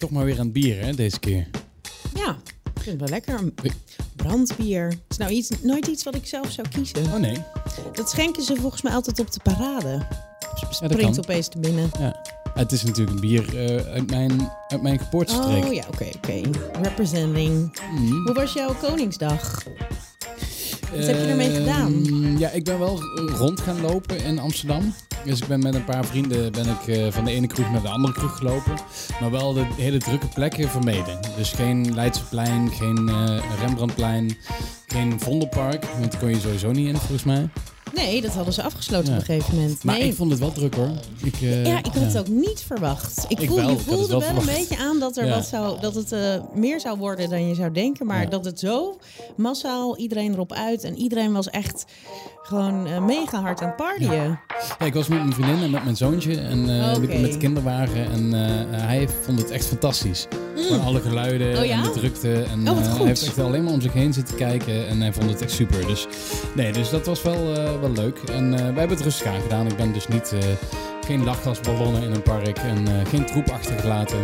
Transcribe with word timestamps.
Toch 0.00 0.10
maar 0.10 0.24
weer 0.24 0.38
aan 0.38 0.44
het 0.44 0.52
bier, 0.52 0.84
hè, 0.84 0.94
deze 0.94 1.18
keer. 1.18 1.46
Ja, 2.14 2.36
ik 2.74 2.82
vind 2.82 3.00
het 3.00 3.00
wel 3.00 3.08
lekker. 3.08 3.40
Brandbier. 4.16 4.84
Het 4.84 4.98
is 5.08 5.16
nou 5.16 5.30
iets, 5.30 5.50
nooit 5.62 5.86
iets 5.86 6.02
wat 6.02 6.14
ik 6.14 6.26
zelf 6.26 6.50
zou 6.50 6.68
kiezen. 6.68 7.04
Oh 7.04 7.14
nee. 7.14 7.38
Dat 7.92 8.10
schenken 8.10 8.42
ze 8.42 8.56
volgens 8.56 8.82
mij 8.82 8.92
altijd 8.92 9.20
op 9.20 9.32
de 9.32 9.40
parade. 9.42 10.06
Springt 10.70 11.16
kan. 11.16 11.18
opeens 11.18 11.48
te 11.48 11.58
binnen. 11.58 11.90
Ja. 11.98 12.22
Het 12.54 12.72
is 12.72 12.84
natuurlijk 12.84 13.10
een 13.10 13.20
bier 13.20 13.58
eh, 13.58 13.92
uit, 13.92 14.10
mijn, 14.10 14.50
uit 14.68 14.82
mijn 14.82 14.98
geboortestreek. 14.98 15.64
Oh 15.64 15.72
ja, 15.72 15.84
oké, 15.88 16.08
oké. 16.16 16.40
Representing. 16.82 17.78
Mhm. 17.94 18.12
Hoe 18.12 18.34
was 18.34 18.52
jouw 18.52 18.74
Koningsdag? 18.74 19.64
Wat 20.94 21.06
heb 21.06 21.16
je 21.16 21.26
ermee 21.26 21.50
gedaan? 21.50 22.04
Ja, 22.38 22.50
ik 22.50 22.64
ben 22.64 22.78
wel 22.78 23.00
rond 23.14 23.60
gaan 23.60 23.80
lopen 23.80 24.24
in 24.24 24.38
Amsterdam. 24.38 24.94
Dus 25.24 25.40
ik 25.40 25.46
ben 25.46 25.60
met 25.60 25.74
een 25.74 25.84
paar 25.84 26.04
vrienden 26.04 26.52
ben 26.52 26.66
ik, 26.66 26.96
eh, 26.96 27.12
van 27.12 27.24
de 27.24 27.30
ene 27.30 27.46
kroeg 27.46 27.70
naar 27.70 27.82
de 27.82 27.88
andere 27.88 28.12
kroeg 28.12 28.36
gelopen. 28.36 28.74
Maar 29.20 29.30
wel 29.30 29.52
de 29.52 29.64
hele 29.76 29.98
drukke 29.98 30.26
plekken 30.26 30.68
vermeden. 30.68 31.18
Dus 31.36 31.52
geen 31.52 31.94
Leidseplein, 31.94 32.70
geen 32.70 33.08
eh, 33.08 33.38
Rembrandtplein, 33.60 34.36
geen 34.86 35.20
Vondelpark. 35.20 35.84
Want 35.84 36.12
daar 36.12 36.20
kon 36.20 36.30
je 36.30 36.40
sowieso 36.40 36.72
niet 36.72 36.88
in, 36.88 36.96
volgens 36.96 37.24
mij. 37.24 37.48
Nee, 37.94 38.20
dat 38.20 38.30
hadden 38.34 38.54
ze 38.54 38.62
afgesloten 38.62 39.06
Ja. 39.12 39.12
op 39.12 39.18
een 39.18 39.24
gegeven 39.34 39.54
moment. 39.54 39.84
Maar 39.84 39.98
nee. 39.98 40.08
ik 40.08 40.14
vond 40.14 40.30
het 40.30 40.40
wel 40.40 40.52
druk 40.52 40.74
hoor. 40.74 40.90
Ik, 41.22 41.34
eh, 41.34 41.66
ja, 41.66 41.78
ik 41.78 41.84
had 41.92 41.94
het 42.02 42.18
ook 42.18 42.28
niet 42.28 42.62
verwacht. 42.66 43.24
Ik, 43.28 43.40
Ik 43.40 43.48
voel, 43.48 43.56
wel, 43.56 43.70
je 43.70 43.78
voelde 43.78 44.06
wel 44.06 44.20
wel, 44.20 44.28
een 44.28 44.46
beetje 44.46 44.78
aan 44.78 44.98
dat, 44.98 45.16
er 45.16 45.26
Ja. 45.26 45.34
wat 45.34 45.46
zou, 45.46 45.80
dat 45.80 45.94
het 45.94 46.12
eh, 46.12 46.20
meer 46.54 46.80
zou 46.80 46.98
worden 46.98 47.30
dan 47.30 47.48
je 47.48 47.54
zou 47.54 47.72
denken. 47.72 48.06
Maar 48.06 48.28
dat 48.30 48.44
het 48.44 48.58
zo 48.60 48.98
massaal, 49.36 49.96
iedereen 49.96 50.32
erop 50.32 50.52
uit. 50.52 50.84
En 50.84 50.96
iedereen 50.98 51.32
was 51.32 51.48
echt 51.50 51.84
gewoon 52.42 52.86
eh, 52.86 53.04
mega 53.04 53.40
hard 53.40 53.60
aan 53.62 53.66
het 53.68 53.76
partyen. 53.76 54.38
Ja, 54.78 54.86
ik 54.86 54.94
was 54.94 55.08
met 55.08 55.18
mijn 55.18 55.32
vriendin 55.32 55.62
en 55.62 55.70
met 55.70 55.84
mijn 55.84 55.96
zoontje 55.96 56.40
en 56.40 56.80
eh 56.80 56.98
liep 56.98 57.20
met 57.20 57.32
de 57.32 57.38
kinderwagen. 57.38 58.10
En 58.10 58.34
eh, 58.34 58.80
hij 58.80 59.08
vond 59.24 59.38
het 59.38 59.50
echt 59.50 59.66
fantastisch. 59.66 60.26
Van 60.68 60.80
alle 60.80 61.00
geluiden 61.00 61.56
Oh 61.56 61.70
en 61.70 61.82
de 61.82 61.90
drukte. 61.90 62.32
En, 62.42 62.68
Oh, 62.68 62.78
eh, 62.78 62.96
hij 62.96 63.06
heeft 63.06 63.26
echt 63.26 63.38
alleen 63.38 63.64
maar 63.64 63.72
om 63.72 63.80
zich 63.80 63.92
heen 63.92 64.12
zitten 64.12 64.36
kijken 64.36 64.88
en 64.88 65.00
hij 65.00 65.12
vond 65.12 65.30
het 65.30 65.42
echt 65.42 65.50
super. 65.52 65.86
Dus, 65.86 66.06
nee, 66.54 66.72
dus 66.72 66.90
dat 66.90 67.06
was 67.06 67.22
wel, 67.22 67.54
eh, 67.54 67.79
wel 67.80 67.92
leuk. 67.92 68.18
En 68.18 68.54
eh, 68.54 68.58
wij 68.58 68.66
hebben 68.66 68.96
het 68.96 69.00
rustig 69.00 69.26
aan 69.26 69.40
gedaan. 69.40 69.66
Ik 69.66 69.76
ben 69.76 69.92
dus 69.92 70.08
niet, 70.08 70.32
eh, 70.32 70.40
geen 71.06 71.24
lachgasballonnen 71.24 72.02
in 72.02 72.12
een 72.12 72.22
park 72.22 72.58
en 72.58 72.86
eh, 72.86 73.06
geen 73.06 73.26
troep 73.26 73.50
achtergelaten. 73.50 74.18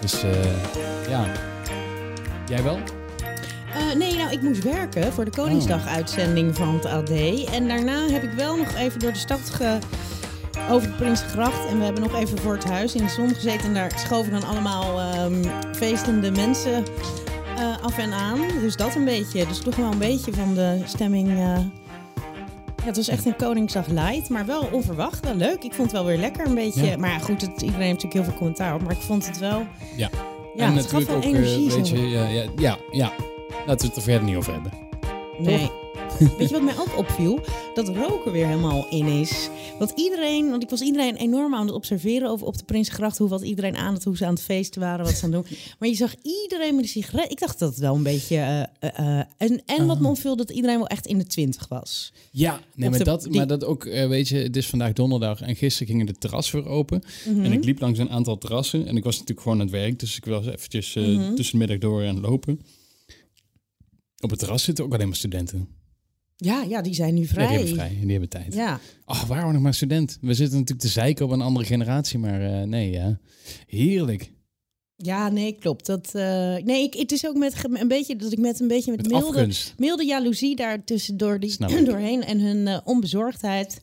Dus 0.00 0.24
ja, 1.08 1.26
jij 2.48 2.62
wel? 2.62 2.78
Nee, 3.96 4.16
nou, 4.16 4.30
ik 4.30 4.42
moest 4.42 4.62
werken 4.62 5.12
voor 5.12 5.24
de 5.24 5.30
Koningsdag-uitzending 5.30 6.56
van 6.56 6.74
het 6.74 6.84
AD. 6.84 7.10
En 7.52 7.68
daarna 7.68 8.08
heb 8.08 8.22
ik 8.22 8.32
wel 8.32 8.56
nog 8.56 8.74
even 8.74 9.00
door 9.00 9.12
de 9.12 9.18
stad 9.18 9.40
ge... 9.40 9.78
over 10.70 10.88
de 10.88 10.94
Prinsengracht. 10.94 11.68
En 11.68 11.78
we 11.78 11.84
hebben 11.84 12.02
nog 12.02 12.14
even 12.14 12.38
voor 12.38 12.52
het 12.52 12.64
huis 12.64 12.94
in 12.94 13.04
de 13.04 13.10
zon 13.10 13.34
gezeten. 13.34 13.66
En 13.66 13.74
daar 13.74 13.92
schoven 13.96 14.32
dan 14.32 14.44
allemaal 14.44 15.00
ehm, 15.00 15.44
feestende 15.72 16.30
mensen 16.30 16.84
af 17.82 17.98
en 17.98 18.12
aan. 18.12 18.38
Dus 18.60 18.76
dat 18.76 18.94
een 18.94 19.04
beetje. 19.04 19.46
Dus 19.46 19.58
toch 19.58 19.76
wel 19.76 19.92
een 19.92 19.98
beetje 19.98 20.32
van 20.32 20.54
de 20.54 20.82
stemming... 20.84 21.38
Ja, 22.82 22.88
het 22.88 22.96
was 22.96 23.08
echt 23.08 23.26
een 23.26 23.36
Koningsdag 23.36 23.86
light, 23.86 24.28
maar 24.28 24.46
wel 24.46 24.68
onverwacht. 24.72 25.24
Wel 25.24 25.34
leuk. 25.34 25.62
Ik 25.62 25.72
vond 25.72 25.92
het 25.92 26.00
wel 26.00 26.04
weer 26.04 26.18
lekker 26.18 26.46
een 26.46 26.54
beetje. 26.54 26.84
Ja. 26.84 26.96
Maar 26.96 27.20
goed, 27.20 27.40
het, 27.40 27.62
iedereen 27.62 27.86
heeft 27.86 28.02
natuurlijk 28.02 28.12
heel 28.12 28.24
veel 28.24 28.34
commentaar 28.34 28.74
op. 28.74 28.82
Maar 28.82 28.92
ik 28.92 29.00
vond 29.00 29.26
het 29.26 29.38
wel... 29.38 29.66
Ja. 29.96 30.10
Ja, 30.54 30.66
en 30.66 30.76
het 30.76 30.86
gaf 30.86 31.06
wel 31.06 31.20
eh, 31.20 31.24
energie 31.24 31.70
weet 31.70 31.88
je, 31.88 32.08
ja, 32.08 32.26
ja, 32.28 32.44
ja, 32.56 32.78
ja. 32.90 33.12
Laten 33.66 33.80
we 33.80 33.86
het 33.86 33.96
er 33.96 34.02
verder 34.02 34.22
niet 34.22 34.36
over 34.36 34.52
hebben. 34.52 34.72
Nee. 35.38 35.70
Weet 36.38 36.48
je 36.48 36.54
wat 36.54 36.62
mij 36.62 36.78
ook 36.78 36.98
opviel? 36.98 37.40
Dat 37.74 37.88
roken 37.88 38.32
weer 38.32 38.46
helemaal 38.46 38.86
in 38.90 39.06
is. 39.06 39.48
Want 39.78 39.92
iedereen, 39.96 40.50
want 40.50 40.62
ik 40.62 40.70
was 40.70 40.80
iedereen 40.80 41.16
enorm 41.16 41.54
aan 41.54 41.66
het 41.66 41.74
observeren 41.74 42.28
over 42.28 42.46
op 42.46 42.56
de 42.58 42.64
Prinsengracht. 42.64 43.18
Hoe 43.18 43.28
wat 43.28 43.42
iedereen 43.42 43.76
aan 43.76 43.94
het, 43.94 44.04
hoe 44.04 44.16
ze 44.16 44.26
aan 44.26 44.34
het 44.34 44.42
feesten 44.42 44.80
waren, 44.80 45.04
wat 45.04 45.14
ze 45.14 45.24
aan 45.24 45.32
het 45.32 45.48
doen. 45.48 45.56
Maar 45.78 45.88
je 45.88 45.94
zag 45.94 46.14
iedereen 46.42 46.74
met 46.74 46.84
een 46.84 46.90
sigaret. 46.90 47.30
Ik 47.30 47.40
dacht 47.40 47.58
dat 47.58 47.70
het 47.70 47.78
wel 47.78 47.94
een 47.94 48.02
beetje. 48.02 48.36
eh, 48.36 48.60
eh, 48.98 49.18
eh, 49.20 49.26
en 49.36 49.62
en 49.66 49.86
wat 49.86 50.00
me 50.00 50.08
opviel, 50.08 50.36
dat 50.36 50.50
iedereen 50.50 50.76
wel 50.76 50.86
echt 50.86 51.06
in 51.06 51.18
de 51.18 51.26
twintig 51.26 51.68
was. 51.68 52.12
Ja, 52.30 52.60
nee, 52.74 52.88
maar, 52.90 52.98
de- 52.98 53.04
dat, 53.04 53.22
die- 53.22 53.32
maar 53.36 53.46
dat 53.46 53.64
ook, 53.64 53.84
weet 53.84 54.28
je, 54.28 54.36
het 54.36 54.56
is 54.56 54.66
vandaag 54.66 54.92
donderdag 54.92 55.40
en 55.40 55.56
gisteren 55.56 55.88
gingen 55.88 56.06
de 56.06 56.12
terrassen 56.18 56.62
weer 56.62 56.72
open. 56.72 57.02
Mhm. 57.28 57.44
En 57.44 57.52
ik 57.52 57.64
liep 57.64 57.80
langs 57.80 57.98
een 57.98 58.10
aantal 58.10 58.38
terrassen 58.38 58.86
en 58.86 58.96
ik 58.96 59.04
was 59.04 59.12
natuurlijk 59.14 59.40
gewoon 59.40 59.60
aan 59.60 59.66
het 59.66 59.74
werk, 59.74 59.98
dus 59.98 60.16
ik 60.16 60.24
was 60.24 60.46
eventjes 60.46 60.94
Mhm. 60.94 61.34
tussen 61.34 61.58
de 61.58 61.66
middag 61.66 61.78
door 61.90 62.06
aan 62.06 62.14
het 62.14 62.24
lopen. 62.24 62.60
Op 64.20 64.30
het 64.30 64.38
terras 64.38 64.62
zitten 64.62 64.84
ook 64.84 64.94
alleen 64.94 65.06
maar 65.08 65.16
studenten. 65.16 65.68
Ja, 66.36 66.62
ja, 66.68 66.82
die 66.82 66.94
zijn 66.94 67.14
nu 67.14 67.20
Ja, 67.20 67.26
vrij. 67.26 67.46
die 67.46 67.56
hebben 67.56 67.74
vrij 67.74 67.88
en 67.88 68.00
die 68.00 68.10
hebben 68.10 68.28
tijd. 68.28 68.54
Ja, 68.54 68.80
Ach, 69.04 69.26
waren 69.26 69.46
we 69.46 69.52
nog 69.52 69.62
maar 69.62 69.74
student? 69.74 70.18
We 70.20 70.34
zitten 70.34 70.58
natuurlijk 70.58 70.86
te 70.86 70.92
zeiken 70.92 71.24
op 71.24 71.30
een 71.30 71.40
andere 71.40 71.64
generatie, 71.66 72.18
maar 72.18 72.42
eh, 72.42 72.62
nee, 72.66 72.90
ja. 72.90 73.18
Heerlijk. 73.66 74.32
ja 74.96 75.28
nee, 75.28 75.56
klopt. 75.60 75.86
Dat, 75.86 76.14
eh, 76.14 76.56
nee, 76.56 76.82
ik, 76.82 76.94
het 76.94 77.12
is 77.12 77.26
ook 77.26 77.36
met 77.36 77.54
een 77.80 77.88
beetje 77.88 78.16
dat 78.16 78.32
ik 78.32 78.38
met 78.38 78.60
een 78.60 78.68
beetje 78.68 78.90
met, 78.90 79.00
Met 79.02 79.10
milde, 79.10 79.26
afgunst. 79.26 79.74
milde 79.78 80.04
jaloezie 80.04 80.56
daar 80.56 80.84
tussendoor 80.84 81.40
die, 81.40 81.56
doorheen 81.84 82.22
en 82.24 82.40
hun 82.40 82.66
eh, 82.68 82.78
onbezorgdheid. 82.84 83.80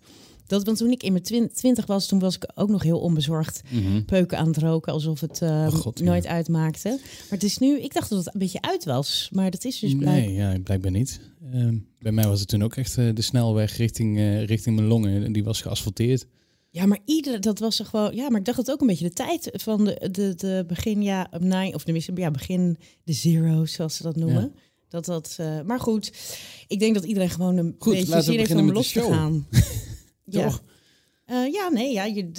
Dat, 0.49 0.63
want 0.65 0.77
toen 0.77 0.91
ik 0.91 1.03
in 1.03 1.11
mijn 1.11 1.23
twin- 1.23 1.51
twintig 1.53 1.85
was, 1.85 2.07
toen 2.07 2.19
was 2.19 2.35
ik 2.35 2.51
ook 2.55 2.69
nog 2.69 2.83
heel 2.83 2.99
onbezorgd. 2.99 3.61
Mhm. 3.69 4.03
Peuken 4.05 4.37
aan 4.37 4.47
het 4.47 4.57
roken, 4.57 4.93
alsof 4.93 5.19
het 5.21 5.41
eh, 5.41 5.49
Oh, 5.49 5.67
God, 5.67 5.99
ja. 5.99 6.05
nooit 6.05 6.27
uitmaakte. 6.27 6.89
Maar 6.89 7.27
het 7.29 7.43
is 7.43 7.57
nu, 7.57 7.79
ik 7.81 7.93
dacht 7.93 8.09
dat 8.09 8.25
het 8.25 8.33
een 8.33 8.39
beetje 8.39 8.61
uit 8.61 8.85
was. 8.85 9.29
Maar 9.31 9.51
dat 9.51 9.65
is 9.65 9.79
dus 9.79 9.95
blijkbaar. 9.95 10.25
Nee, 10.25 10.33
ja, 10.33 10.59
blijkbaar 10.63 10.91
niet. 10.91 11.19
Ehm, 11.53 11.77
bij 11.99 12.11
mij 12.11 12.27
was 12.27 12.39
het 12.39 12.49
toen 12.49 12.63
ook 12.63 12.75
echt 12.75 12.97
eh, 12.97 13.09
de 13.13 13.21
snelweg 13.21 13.77
richting, 13.77 14.17
eh, 14.17 14.45
richting 14.45 14.75
mijn 14.75 14.87
longen. 14.87 15.23
En 15.23 15.31
die 15.31 15.43
was 15.43 15.61
geasfalteerd. 15.61 16.25
Ja, 16.71 16.85
maar 16.85 16.99
iedere, 17.05 17.39
dat 17.39 17.59
was 17.59 17.79
er 17.79 17.85
gewoon. 17.85 18.15
Ja, 18.15 18.29
maar 18.29 18.39
ik 18.39 18.45
dacht 18.45 18.57
dat 18.57 18.71
ook 18.71 18.81
een 18.81 18.87
beetje 18.87 19.07
de 19.07 19.13
tijd 19.13 19.49
van 19.53 19.85
de, 19.85 20.09
de, 20.11 20.33
de 20.35 20.63
begin, 20.67 21.01
ja, 21.01 21.29
nine, 21.39 21.73
of 21.73 21.83
tenminste, 21.83 22.11
ja, 22.15 22.31
begin 22.31 22.77
de 23.03 23.13
zero's, 23.13 23.73
zoals 23.73 23.95
ze 23.95 24.03
dat 24.03 24.15
noemen. 24.15 24.41
Ja. 24.41 24.51
Dat 24.89 25.05
dat. 25.05 25.35
eh, 25.39 25.61
maar 25.61 25.79
goed, 25.79 26.11
ik 26.67 26.79
denk 26.79 26.93
dat 26.93 27.03
iedereen 27.03 27.29
gewoon 27.29 27.57
een 27.57 27.75
Goed, 27.79 27.93
beetje 27.93 28.21
zin 28.21 28.37
heeft 28.37 28.55
om 28.55 28.71
los 28.71 28.93
de 28.93 28.99
te 28.99 29.05
gaan. 29.07 29.47
ja. 30.29 30.43
Toch? 30.43 30.63
Eh, 31.25 31.51
ja, 31.51 31.69
nee, 31.69 31.93
ja, 31.93 32.05
je, 32.05 32.31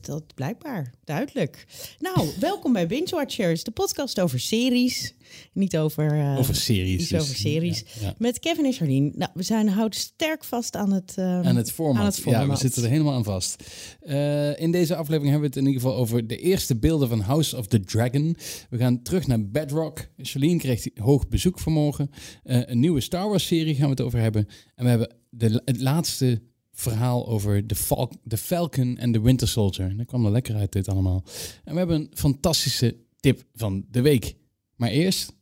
dat 0.00 0.34
blijkbaar. 0.34 0.92
Duidelijk. 1.04 1.64
Nou, 1.98 2.28
welkom 2.40 2.72
bij 2.72 2.86
Binge 2.86 3.10
Watchers, 3.10 3.64
de 3.64 3.70
podcast 3.70 4.20
over 4.20 4.40
series. 4.40 5.14
Niet 5.52 5.76
over... 5.76 6.10
eh, 6.20 6.38
Over 6.38 6.54
series. 6.54 7.00
iets 7.00 7.08
dus. 7.10 7.20
over 7.20 7.36
series. 7.36 7.84
Ja, 8.00 8.06
ja. 8.06 8.14
Met 8.18 8.38
Kevin 8.38 8.64
en 8.64 8.72
Charlene. 8.72 9.12
Nou, 9.14 9.30
we 9.34 9.42
zijn 9.42 9.68
houden 9.68 9.98
sterk 9.98 10.44
vast 10.44 10.76
aan 10.76 10.92
het... 10.92 11.12
ehm, 11.16 11.28
Aan 11.46 11.56
het 11.56 11.72
format. 11.72 12.00
aan 12.00 12.06
het 12.06 12.22
Ja, 12.24 12.48
we 12.48 12.56
zitten 12.56 12.82
er 12.82 12.90
helemaal 12.90 13.14
aan 13.14 13.24
vast. 13.24 13.62
Eh, 14.00 14.60
in 14.60 14.70
deze 14.70 14.94
aflevering 14.96 15.30
hebben 15.30 15.50
we 15.50 15.56
het 15.56 15.64
in 15.66 15.72
ieder 15.72 15.82
geval 15.82 15.96
over 15.96 16.26
de 16.26 16.36
eerste 16.36 16.76
beelden 16.76 17.08
van 17.08 17.20
House 17.20 17.56
of 17.56 17.66
the 17.66 17.80
Dragon. 17.80 18.36
We 18.70 18.78
gaan 18.78 19.02
terug 19.02 19.26
naar 19.26 19.50
Bedrock. 19.50 20.08
Charlene 20.16 20.58
kreeg 20.58 20.86
hoog 20.94 21.28
bezoek 21.28 21.58
vanmorgen. 21.58 22.10
Een 22.42 22.80
nieuwe 22.80 23.00
Star 23.00 23.28
Wars 23.28 23.46
serie 23.46 23.74
gaan 23.74 23.84
we 23.84 23.90
het 23.90 24.00
over 24.00 24.18
hebben. 24.18 24.46
En 24.74 24.84
we 24.84 24.90
hebben 24.90 25.16
de, 25.30 25.62
het 25.64 25.80
laatste 25.80 26.42
verhaal 26.72 27.28
over 27.28 27.66
de, 27.66 27.74
Fal 27.74 28.10
de 28.24 28.36
Falcon 28.36 28.96
en 28.98 29.12
de 29.12 29.20
Winter 29.20 29.48
Soldier. 29.48 29.86
En 29.88 29.96
dat 29.96 30.06
kwam 30.06 30.24
er 30.24 30.30
lekker 30.32 30.54
uit 30.54 30.72
dit 30.72 30.88
allemaal. 30.88 31.24
En 31.64 31.72
we 31.72 31.78
hebben 31.78 31.96
een 31.96 32.10
fantastische 32.14 32.96
tip 33.20 33.42
van 33.54 33.84
de 33.90 34.00
week. 34.00 34.34
Maar 34.76 34.90
eerst... 34.90 35.32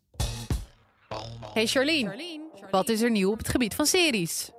Hey 1.53 1.67
Charlene, 1.67 2.41
wat 2.71 2.89
is 2.89 3.01
er 3.01 3.11
nieuw 3.11 3.31
op 3.31 3.39
het 3.39 3.49
gebied 3.49 3.75
van 3.75 3.87
series? 3.87 4.51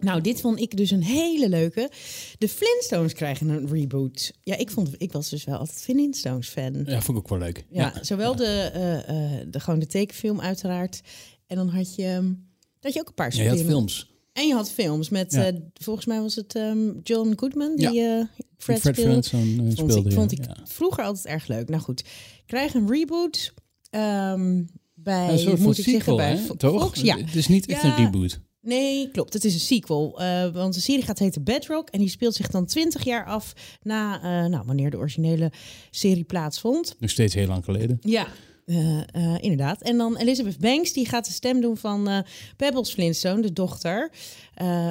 Nou, 0.00 0.20
dit 0.20 0.40
vond 0.40 0.60
ik 0.60 0.76
dus 0.76 0.90
een 0.90 1.02
hele 1.02 1.48
leuke. 1.48 1.90
De 2.38 2.48
Flintstones 2.48 3.12
krijgen 3.12 3.48
een 3.48 3.68
reboot. 3.68 4.32
Ja, 4.42 4.56
ik, 4.56 4.70
vond, 4.70 4.94
ik 4.98 5.12
was 5.12 5.28
dus 5.28 5.44
wel 5.44 5.56
altijd 5.58 5.78
Flintstones 5.82 6.48
fan. 6.48 6.82
Ja, 6.84 7.00
vond 7.00 7.18
ik 7.18 7.24
ook 7.24 7.28
wel 7.28 7.38
leuk. 7.38 7.64
Ja, 7.70 7.94
zowel 8.00 8.36
De, 8.36 8.44
eh, 8.46 8.98
eh, 9.40 9.46
de, 9.50 9.60
gewoon 9.60 9.78
de 9.78 9.86
tekenfilm 9.86 10.40
uiteraard. 10.40 11.00
En 11.46 11.56
dan 11.56 11.68
had 11.68 11.94
je, 11.94 12.04
ehm, 12.06 12.32
had 12.80 12.92
je 12.92 13.00
ook 13.00 13.08
een 13.08 13.14
paar 13.14 13.34
Ja, 13.36 13.42
je 13.42 13.48
had 13.48 13.58
spin- 13.58 13.70
films. 13.70 14.11
En 14.32 14.46
je 14.46 14.54
had 14.54 14.70
films 14.70 15.08
met, 15.08 15.32
Ja. 15.32 15.44
eh, 15.46 15.54
volgens 15.74 16.06
mij 16.06 16.20
was 16.20 16.34
het 16.34 16.54
ehm, 16.54 16.90
John 17.02 17.32
Goodman, 17.36 17.76
die 17.76 17.92
Ja. 17.92 18.18
eh 18.20 18.24
Fred, 18.56 18.80
Fred 18.80 18.94
speelde. 18.96 19.14
Eh, 19.30 19.66
Vond 19.66 19.72
speelde. 19.90 20.08
ik, 20.08 20.14
vond 20.14 20.32
ik 20.32 20.44
Ja. 20.44 20.56
vroeger 20.64 21.04
altijd 21.04 21.26
erg 21.26 21.46
leuk. 21.46 21.68
Nou 21.68 21.82
goed, 21.82 22.04
krijg 22.46 22.74
een 22.74 22.88
reboot 22.90 23.54
ehm, 23.90 24.62
bij, 24.94 25.44
Een 25.46 25.60
moet 25.62 25.78
ik 25.78 25.84
zeggen, 25.84 25.92
sequel, 26.02 26.20
hè? 26.20 26.36
Fo- 26.36 26.54
Toch? 26.54 26.82
Fox. 26.82 27.00
Ja, 27.00 27.16
Het 27.16 27.34
is 27.34 27.48
niet 27.48 27.66
echt 27.66 27.82
een 27.82 27.96
reboot. 27.96 28.40
Nee, 28.60 29.08
klopt. 29.10 29.32
Het 29.32 29.44
is 29.44 29.54
een 29.54 29.60
sequel. 29.60 30.20
want 30.52 30.74
de 30.74 30.80
serie 30.80 31.02
gaat 31.04 31.18
heten 31.18 31.44
Bedrock. 31.44 31.88
En 31.88 31.98
die 31.98 32.08
speelt 32.08 32.34
zich 32.34 32.48
dan 32.48 32.66
20 32.66 33.04
jaar 33.04 33.26
af 33.26 33.52
na 33.82 34.18
nou, 34.48 34.62
wanneer 34.66 34.90
de 34.90 34.96
originele 34.96 35.52
serie 35.90 36.24
plaatsvond. 36.24 36.94
Nog 36.98 37.10
steeds 37.10 37.34
heel 37.34 37.46
lang 37.46 37.64
geleden. 37.64 37.98
Ja. 38.00 38.26
Eh, 38.64 38.98
eh, 38.98 39.34
inderdaad. 39.40 39.82
En 39.82 39.96
dan 39.96 40.16
Elizabeth 40.16 40.58
Banks, 40.58 40.92
die 40.92 41.06
gaat 41.08 41.26
de 41.26 41.32
stem 41.32 41.60
doen 41.60 41.76
van 41.76 42.08
eh 42.08 42.18
Pebbles 42.56 42.90
Flintstone, 42.92 43.42
de 43.42 43.52
dochter 43.52 44.10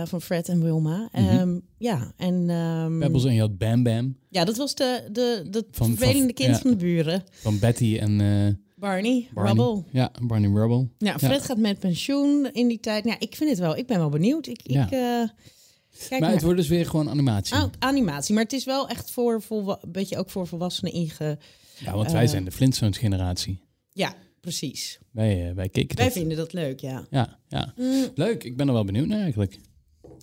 van 0.06 0.22
Fred 0.22 0.50
en 0.50 0.64
Wilma. 0.64 1.10
Ehm, 1.12 1.58
ja, 1.78 2.12
en 2.18 2.50
ehm, 2.50 3.00
Pebbles 3.00 3.26
en 3.26 3.34
je 3.34 3.40
had 3.40 3.58
Bam 3.58 3.84
Bam 3.84 4.16
ja, 4.30 4.46
dat 4.46 4.58
was 4.58 4.76
de, 4.76 5.10
de, 5.12 5.44
de 5.50 5.66
Van- 5.72 5.96
vervelende 5.96 6.34
kind 6.34 6.50
ja. 6.50 6.58
van 6.60 6.72
de 6.72 6.78
buren. 6.78 7.24
van 7.32 7.60
Betty 7.60 7.98
en 7.98 8.18
Barney, 8.76 9.28
Barney. 9.34 9.54
Rubble. 9.66 9.84
Ja, 9.92 10.12
Barney 10.22 10.50
Rubble. 10.50 10.88
Ja, 10.98 11.20
Fred 11.20 11.42
gaat 11.42 11.58
met 11.58 11.80
pensioen 11.80 12.50
in 12.54 12.68
die 12.68 12.80
tijd. 12.80 13.06
Ja, 13.06 13.16
ik 13.20 13.36
vind 13.36 13.50
het 13.50 13.60
wel. 13.60 13.78
Ik 13.78 13.88
ben 13.88 13.98
wel 13.98 14.10
benieuwd. 14.10 14.48
Ik, 14.48 14.60
Ja. 14.64 14.84
ik 14.84 14.90
kijk 16.10 16.22
maar 16.22 16.32
het 16.32 16.42
wordt 16.42 16.58
dus 16.58 16.68
weer 16.68 16.86
gewoon 16.86 17.10
animatie. 17.10 17.56
Ah, 17.56 17.64
animatie, 17.80 18.34
maar 18.34 18.44
het 18.44 18.54
is 18.54 18.66
wel 18.66 18.88
echt 18.90 19.12
voor 19.12 19.44
een 19.50 19.78
beetje 19.88 20.18
ook 20.18 20.30
voor 20.30 20.48
volwassenen 20.48 20.94
inge. 20.94 21.38
Ja, 21.84 21.94
want 21.96 22.12
wij 22.12 22.24
Eh. 22.24 22.30
zijn 22.30 22.44
de 22.46 22.52
Flintstones 22.52 22.98
generatie. 22.98 23.62
Ja, 23.94 24.14
precies. 24.42 25.00
Wij, 25.12 25.50
eh, 25.50 25.56
wij 25.56 25.70
keken 25.70 25.96
Wij 25.98 26.06
dat. 26.06 26.14
vinden 26.16 26.38
dat 26.38 26.54
leuk, 26.54 26.80
ja. 26.80 27.08
Ja, 27.10 27.40
ja. 27.48 27.74
Mm, 27.78 28.08
Leuk, 28.16 28.44
ik 28.44 28.58
ben 28.58 28.68
er 28.68 28.74
wel 28.74 28.86
benieuwd 28.86 29.08
naar 29.08 29.22
eigenlijk. 29.22 29.60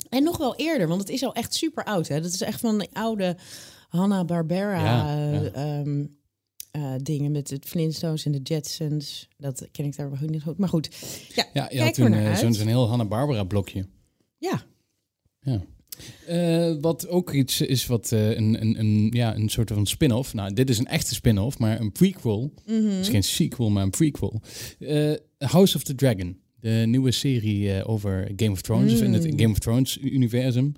En 0.09 0.23
nog 0.23 0.37
wel 0.37 0.57
eerder, 0.57 0.89
want 0.89 1.01
het 1.01 1.11
is 1.11 1.23
al 1.23 1.35
echt 1.35 1.55
super 1.55 1.85
oud. 1.85 2.09
Hè? 2.09 2.21
Dat 2.21 2.33
is 2.33 2.41
echt 2.41 2.61
van 2.61 2.79
de 2.79 2.89
oude 2.93 3.37
Hanna-Barbera 3.89 4.85
Ja, 4.85 5.17
ja. 5.33 5.43
eh, 5.53 5.79
ehm, 5.79 6.05
eh, 6.71 6.95
dingen 7.03 7.33
met 7.33 7.51
het 7.51 7.65
Flintstones 7.65 8.25
en 8.25 8.33
de 8.33 8.41
Jetsons. 8.43 9.29
Dat 9.37 9.69
ken 9.73 9.85
ik 9.85 9.97
daar 9.97 10.11
wel 10.11 10.29
niet 10.29 10.43
goed. 10.43 10.59
Maar 10.59 10.69
goed, 10.69 10.89
ja, 11.35 11.45
Ja, 11.53 11.63
je 11.63 11.69
kijk 11.69 11.97
had 11.97 12.39
toen 12.41 12.55
zo'n 12.55 12.67
heel 12.67 12.89
Hanna-Barbera 12.89 13.45
blokje. 13.45 13.87
Ja, 14.39 14.63
Ja. 15.41 15.63
Eh, 16.27 16.73
wat 16.81 17.09
ook 17.09 17.33
iets 17.33 17.61
is 17.61 17.87
wat 17.87 18.13
eh, 18.13 18.31
een, 18.31 18.61
een, 18.61 18.79
een, 18.79 19.11
ja, 19.13 19.37
een 19.37 19.49
soort 19.49 19.71
van 19.71 19.87
spin-off. 19.87 20.35
Nou, 20.35 20.53
dit 20.53 20.71
is 20.71 20.79
een 20.79 20.87
echte 20.87 21.15
spin-off, 21.15 21.59
maar 21.59 21.81
een 21.81 21.93
prequel. 21.93 22.53
Mhm. 22.67 22.87
Het 22.87 23.01
is 23.01 23.09
geen 23.09 23.23
sequel, 23.23 23.71
maar 23.71 23.83
een 23.83 23.91
prequel. 23.91 24.41
Eh, 24.79 25.13
House 25.39 25.77
of 25.77 25.83
the 25.83 25.95
Dragon. 25.95 26.39
De 26.61 26.83
nieuwe 26.87 27.11
serie 27.11 27.73
eh, 27.73 27.89
over 27.91 28.31
Game 28.37 28.51
of 28.53 28.61
Thrones. 28.63 28.91
Dus 28.91 29.01
in 29.01 29.13
het 29.13 29.25
Mm. 29.33 29.39
Game 29.39 29.51
of 29.53 29.59
Thrones 29.59 29.99
universum. 29.99 30.73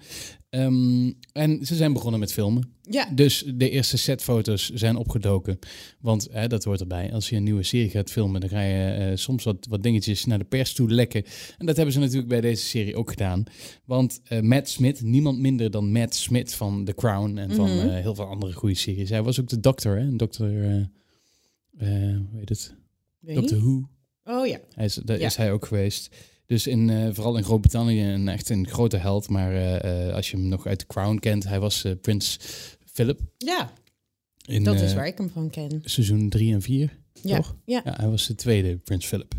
Ehm, 0.51 1.13
en 1.33 1.67
ze 1.67 1.75
zijn 1.75 1.93
begonnen 1.93 2.21
met 2.21 2.33
filmen. 2.33 2.71
ja. 2.83 3.11
Dus 3.15 3.45
de 3.55 3.71
eerste 3.71 3.97
setfoto's 3.99 4.71
zijn 4.71 4.97
opgedoken. 4.97 5.59
Want 6.01 6.29
hè, 6.31 6.47
dat 6.47 6.65
hoort 6.65 6.81
erbij. 6.81 7.13
Als 7.13 7.29
je 7.29 7.37
een 7.37 7.43
nieuwe 7.43 7.63
serie 7.63 7.91
gaat 7.91 8.11
filmen, 8.11 8.41
dan 8.41 8.51
ga 8.51 8.61
je 8.61 8.91
eh, 8.93 9.17
soms 9.17 9.45
wat, 9.45 9.67
wat 9.69 9.83
dingetjes 9.83 10.25
naar 10.25 10.39
de 10.39 10.45
pers 10.45 10.73
toe 10.73 10.91
lekken. 10.91 11.25
En 11.59 11.67
dat 11.67 11.77
hebben 11.77 11.95
ze 11.95 12.01
natuurlijk 12.01 12.29
bij 12.29 12.41
deze 12.41 12.65
serie 12.67 12.97
ook 12.97 13.11
gedaan. 13.11 13.43
Want 13.85 14.21
eh, 14.25 14.41
Matt 14.41 14.69
Smith, 14.69 15.03
niemand 15.03 15.39
minder 15.39 15.71
dan 15.71 15.93
Matt 15.93 16.15
Smith 16.15 16.55
van 16.55 16.85
The 16.85 16.95
Crown 16.95 17.37
en 17.39 17.55
van 17.55 17.77
Mhm. 17.77 17.89
heel 17.89 18.15
veel 18.15 18.27
andere 18.27 18.53
goede 18.53 18.75
series. 18.75 19.11
Hij 19.11 19.23
was 19.23 19.41
ook 19.41 19.49
de 19.49 19.61
dokter, 19.61 19.97
hè? 19.99 20.03
Een 20.05 20.17
dokter, 20.17 20.49
hoe 21.79 22.39
heet 22.39 22.49
het? 22.49 22.75
Weet 23.21 23.35
Doctor. 23.35 23.59
Who. 23.59 23.89
Oh 24.31 24.47
ja. 24.47 24.59
Hij 24.75 24.85
is, 24.85 24.95
daar 24.95 25.19
Ja. 25.19 25.27
is 25.27 25.37
hij 25.37 25.53
ook 25.53 25.67
geweest. 25.67 26.17
Dus 26.47 26.67
in, 26.67 26.91
eh, 26.91 27.09
vooral 27.13 27.37
in 27.37 27.45
Groot-Brittannië 27.45 28.03
een 28.03 28.29
echt 28.29 28.49
een 28.49 28.69
grote 28.69 28.97
held. 28.97 29.29
Maar 29.29 29.53
eh, 29.53 30.09
eh, 30.09 30.15
als 30.15 30.31
je 30.31 30.37
hem 30.37 30.49
nog 30.49 30.67
uit 30.67 30.79
The 30.79 30.87
Crown 30.87 31.17
kent, 31.19 31.45
hij 31.45 31.61
was 31.61 31.85
prins 32.01 32.39
Philip. 32.93 33.21
Ja, 33.39 33.73
In, 34.47 34.65
dat 34.65 34.81
is 34.81 34.95
waar 34.95 35.07
ik 35.07 35.19
hem 35.19 35.31
van 35.31 35.51
ken. 35.51 35.81
seizoen 35.85 36.29
3 36.29 36.53
en 36.53 36.63
4. 36.63 36.99
Ja, 37.23 37.37
toch? 37.37 37.57
ja. 37.65 37.81
Ja, 37.85 37.95
hij 37.97 38.09
was 38.09 38.27
de 38.27 38.35
tweede 38.35 38.77
prins 38.77 39.07
Philip. 39.07 39.35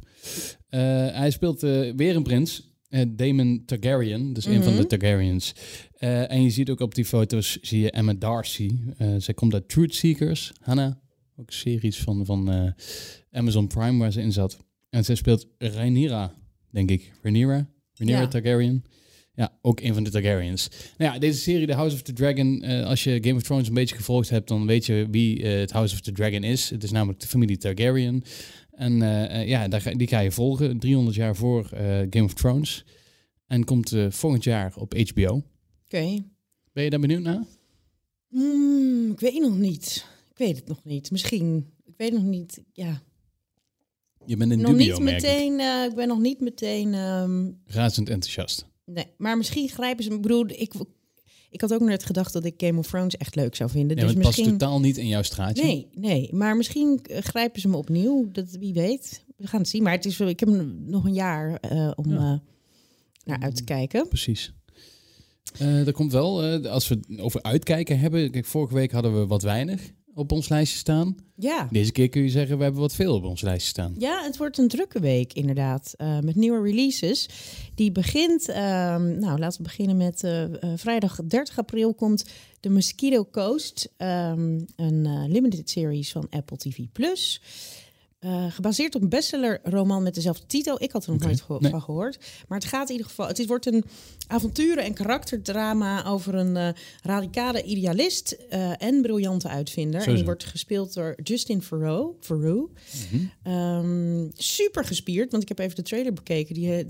Hij 0.70 1.32
speelt 1.32 1.62
weer 1.96 2.16
een 2.16 2.24
prins. 2.24 2.70
Damon 3.08 3.64
Targaryen, 3.66 4.34
dus 4.34 4.46
een 4.46 4.64
van 4.64 4.74
de 4.74 4.80
Mhm. 4.80 4.88
Targaryens. 4.88 5.54
En 6.00 6.44
je 6.44 6.50
ziet 6.50 6.70
ook 6.70 6.80
op 6.80 6.96
die 6.96 7.06
foto's, 7.06 7.58
zie 7.62 7.80
je 7.82 7.92
Emma 7.92 8.14
Darcy. 8.14 8.72
Eh, 8.98 9.16
zij 9.18 9.34
komt 9.34 9.54
uit 9.54 9.70
Truth 9.70 9.96
Seekers, 9.96 10.52
Hannah. 10.62 10.94
Ook 11.36 11.52
series 11.52 11.98
van, 12.00 12.26
van 12.26 12.74
Amazon 13.32 13.68
Prime 13.68 13.98
waar 13.98 14.12
ze 14.12 14.22
in 14.22 14.32
zat. 14.32 14.58
En 14.92 15.04
zij 15.04 15.16
speelt 15.16 15.48
Rhaenyra, 15.58 16.34
denk 16.70 16.90
ik. 16.90 17.12
Rhaenyra? 17.22 17.68
Rhaenyra 17.94 18.20
Ja. 18.20 18.28
Targaryen. 18.28 18.84
Ja, 19.34 19.58
ook 19.62 19.80
een 19.80 19.94
van 19.94 20.04
de 20.04 20.10
Targaryens. 20.10 20.70
Nou 20.98 21.14
ja, 21.14 21.20
deze 21.20 21.40
serie, 21.40 21.68
The 21.68 21.74
House 21.74 21.96
of 21.96 22.02
the 22.02 22.14
Dragon, 22.14 22.62
eh, 22.62 22.86
als 22.86 23.04
je 23.04 23.18
Game 23.22 23.36
of 23.36 23.42
Thrones 23.42 23.68
een 23.68 23.74
beetje 23.74 23.96
gevolgd 23.96 24.30
hebt, 24.30 24.48
dan 24.48 24.66
weet 24.66 24.86
je 24.86 25.08
wie 25.12 25.44
eh, 25.44 25.60
het 25.60 25.72
House 25.72 25.94
of 25.94 26.02
the 26.02 26.12
Dragon 26.12 26.44
is. 26.44 26.70
Het 26.70 26.84
is 26.84 26.92
namelijk 26.92 27.20
de 27.20 27.28
familie 27.28 27.58
Targaryen. 27.58 28.24
En 28.72 29.02
eh, 29.02 29.48
ja, 29.48 29.68
daar 29.68 29.82
ga, 29.82 29.94
die 29.94 30.08
ga 30.08 30.20
je 30.20 30.32
volgen, 30.32 30.80
300 30.80 31.16
jaar 31.16 31.36
voor 31.36 31.66
Game 32.10 32.24
of 32.24 32.34
Thrones. 32.34 32.86
En 33.48 33.64
komt 33.64 33.96
volgend 34.10 34.44
jaar 34.44 34.74
op 34.76 34.94
HBO. 34.94 35.44
Oké. 35.86 36.24
Ben 36.74 36.84
je 36.84 36.90
daar 36.90 37.00
benieuwd 37.00 37.22
naar? 37.22 37.44
Hmm, 38.28 39.12
ik 39.12 39.20
weet 39.20 39.40
nog 39.40 39.58
niet. 39.58 40.06
Ik 40.32 40.38
weet 40.38 40.56
het 40.56 40.68
nog 40.68 40.84
niet. 40.84 41.12
Misschien. 41.12 41.74
Ik 41.86 41.94
weet 41.98 42.12
nog 42.14 42.24
niet. 42.24 42.64
Ja. 42.74 43.02
Je 44.26 44.38
bent 44.38 44.52
in 44.52 44.62
nog 44.62 44.72
dubio, 44.72 44.94
niet 44.96 45.04
merk 45.04 45.18
ik. 45.18 45.30
meteen. 45.30 45.60
eh, 45.60 45.84
ik 45.90 45.96
ben 45.96 46.08
nog 46.08 46.20
niet 46.20 46.40
meteen. 46.40 46.94
ehm, 46.94 47.50
Razend 47.66 48.10
enthousiast. 48.10 48.66
nee, 48.86 49.06
maar 49.18 49.38
misschien 49.38 49.70
grijpen 49.70 50.04
ze. 50.04 50.10
Ik 50.12 50.22
bedoel, 50.22 50.46
ik, 50.48 50.74
ik 51.50 51.62
had 51.62 51.74
ook 51.74 51.82
net 51.82 52.04
gedacht 52.06 52.34
dat 52.34 52.46
ik 52.46 52.54
Game 52.58 52.80
of 52.80 52.88
Thrones 52.88 53.18
echt 53.18 53.36
leuk 53.36 53.56
zou 53.56 53.70
vinden. 53.70 53.98
Ja, 53.98 54.04
dus 54.04 54.14
het 54.14 54.22
past 54.22 54.44
totaal 54.44 54.80
niet 54.80 54.98
in 54.98 55.08
jouw 55.08 55.22
straatje. 55.22 55.64
Nee, 55.64 55.88
nee. 55.94 56.30
Maar 56.34 56.56
misschien 56.58 57.00
eh, 57.04 57.22
grijpen 57.22 57.62
ze 57.62 57.68
me 57.68 57.78
opnieuw. 57.78 58.32
Dat, 58.32 58.50
wie 58.60 58.74
weet. 58.74 59.26
We 59.38 59.48
gaan 59.48 59.60
het 59.60 59.70
zien. 59.70 59.84
Maar 59.84 59.94
het 59.94 60.06
is, 60.06 60.18
wel- 60.18 60.28
ik 60.28 60.40
heb 60.40 60.50
nog 60.86 61.06
een 61.06 61.14
jaar 61.14 61.56
eh, 61.56 61.92
om 61.96 62.10
Ja. 62.12 62.42
naar 63.24 63.40
uit 63.42 63.56
te 63.56 63.64
kijken. 63.64 64.08
Precies. 64.08 64.54
Er 65.60 65.92
komt 65.92 66.12
wel, 66.12 66.44
als 66.68 66.88
we 66.88 66.96
het 67.08 67.20
over 67.20 67.42
uitkijken 67.42 68.00
hebben. 68.00 68.32
Kijk, 68.32 68.46
vorige 68.46 68.74
week 68.74 68.92
hadden 68.92 69.20
we 69.20 69.28
wat 69.28 69.42
weinig 69.42 69.92
op 70.16 70.32
ons 70.32 70.50
lijstje 70.50 70.78
staan. 70.78 71.16
Ja. 71.36 71.68
Deze 71.72 71.92
keer 71.92 72.10
kun 72.10 72.22
je 72.22 72.30
zeggen, 72.30 72.58
we 72.58 72.64
hebben 72.64 72.82
wat 72.82 72.96
veel 72.96 73.16
op 73.16 73.24
ons 73.24 73.42
lijstje 73.42 73.70
staan. 73.70 73.96
Ja, 73.98 74.24
het 74.24 74.38
wordt 74.38 74.58
een 74.58 74.68
drukke 74.68 75.00
week 75.00 75.34
inderdaad. 75.34 75.94
eh, 75.98 76.20
met 76.20 76.36
nieuwe 76.36 76.62
releases. 76.62 77.30
Die 77.76 77.92
begint, 77.92 78.50
ehm, 78.50 79.20
nou 79.20 79.40
laten 79.40 79.58
we 79.58 79.64
beginnen 79.64 79.98
met 79.98 80.24
eh, 80.24 80.44
eh, 80.44 80.54
vrijdag 80.76 81.20
30 81.28 81.58
april 81.58 81.94
komt 81.94 82.26
de 82.60 82.70
Mosquito 82.70 83.28
Coast. 83.32 83.90
ehm, 83.98 84.60
een 84.76 85.28
limited 85.32 85.70
series 85.70 86.12
van 86.12 86.28
Apple 86.30 86.58
TV+. 86.58 86.78
Plus. 86.92 87.42
Eh, 88.22 88.52
gebaseerd 88.52 88.96
op 88.96 89.02
een 89.02 89.10
bestseller-roman 89.10 90.04
met 90.04 90.16
dezelfde 90.16 90.46
titel. 90.46 90.82
Ik 90.84 90.92
had 90.92 91.04
er 91.04 91.10
nog 91.10 91.18
Oké, 91.18 91.28
nooit 91.28 91.42
geho- 91.42 91.60
nee. 91.60 91.72
van 91.72 91.82
gehoord. 91.82 92.18
Maar 92.48 92.58
het 92.60 92.68
gaat 92.68 92.86
in 92.88 92.92
ieder 92.92 93.08
geval. 93.08 93.28
Het 93.28 93.40
is, 93.40 93.46
wordt 93.46 93.66
een 93.66 93.84
avonturen- 94.28 94.84
en 94.84 94.94
karakterdrama 94.94 96.06
over 96.06 96.36
een 96.36 96.58
eh, 96.58 96.70
radicale 97.04 97.64
idealist 97.64 98.32
eh, 98.32 98.82
en 98.84 99.02
briljante 99.02 99.48
uitvinder. 99.48 100.08
En 100.08 100.16
die 100.16 100.24
wordt 100.24 100.44
gespeeld 100.44 100.94
door 100.94 101.16
Justin. 101.24 101.60
Theroux. 101.60 102.74
Mhm. 103.12 103.26
Ehm, 103.44 104.30
super 104.34 104.86
gespierd, 104.86 105.32
want 105.32 105.44
ik 105.44 105.50
heb 105.50 105.60
even 105.60 105.76
de 105.76 105.82
trailer 105.82 106.14
bekeken. 106.14 106.54
Die, 106.54 106.86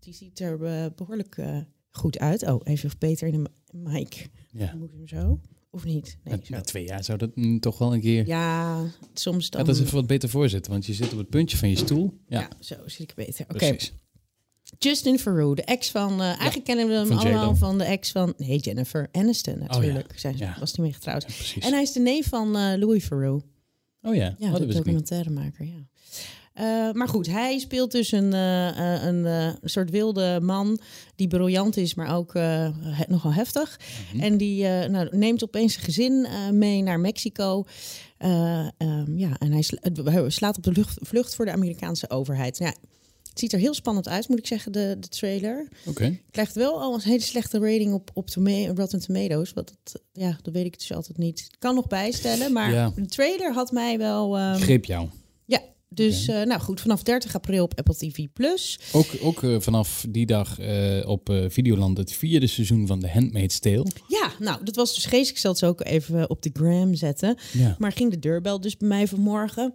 die 0.00 0.14
ziet 0.14 0.40
er 0.40 0.64
eh, 0.64 0.86
behoorlijk 0.96 1.36
eh, 1.36 1.56
goed 1.90 2.18
uit. 2.18 2.42
Oh, 2.42 2.60
even 2.64 2.90
beter 2.98 3.28
in 3.28 3.42
de 3.44 3.50
mic. 3.78 4.28
Ja. 4.50 4.74
Moet 4.74 4.88
ik 4.88 4.94
hem 4.96 5.08
zo? 5.08 5.40
Of 5.74 5.84
niet? 5.84 6.18
Nee, 6.24 6.38
zo. 6.42 6.54
met 6.54 6.66
twee 6.66 6.84
jaar 6.84 7.04
zou 7.04 7.18
dat 7.18 7.36
mm, 7.36 7.60
toch 7.60 7.78
wel 7.78 7.94
een 7.94 8.00
keer... 8.00 8.26
Ja, 8.26 8.82
soms 9.14 9.50
dan... 9.50 9.64
Dat 9.64 9.78
even 9.78 9.94
wat 9.94 10.06
beter 10.06 10.28
voorzitten, 10.28 10.72
want 10.72 10.86
je 10.86 10.94
zit 10.94 11.12
op 11.12 11.18
het 11.18 11.28
puntje 11.28 11.56
van 11.56 11.68
je 11.68 11.76
stoel. 11.76 12.18
Ja, 12.28 12.40
Ja, 12.40 12.48
zo 12.60 12.74
zit 12.86 13.00
ik 13.00 13.14
beter. 13.14 13.44
Oké. 13.48 13.76
Justin 14.78 15.16
Theroux, 15.16 15.56
de 15.56 15.62
ex 15.64 15.90
van... 15.90 16.20
eh, 16.20 16.26
eigenlijk 16.26 16.64
kennen 16.64 16.88
we 16.88 16.92
hem 16.94 17.06
van 17.06 17.18
allemaal 17.18 17.56
van 17.56 17.78
de 17.78 17.84
ex 17.84 18.10
van... 18.12 18.34
Nee, 18.36 18.58
Jennifer 18.58 19.08
Aniston 19.12 19.58
natuurlijk. 19.58 20.18
Zijn, 20.18 20.36
Ja. 20.36 20.56
Was 20.60 20.72
die 20.72 20.82
mee 20.82 20.92
getrouwd. 20.92 21.26
En 21.60 21.72
hij 21.72 21.82
is 21.82 21.92
de 21.92 22.00
neef 22.00 22.28
van 22.28 22.56
eh, 22.56 22.78
Louis 22.78 23.08
Theroux. 23.08 23.44
oh 24.02 24.14
ja, 24.14 24.34
Ja, 24.38 24.46
oh, 24.46 24.50
dat 24.52 24.60
de 24.60 24.66
niet. 24.66 24.76
documentairemaker, 24.76 25.64
ja. 25.66 25.88
Eh, 26.52 26.92
maar 26.92 27.08
goed, 27.08 27.26
hij 27.26 27.58
speelt 27.58 27.92
dus 27.92 28.12
een, 28.12 28.32
eh, 28.32 28.68
eh, 28.68 29.02
een 29.04 29.58
soort 29.62 29.90
wilde 29.90 30.40
man 30.42 30.78
die 31.16 31.28
briljant 31.28 31.76
is, 31.76 31.94
maar 31.94 32.16
ook 32.16 32.32
he- 32.34 33.04
nogal 33.08 33.32
heftig. 33.32 33.80
Mhm. 34.12 34.22
En 34.22 34.36
die 34.36 34.64
nou, 34.68 35.16
neemt 35.16 35.42
opeens 35.44 35.72
zijn 35.72 35.84
gezin 35.84 36.26
mee 36.52 36.82
naar 36.82 37.00
Mexico. 37.00 37.64
Eh, 38.18 38.66
ehm, 38.78 39.18
ja, 39.18 39.36
en 39.38 39.52
hij, 39.52 39.62
sla- 39.62 39.78
hij 40.04 40.30
slaat 40.30 40.56
op 40.56 40.62
de 40.62 40.72
lucht- 40.72 40.98
vlucht 41.00 41.34
voor 41.34 41.44
de 41.44 41.52
Amerikaanse 41.52 42.10
overheid. 42.10 42.58
Nou, 42.58 42.72
ja, 42.72 42.88
het 43.28 43.38
ziet 43.40 43.52
er 43.52 43.58
heel 43.58 43.74
spannend 43.74 44.08
uit, 44.08 44.28
moet 44.28 44.38
ik 44.38 44.46
zeggen, 44.46 44.72
de, 44.72 44.96
de 45.00 45.08
trailer. 45.08 45.68
Oké. 45.86 46.18
Krijgt 46.30 46.54
wel 46.54 46.80
al 46.80 46.94
een 46.94 47.00
hele 47.00 47.20
slechte 47.22 47.58
rating 47.58 47.92
op, 47.92 48.10
op 48.14 48.30
toma- 48.30 48.72
Rotten 48.74 49.00
Tomatoes. 49.00 49.52
Wat 49.52 49.70
het, 49.82 50.02
ja, 50.12 50.38
dat 50.42 50.52
weet 50.54 50.64
ik 50.66 50.78
dus 50.78 50.92
altijd 50.92 51.18
niet. 51.18 51.38
Ik 51.52 51.56
kan 51.58 51.74
nog 51.74 51.86
bijstellen, 51.86 52.52
maar 52.52 52.72
Ja. 52.72 52.92
de 52.96 53.06
trailer 53.06 53.52
had 53.52 53.72
mij 53.72 53.98
wel... 53.98 54.36
ehm, 54.38 54.60
Greep 54.60 54.84
jou. 54.84 55.08
ja, 55.44 55.60
dus 55.94 56.28
eh, 56.28 56.42
nou 56.42 56.60
goed, 56.60 56.80
vanaf 56.80 57.02
30 57.02 57.34
april 57.34 57.64
op 57.64 57.78
Apple 57.78 57.94
TV 57.94 58.26
Plus. 58.32 58.78
Ook, 58.92 59.06
ook 59.22 59.42
eh, 59.42 59.56
vanaf 59.60 60.04
die 60.08 60.26
dag 60.26 60.58
eh, 60.58 61.08
op 61.08 61.32
Videoland 61.48 61.98
het 61.98 62.12
vierde 62.12 62.46
seizoen 62.46 62.86
van 62.86 63.00
The 63.00 63.08
Handmaid's 63.08 63.58
Tale. 63.58 63.86
Ja, 64.08 64.32
nou, 64.38 64.64
dat 64.64 64.76
was 64.76 64.94
dus 64.94 65.04
geestig. 65.04 65.34
Ik 65.34 65.38
zal 65.40 65.50
het 65.50 65.60
zo 65.60 65.66
ook 65.66 65.84
even 65.84 66.30
op 66.30 66.42
de 66.42 66.50
gram 66.52 66.94
zetten. 66.94 67.36
Ja. 67.52 67.76
Maar 67.78 67.92
ging 67.92 68.10
de 68.10 68.18
deurbel 68.18 68.60
dus 68.60 68.76
bij 68.76 68.88
mij 68.88 69.08
vanmorgen. 69.08 69.74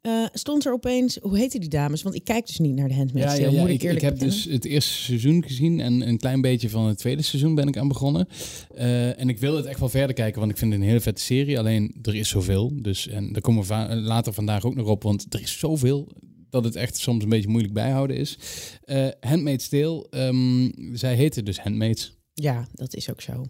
Eh, 0.00 0.24
stond 0.32 0.64
er 0.66 0.72
opeens, 0.72 1.18
hoe 1.22 1.38
heette 1.38 1.58
die 1.58 1.68
dames? 1.68 2.02
Want 2.02 2.14
ik 2.14 2.24
kijk 2.24 2.46
dus 2.46 2.58
niet 2.58 2.74
naar 2.74 2.88
de 2.88 2.94
Handmaid's 2.94 3.36
Ja, 3.36 3.40
ja, 3.44 3.50
ja. 3.50 3.60
moet 3.60 3.68
ik, 3.68 3.74
Ik, 3.74 3.82
heb 3.82 3.94
bekennen. 3.94 4.18
dus 4.18 4.44
het 4.44 4.64
eerste 4.64 4.92
seizoen 4.92 5.42
gezien 5.44 5.80
en 5.80 6.08
een 6.08 6.18
klein 6.18 6.40
beetje 6.40 6.70
van 6.70 6.86
het 6.86 6.98
tweede 6.98 7.22
seizoen 7.22 7.54
ben 7.54 7.68
ik 7.68 7.76
aan 7.76 7.88
begonnen. 7.88 8.26
Eh, 8.74 9.20
en 9.20 9.28
ik 9.28 9.38
wil 9.38 9.56
het 9.56 9.64
echt 9.66 9.80
wel 9.80 9.88
verder 9.88 10.14
kijken, 10.14 10.38
want 10.40 10.52
ik 10.52 10.58
vind 10.58 10.72
het 10.72 10.80
een 10.80 10.86
hele 10.86 11.00
vette 11.00 11.22
serie. 11.22 11.58
Alleen 11.58 11.94
er 12.02 12.14
is 12.14 12.28
zoveel. 12.28 12.72
Dus, 12.82 13.08
en 13.08 13.32
daar 13.32 13.42
komen 13.42 13.60
we 13.60 13.66
va- 13.66 13.94
later 13.96 14.32
vandaag 14.32 14.64
ook 14.64 14.74
nog 14.74 14.86
op, 14.88 15.02
want 15.02 15.26
er 15.34 15.40
is 15.40 15.58
zoveel 15.58 16.08
dat 16.50 16.64
het 16.64 16.76
echt 16.76 16.96
soms 16.96 17.22
een 17.22 17.28
beetje 17.28 17.48
moeilijk 17.48 17.74
bijhouden 17.74 18.16
is. 18.16 18.38
Eh 18.84 19.06
Handmaid's 19.20 19.68
Tale, 19.68 20.06
ehm, 20.10 20.70
zij 20.96 21.14
heette 21.14 21.42
dus 21.42 21.58
Handmaids. 21.58 22.18
Ja, 22.40 22.66
dat 22.72 22.94
is 22.94 23.10
ook 23.10 23.20
zo. 23.20 23.32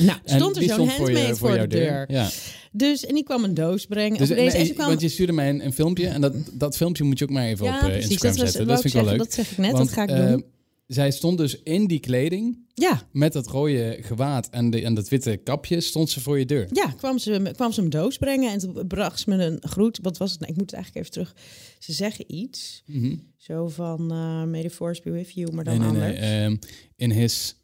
nou, 0.00 0.18
stond 0.24 0.56
er 0.56 0.62
zo'n 0.62 0.72
stond 0.72 0.92
voor 0.92 1.36
voor, 1.36 1.58
de 1.58 1.66
deur. 1.66 2.12
Ja. 2.12 2.28
Dus, 2.72 3.06
en 3.06 3.14
die 3.14 3.24
kwam 3.24 3.44
een 3.44 3.54
doos 3.54 3.86
brengen. 3.86 4.18
Dus, 4.18 4.28
deze, 4.28 4.56
nee, 4.56 4.72
kwam... 4.72 4.86
Want 4.86 5.00
je 5.00 5.08
stuurde 5.08 5.32
mij 5.32 5.48
een, 5.48 5.64
een 5.64 5.72
filmpje 5.72 6.06
en 6.06 6.20
dat, 6.20 6.34
dat 6.52 6.76
filmpje 6.76 7.04
moet 7.04 7.18
je 7.18 7.24
ook 7.24 7.30
maar 7.30 7.46
even 7.46 7.66
ja, 7.66 7.76
op 7.76 7.90
eh. 7.90 7.96
Instagram 7.96 8.36
Dat, 8.36 8.46
zetten. 8.46 8.66
Dat 8.66 8.80
vind 8.80 8.94
ik 8.94 9.00
wel 9.00 9.10
leuk. 9.10 9.18
dat 9.18 9.32
zeg 9.32 9.50
ik 9.50 9.58
net, 9.58 9.72
Want, 9.72 9.84
dat 9.84 9.94
ga 9.94 10.02
ik 10.02 10.10
eh, 10.10 10.28
doen. 10.28 10.44
zij 10.86 11.10
stond 11.10 11.38
dus 11.38 11.62
in 11.62 11.86
die 11.86 12.00
kleding 12.00 12.58
Ja, 12.74 13.02
met 13.12 13.32
dat 13.32 13.46
rode 13.46 13.98
gewaad 14.00 14.48
en, 14.48 14.70
de, 14.70 14.82
en 14.82 14.94
dat 14.94 15.08
witte 15.08 15.36
kapje, 15.36 15.80
stond 15.80 16.10
ze 16.10 16.20
voor 16.20 16.38
je 16.38 16.46
deur. 16.46 16.68
ja 16.72 16.86
kwam, 16.96 17.18
ze, 17.18 17.52
kwam 17.54 17.72
ze 17.72 17.82
een 17.82 17.90
doos 17.90 18.18
brengen 18.18 18.52
en 18.52 18.58
toen 18.58 18.86
bracht 18.86 19.20
ze 19.20 19.30
me 19.30 19.44
een 19.44 19.58
groet. 19.60 19.98
Wat 20.02 20.16
was 20.16 20.30
het? 20.30 20.40
Nou, 20.40 20.52
ik 20.52 20.58
moet 20.58 20.70
het 20.70 20.80
eigenlijk 20.80 21.06
even 21.06 21.24
terug. 21.24 21.42
Ze 21.78 21.92
zeggen 21.92 22.34
iets. 22.34 22.82
Mhm. 22.86 23.14
Zo 23.36 23.68
van, 23.68 24.10
eh 24.10 24.44
may 24.44 24.62
the 24.62 24.70
force 24.70 25.02
be 25.02 25.10
with 25.10 25.32
you, 25.32 25.52
maar 25.52 25.64
dan 25.64 25.78
Nee, 25.78 25.90
nee, 25.90 26.02
anders. 26.02 26.20
nee. 26.20 26.42
ehm, 26.42 26.56
in 26.96 27.10
his... 27.10 27.54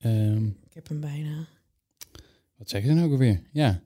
ehm, 0.00 0.46
Ik 0.46 0.74
heb 0.74 0.88
hem 0.88 1.00
bijna. 1.00 1.46
wat 2.56 2.68
zeggen 2.70 2.88
ze 2.90 2.94
nou 2.96 3.06
ook 3.06 3.12
alweer? 3.12 3.42
Ja. 3.52 3.82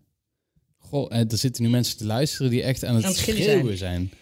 Goh, 0.79 1.13
eh, 1.13 1.31
er 1.31 1.39
zitten 1.39 1.63
nu 1.63 1.69
mensen 1.69 1.97
te 1.97 2.05
luisteren 2.05 2.51
die 2.51 2.63
echt 2.63 2.85
aan 2.85 2.95
het, 2.95 3.05
Aan 3.05 3.11
het 3.11 3.19
schreeuwen 3.21 3.43
schreeuwen 3.45 3.77
zijn. 3.79 4.13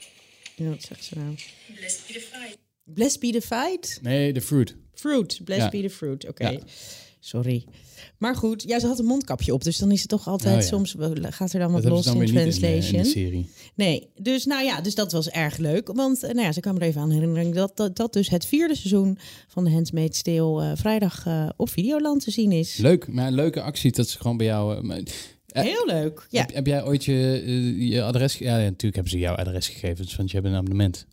Ja, 0.57 0.69
wat 0.69 0.83
zegt 0.83 1.05
ze 1.05 1.19
nou? 1.19 1.35
Blessed 2.85 3.21
be 3.21 3.31
the 3.31 3.41
fight. 3.41 3.99
Nee, 4.03 4.33
de 4.33 4.41
fruit. 4.41 4.75
Fruit. 4.95 5.41
Blessed 5.45 5.73
Ja. 5.73 5.81
be 5.81 5.89
the 5.89 5.95
fruit. 5.95 6.29
Oké. 6.29 6.49
Ja. 6.49 6.59
Sorry. 7.25 7.65
Maar 8.19 8.37
goed, 8.37 8.63
ja, 8.67 8.79
ze 8.79 8.87
had 8.87 8.99
een 8.99 9.05
mondkapje 9.05 9.53
op. 9.55 9.65
Dus 9.65 9.79
dan 9.79 9.91
is 9.91 10.01
het 10.01 10.09
toch 10.09 10.29
altijd 10.29 10.55
Oh 10.55 10.61
ja. 10.61 10.67
soms 10.67 10.95
gaat 11.21 11.53
er 11.53 11.59
dan 11.61 11.73
wat 11.73 11.83
Dat 11.83 11.93
los 11.93 12.05
dan 12.05 12.15
in 12.15 12.37
eh, 12.37 12.47
in 12.47 12.53
translation. 12.53 13.47
Nee, 13.75 14.09
dus 14.17 14.45
nou 14.45 14.65
ja, 14.65 14.81
dus 14.81 14.95
dat 14.95 15.13
was 15.13 15.29
erg 15.29 15.57
leuk. 15.57 15.89
Want 15.93 16.23
eh, 16.23 16.31
nou 16.33 16.47
ja, 16.47 16.53
ze 16.53 16.61
kwam 16.61 16.77
er 16.77 16.83
even 16.83 17.01
aan 17.01 17.11
herinnering 17.11 17.55
dat, 17.55 17.77
dat, 17.77 17.97
dat 17.97 18.13
dus 18.13 18.29
het 18.29 18.47
vierde 18.47 18.75
seizoen 18.77 19.19
van 19.49 19.65
de 19.65 19.71
Handmaid's 19.71 20.23
Tale 20.23 20.63
eh, 20.71 20.77
vrijdag 20.77 21.27
op 21.57 21.71
Videoland 21.71 22.25
te 22.25 22.31
zien 22.31 22.53
is. 22.53 22.77
Leuk, 22.77 23.09
maar 23.09 23.27
een 23.27 23.35
leuke 23.35 23.63
actie 23.63 23.93
dat 23.93 24.09
ze 24.09 24.19
gewoon 24.19 24.37
bij 24.37 24.47
jou... 24.47 24.83
maar- 24.83 25.01
Heel 25.47 25.87
leuk. 25.87 26.27
Ja. 26.31 26.41
Heb, 26.41 26.53
heb 26.55 26.67
jij 26.67 26.85
ooit 26.85 27.05
je, 27.05 27.15
je 27.89 28.03
adres... 28.03 28.39
ja, 28.39 28.57
natuurlijk 28.57 28.95
hebben 28.95 29.13
ze 29.13 29.19
jouw 29.19 29.35
adresgegevens, 29.35 30.17
want 30.17 30.31
je 30.31 30.37
hebt 30.37 30.49
een 30.49 30.55
abonnement. 30.57 31.07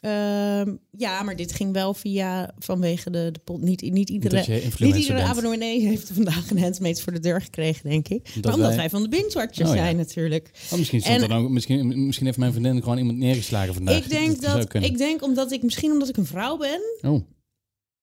Ehm, 0.00 0.74
ja, 0.90 1.22
maar 1.22 1.36
dit 1.36 1.52
ging 1.52 1.72
wel 1.72 1.94
via 1.94 2.54
vanwege 2.58 3.10
de, 3.10 3.28
de 3.32 3.38
pod- 3.44 3.60
niet, 3.60 3.80
niet 3.92 4.10
iedere. 4.10 4.36
dat 4.36 4.78
Niet 4.80 4.96
iedere 4.96 5.22
abonnee 5.22 5.80
heeft 5.80 6.10
vandaag 6.14 6.50
een 6.50 6.58
handmade 6.58 7.00
voor 7.02 7.12
de 7.12 7.20
deur 7.20 7.40
gekregen, 7.42 7.90
denk 7.90 8.08
ik. 8.08 8.22
Omdat 8.26 8.44
maar 8.44 8.54
omdat 8.54 8.68
wij- 8.68 8.76
wij 8.76 8.90
van 8.90 9.02
de 9.02 9.08
binge-watchers 9.08 9.68
Oh, 9.68 9.74
ja. 9.74 9.82
zijn 9.82 9.96
natuurlijk. 9.96 10.50
Oh, 10.72 10.78
misschien, 10.78 11.02
En- 11.02 11.28
dan, 11.28 11.52
misschien, 11.52 12.04
misschien 12.04 12.26
heeft 12.26 12.38
mijn 12.38 12.52
vriendin 12.52 12.82
gewoon 12.82 12.98
iemand 12.98 13.18
neergeslagen 13.18 13.74
vandaag. 13.74 13.96
ik 14.04 14.08
denk 14.10 14.42
dat, 14.42 14.74
ik 14.74 14.98
denk 14.98 15.22
omdat 15.22 15.52
ik 15.52 15.62
misschien 15.62 15.90
omdat 15.92 16.08
ik 16.08 16.16
een 16.16 16.26
vrouw 16.26 16.56
ben 16.56 16.80
Oh, 17.02 17.22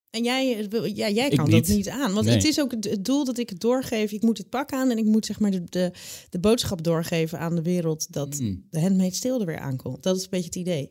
en 0.10 0.24
jij, 0.24 0.68
eh, 0.70 0.96
ja, 0.96 1.10
jij 1.10 1.30
kan 1.30 1.50
niet. 1.50 1.68
dat 1.68 1.76
niet 1.76 1.90
aan. 1.90 2.14
Want 2.14 2.26
Nee. 2.26 2.36
het 2.36 2.44
is 2.46 2.60
ook 2.60 2.72
het, 2.72 2.84
het 2.90 3.06
doel 3.06 3.26
dat 3.26 3.38
ik 3.38 3.50
het 3.50 3.60
doorgeef. 3.60 4.12
Ik 4.12 4.22
moet 4.22 4.38
het 4.38 4.50
pak 4.50 4.72
aan 4.72 4.90
en 4.92 4.98
ik 4.98 5.06
moet 5.06 5.26
zeg 5.26 5.40
maar 5.40 5.52
de, 5.52 5.64
de, 5.70 5.92
de 6.30 6.40
boodschap 6.40 6.84
doorgeven 6.84 7.40
aan 7.40 7.56
de 7.56 7.62
wereld 7.62 8.14
dat 8.14 8.40
Mm. 8.40 8.66
de 8.70 8.80
handmade 8.82 9.14
stil 9.14 9.40
er 9.40 9.46
weer 9.46 9.60
aankomt. 9.60 10.04
Dat 10.04 10.16
is 10.18 10.24
een 10.24 10.28
beetje 10.30 10.46
het 10.46 10.56
idee. 10.56 10.90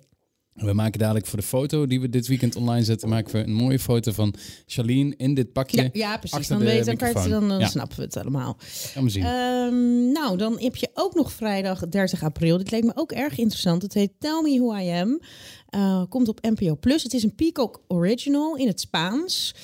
We 0.52 0.72
maken 0.72 0.98
dadelijk 0.98 1.26
voor 1.26 1.38
de 1.38 1.44
foto 1.44 1.86
die 1.86 2.00
we 2.00 2.08
dit 2.08 2.26
weekend 2.26 2.56
online 2.56 2.84
zetten, 2.84 3.08
maken 3.08 3.32
we 3.32 3.38
een 3.38 3.52
mooie 3.52 3.78
foto 3.78 4.12
van 4.12 4.34
Charlene 4.66 5.14
in 5.16 5.34
dit 5.34 5.52
pakje. 5.52 5.82
Ja, 5.82 5.88
ja 5.92 6.18
precies. 6.18 6.48
Dan, 6.48 6.58
de 6.58 6.64
weet, 6.64 6.84
dan, 6.84 6.96
kan 6.96 7.08
je 7.12 7.18
het- 7.18 7.30
dan, 7.30 7.48
dan 7.48 7.58
Ja. 7.58 7.66
snappen 7.66 7.96
we 7.96 8.02
het 8.02 8.16
allemaal. 8.16 8.56
Gaan 8.60 9.04
we 9.04 9.10
zien. 9.10 9.22
Ehm, 9.24 10.12
nou, 10.12 10.36
dan 10.36 10.58
heb 10.60 10.76
je 10.76 10.90
ook 10.94 11.14
nog 11.14 11.32
vrijdag 11.32 11.88
30 11.88 12.22
april. 12.22 12.56
Dit 12.58 12.70
leek 12.70 12.84
me 12.84 12.92
ook 12.94 13.12
erg 13.12 13.38
interessant. 13.38 13.82
Het 13.82 13.94
heet 13.94 14.12
Tell 14.18 14.40
Me 14.42 14.58
Who 14.58 14.76
I 14.76 14.88
Am. 14.90 15.20
Eh, 15.68 16.02
komt 16.08 16.28
op 16.28 16.42
NPO 16.42 16.76
Plus. 16.76 17.02
Het 17.02 17.12
is 17.14 17.22
een 17.22 17.34
Peacock 17.34 17.82
Original 17.88 18.56
in 18.56 18.66
het 18.66 18.80
Spaans. 18.80 19.54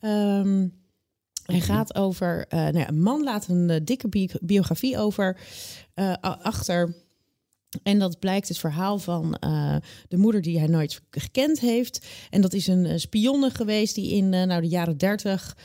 Ehm, 0.00 0.66
hij 1.42 1.60
gaat 1.60 1.94
over... 1.94 2.46
eh, 2.48 2.58
nou 2.58 2.78
ja, 2.78 2.88
een 2.88 3.02
man 3.02 3.22
laat 3.22 3.48
een 3.48 3.70
eh, 3.70 3.80
dikke 3.84 4.08
bi- 4.08 4.30
biografie 4.40 4.98
over 4.98 5.38
achter... 6.20 6.94
En 7.82 7.98
dat 7.98 8.18
blijkt 8.18 8.48
het 8.48 8.58
verhaal 8.58 8.98
van 8.98 9.34
eh, 9.34 9.76
de 10.08 10.16
moeder 10.16 10.42
die 10.42 10.58
hij 10.58 10.68
nooit 10.68 11.00
gekend 11.10 11.60
heeft. 11.60 12.06
En 12.30 12.40
dat 12.40 12.52
is 12.52 12.66
een 12.66 12.86
eh, 12.86 12.98
spionne 12.98 13.50
geweest 13.50 13.94
die 13.94 14.10
in 14.12 14.34
eh, 14.34 14.42
nou, 14.46 14.60
de 14.60 14.68
jaren 14.68 14.96
30 14.98 15.56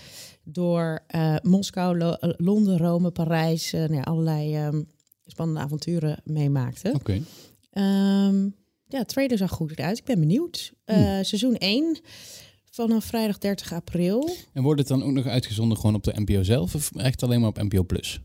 door 0.44 1.04
Moskou, 1.42 1.98
Lo- 1.98 2.18
Londen, 2.20 2.78
Rome, 2.78 3.12
Parijs, 3.12 3.72
nou 3.72 3.94
ja, 3.94 4.02
allerlei 4.02 4.56
ehm, 4.56 4.82
spannende 5.26 5.62
avonturen 5.62 6.22
meemaakte. 6.24 6.92
Oké. 6.94 7.22
Ehm, 7.72 8.44
ja, 8.88 9.04
trailer 9.06 9.38
zag 9.38 9.52
goed 9.52 9.72
eruit. 9.72 9.98
Ik 9.98 10.06
ben 10.06 10.20
benieuwd. 10.20 10.74
Eh, 10.86 10.98
Seizoen 11.22 11.56
1 11.58 12.00
vanaf 12.72 13.06
vrijdag 13.06 13.38
30 13.38 13.74
april. 13.74 14.30
En 14.54 14.64
wordt 14.64 14.80
het 14.80 14.88
dan 14.90 15.04
ook 15.04 15.12
nog 15.12 15.26
uitgezonden 15.26 15.78
gewoon 15.78 15.96
op 15.96 16.04
de 16.04 16.14
NPO 16.16 16.44
zelf 16.44 16.76
of 16.76 16.92
echt 16.96 17.24
alleen 17.24 17.40
maar 17.40 17.50
op 17.50 17.62
NPO 17.62 17.84
Plus? 17.84 18.20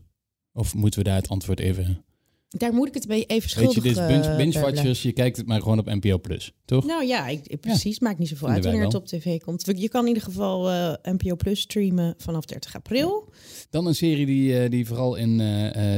Of 0.53 0.75
moeten 0.75 0.99
we 0.99 1.05
daar 1.05 1.15
het 1.15 1.29
antwoord 1.29 1.59
even... 1.59 2.05
Daar 2.49 2.73
moet 2.73 2.87
ik 2.87 2.93
het 2.93 3.07
bij 3.07 3.17
even 3.17 3.27
Weet 3.41 3.49
schuldig 3.49 3.75
je, 3.75 3.81
dit 3.81 3.91
is 3.91 3.97
eh, 3.97 4.35
binge-watchers, 4.37 5.01
je 5.01 5.11
kijkt 5.11 5.37
het 5.37 5.47
maar 5.47 5.61
gewoon 5.61 5.79
op 5.79 5.85
NPO 5.85 6.17
Plus, 6.19 6.51
toch? 6.65 6.85
Nou 6.85 7.05
ja, 7.05 7.27
ik, 7.27 7.47
ik- 7.47 7.59
precies. 7.59 7.99
Maakt 7.99 8.19
niet 8.19 8.27
zoveel 8.27 8.47
uit 8.47 8.63
wanneer 8.63 8.83
het 8.83 8.93
op 8.93 9.05
tv 9.05 9.39
komt. 9.39 9.71
Je 9.75 9.89
kan 9.89 10.01
in 10.01 10.07
ieder 10.07 10.23
geval 10.23 10.69
eh, 10.69 10.93
NPO 11.13 11.35
Plus 11.35 11.59
streamen 11.59 12.13
vanaf 12.17 12.45
30 12.45 12.75
april. 12.75 13.29
Dan 13.69 13.85
een 13.85 13.95
serie 13.95 14.25
die, 14.25 14.59
eh, 14.59 14.69
die 14.69 14.85
vooral 14.87 15.15
in 15.15 15.39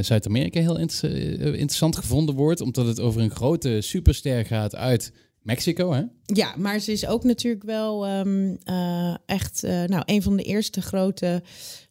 Zuid-Amerika 0.02 0.60
heel 0.60 0.78
inter- 0.80 1.42
interessant 1.42 1.96
gevonden 1.96 2.36
wordt, 2.36 2.62
omdat 2.62 2.86
het 2.88 3.00
over 3.00 3.22
een 3.22 3.32
grote 3.32 3.82
superster 3.82 4.46
gaat 4.46 4.76
uit 4.76 5.12
Mexico, 5.50 5.92
hè? 5.94 6.02
Ja, 6.26 6.54
maar 6.58 6.80
ze 6.80 6.92
is 6.92 7.08
ook 7.08 7.24
natuurlijk 7.24 7.64
wel 7.64 8.06
ehm, 8.06 8.56
eh, 8.64 9.16
echt 9.26 9.64
eh, 9.64 9.84
nou, 9.84 10.04
een 10.06 10.22
van 10.22 10.38
de 10.38 10.44
eerste 10.44 10.82
grote 10.82 11.42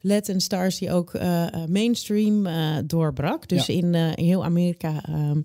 Latin 0.00 0.41
stars 0.41 0.79
die 0.79 0.93
ook 0.93 1.15
eh, 1.15 1.47
mainstream 1.69 2.47
doorbrak. 2.87 3.49
Dus 3.49 3.67
Ja. 3.67 3.75
in, 3.75 3.95
in 3.95 4.25
heel 4.25 4.45
Amerika 4.45 5.03
ehm, 5.07 5.41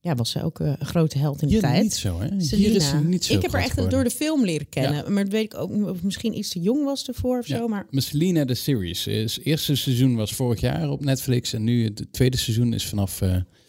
ja, 0.00 0.14
was 0.14 0.30
ze 0.30 0.42
ook 0.44 0.58
een 0.58 0.76
grote 0.80 1.18
held 1.18 1.42
in 1.42 1.48
de 1.48 1.52
Hier 1.54 1.62
tijd. 1.62 1.82
niet 1.82 1.94
zo, 1.94 2.20
hè? 2.20 2.28
Hier 2.56 2.74
is 2.76 2.88
ze 2.88 2.96
niet 2.96 3.24
zo 3.24 3.34
ik 3.34 3.42
heb 3.42 3.52
haar 3.52 3.60
echt 3.60 3.70
geworden. 3.70 3.94
door 3.94 4.04
de 4.04 4.10
film 4.14 4.44
leren 4.44 4.68
kennen. 4.68 5.12
Maar 5.12 5.22
dat 5.24 5.32
weet 5.32 5.44
ik 5.44 5.58
ook 5.58 5.86
of 5.88 6.02
misschien 6.02 6.38
iets 6.38 6.48
te 6.48 6.60
jong 6.60 6.84
was 6.84 7.08
ervoor 7.08 7.38
of 7.38 7.46
Ja. 7.46 7.56
zo. 7.56 7.68
Maar 7.68 7.86
Maar 7.90 8.02
Selena 8.02 8.44
de 8.44 8.54
series. 8.54 9.04
Het 9.04 9.38
eerste 9.42 9.76
seizoen 9.76 10.14
was 10.16 10.32
vorig 10.34 10.60
jaar 10.60 10.90
op 10.90 11.04
Netflix 11.04 11.52
en 11.52 11.64
nu 11.64 11.84
het 11.84 12.06
tweede 12.10 12.36
seizoen 12.36 12.72
is 12.72 12.86
vanaf... 12.86 13.20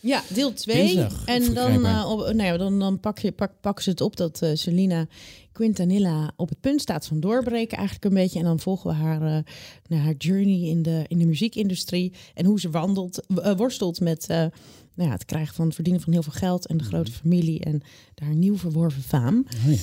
ja, 0.05 0.21
deel 0.33 0.53
2. 0.53 0.85
Dinsdag, 0.85 1.25
En 1.25 1.53
dan, 1.53 2.05
op, 2.05 2.19
nou 2.19 2.43
ja, 2.43 2.57
dan, 2.57 2.79
dan 2.79 2.99
pak 2.99 3.19
je, 3.19 3.31
pak, 3.31 3.51
pakken 3.61 3.83
ze 3.83 3.89
het 3.89 4.01
op 4.01 4.15
dat 4.15 4.41
eh, 4.41 4.49
Selena 4.53 5.07
Quintanilla 5.51 6.31
op 6.35 6.49
het 6.49 6.59
punt 6.59 6.81
staat 6.81 7.07
van 7.07 7.19
doorbreken 7.19 7.77
eigenlijk 7.77 8.05
een 8.07 8.13
beetje. 8.21 8.39
En 8.39 8.45
dan 8.45 8.59
volgen 8.59 8.89
we 8.89 8.95
haar, 8.95 9.21
eh, 9.21 9.43
nou, 9.87 10.01
haar 10.01 10.15
journey 10.17 10.59
in 10.69 10.81
de, 10.81 11.03
in 11.07 11.19
de 11.19 11.25
muziekindustrie. 11.25 12.13
En 12.33 12.45
hoe 12.45 12.59
ze 12.59 12.69
wandelt, 12.69 13.25
worstelt 13.57 13.99
met 13.99 14.25
nou 14.27 15.09
ja, 15.09 15.15
het 15.15 15.25
krijgen 15.25 15.55
van 15.55 15.65
het 15.65 15.75
verdienen 15.75 16.01
van 16.01 16.13
heel 16.13 16.23
veel 16.23 16.31
geld. 16.33 16.67
En 16.67 16.77
de 16.77 16.83
grote 16.83 17.11
familie 17.11 17.59
en 17.63 17.81
daar 18.13 18.35
nieuw 18.35 18.57
verworven 18.57 19.01
faam. 19.01 19.45
oh 19.67 19.73
ja. 19.73 19.77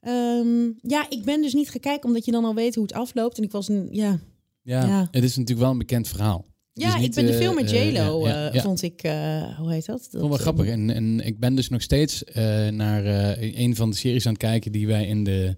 Ehm, 0.00 0.70
ja, 0.82 1.06
ik 1.10 1.24
ben 1.24 1.42
dus 1.42 1.52
niet 1.54 1.70
gekeken 1.70 2.04
omdat 2.04 2.24
je 2.24 2.32
dan 2.32 2.44
al 2.44 2.54
weet 2.54 2.74
hoe 2.74 2.82
het 2.84 2.92
afloopt. 2.92 3.38
En 3.38 3.44
ik 3.44 3.50
was 3.52 3.68
een, 3.68 3.88
ja, 3.92 4.18
Ja, 4.62 4.86
Ja. 4.86 5.08
het 5.10 5.24
is 5.24 5.36
natuurlijk 5.36 5.60
wel 5.60 5.70
een 5.70 5.78
bekend 5.78 6.08
verhaal. 6.08 6.44
Ja 6.72 6.96
niet, 6.96 7.04
ik 7.06 7.14
ben 7.14 7.26
de 7.26 7.32
eh, 7.32 7.38
film 7.38 7.54
met 7.54 7.72
eh, 7.72 7.88
J-Lo, 7.90 8.26
ja, 8.28 8.34
ja, 8.34 8.48
eh, 8.48 8.54
ja. 8.54 8.62
vond 8.62 8.82
ik, 8.82 9.02
eh, 9.02 9.58
hoe 9.58 9.72
heet 9.72 9.86
dat? 9.86 10.08
dat 10.10 10.20
Vond 10.20 10.28
wel 10.28 10.38
grappig. 10.42 10.66
En, 10.66 10.90
en 10.90 11.20
ik 11.26 11.38
ben 11.38 11.54
dus 11.54 11.68
nog 11.68 11.82
steeds 11.82 12.24
eh, 12.24 12.68
naar 12.68 13.04
eh, 13.04 13.58
een 13.60 13.76
van 13.76 13.90
de 13.90 13.96
series 13.96 14.26
aan 14.26 14.32
het 14.32 14.42
kijken 14.42 14.72
die 14.72 14.86
wij 14.86 15.06
in 15.06 15.24
de 15.24 15.56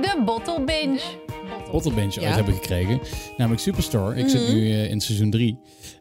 De 0.00 0.22
Bottle 0.24 0.64
Binge. 0.64 1.00
Bottle 1.72 1.94
Bench 1.94 2.14
Ja. 2.14 2.26
uit 2.26 2.34
hebben 2.34 2.54
gekregen. 2.54 3.00
Namelijk 3.36 3.62
Superstore. 3.62 4.16
Ik 4.16 4.28
zit 4.28 4.40
Mhm. 4.42 4.52
nu 4.54 4.68
in 4.72 5.00
seizoen 5.00 5.30
3. 5.30 5.58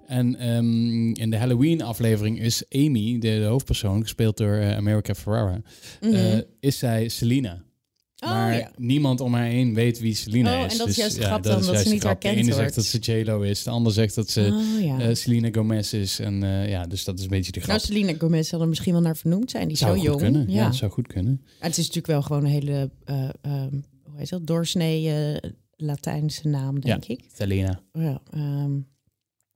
En 0.08 0.36
ehm, 0.36 1.12
in 1.14 1.30
de 1.30 1.38
Halloween 1.38 1.82
aflevering 1.82 2.40
is 2.42 2.64
Amy, 2.70 3.20
de, 3.20 3.40
de 3.40 3.44
hoofdpersoon, 3.46 4.02
gespeeld 4.02 4.38
door 4.38 4.54
eh, 4.56 4.76
America 4.76 5.14
Ferrara, 5.16 5.62
eh, 6.02 6.38
is 6.60 6.78
zij 6.78 7.08
Selena. 7.10 7.64
Oh, 8.24 8.30
maar 8.30 8.58
ja. 8.58 8.72
niemand 8.78 9.20
om 9.22 9.34
haar 9.34 9.46
heen 9.46 9.74
weet 9.74 10.00
wie 10.00 10.16
Selena 10.16 10.60
Oh, 10.60 10.66
is. 10.66 10.72
en 10.72 10.78
dat 10.78 10.88
is 10.88 10.94
Dus, 10.96 11.04
juist 11.04 11.16
de 11.16 11.22
ja, 11.22 11.28
grap 11.28 11.44
dan, 11.44 11.54
dat 11.62 11.78
ze 11.78 11.84
de 11.84 11.90
niet 11.90 12.02
grap. 12.02 12.22
De 12.22 12.28
herkend 12.28 12.36
ene 12.36 12.44
zegt 12.56 12.76
wordt. 12.76 12.76
dat 12.94 13.04
ze 13.04 13.20
J-Lo 13.20 13.42
is, 13.42 13.64
de 13.64 13.70
ander 13.70 13.94
zegt 13.94 14.16
dat 14.16 14.30
ze 14.30 14.50
Oh, 14.76 14.84
ja. 14.84 15.00
eh, 15.00 15.16
Selena 15.16 15.50
Gomez 15.52 15.94
is. 15.94 16.20
En 16.20 16.44
eh, 16.44 16.70
ja, 16.70 16.86
dus 16.88 17.04
dat 17.04 17.18
is 17.18 17.24
een 17.24 17.30
beetje 17.30 17.52
de 17.52 17.60
grap. 17.60 17.76
nou, 17.78 17.88
Selena 17.88 18.14
Gomez 18.18 18.50
zal 18.50 18.62
er 18.62 18.68
misschien 18.68 18.94
wel 18.94 19.02
naar 19.02 19.18
vernoemd 19.18 19.52
zijn. 19.52 19.68
Die 19.68 19.78
zou 19.78 19.98
zo 19.98 20.04
jong. 20.04 20.20
kunnen. 20.22 20.50
Ja. 20.50 20.72
Zou 20.72 20.92
goed 20.92 21.08
kunnen. 21.08 21.42
Het 21.60 21.72
is 21.72 21.78
natuurlijk 21.78 22.08
wel 22.08 22.22
gewoon 22.22 22.44
een 22.46 22.52
hele, 22.52 22.90
ehm, 23.06 23.72
hoe 24.04 24.18
heet 24.18 24.30
dat, 24.30 24.48
doorsnee 24.48 25.40
Latijnse 25.76 26.48
naam, 26.48 26.80
denk 26.80 27.06
ik. 27.06 27.20
Selena. 27.36 27.82
Ja, 27.94 28.22
ehm, 28.32 28.72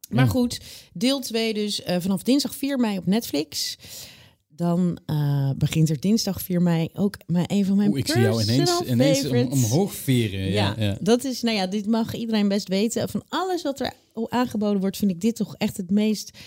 maar 0.09 0.27
goed, 0.27 0.61
deel 0.93 1.19
2 1.19 1.53
dus 1.53 1.81
vanaf 1.99 2.23
dinsdag 2.23 2.55
4 2.55 2.77
mei 2.77 2.97
op 2.97 3.05
Netflix. 3.05 3.77
Dan 4.61 4.97
eh, 5.05 5.49
begint 5.57 5.89
er 5.89 5.99
dinsdag 5.99 6.41
4 6.41 6.61
mei 6.61 6.89
ook 6.93 7.17
mijn, 7.27 7.45
een 7.47 7.65
van 7.65 7.75
mijn 7.75 7.89
Oeh, 7.89 7.99
ik 7.99 8.07
zie 8.07 8.21
jou 8.21 8.41
ineens, 8.41 9.27
om, 9.27 9.51
omhoog 9.51 9.93
veren. 9.93 10.39
Ja, 10.39 10.73
Ja, 10.77 10.83
ja. 10.83 10.97
dat 10.99 11.23
is, 11.23 11.41
nou 11.41 11.55
ja, 11.55 11.67
dit 11.67 11.87
mag 11.87 12.13
iedereen 12.13 12.47
best 12.47 12.67
weten. 12.67 13.09
Van 13.09 13.23
alles 13.29 13.61
wat 13.61 13.79
er 13.79 13.93
aangeboden 14.29 14.81
wordt, 14.81 14.97
vind 14.97 15.11
ik 15.11 15.21
dit 15.21 15.35
toch 15.35 15.55
echt 15.57 15.77
het 15.77 15.91
meest 15.91 16.37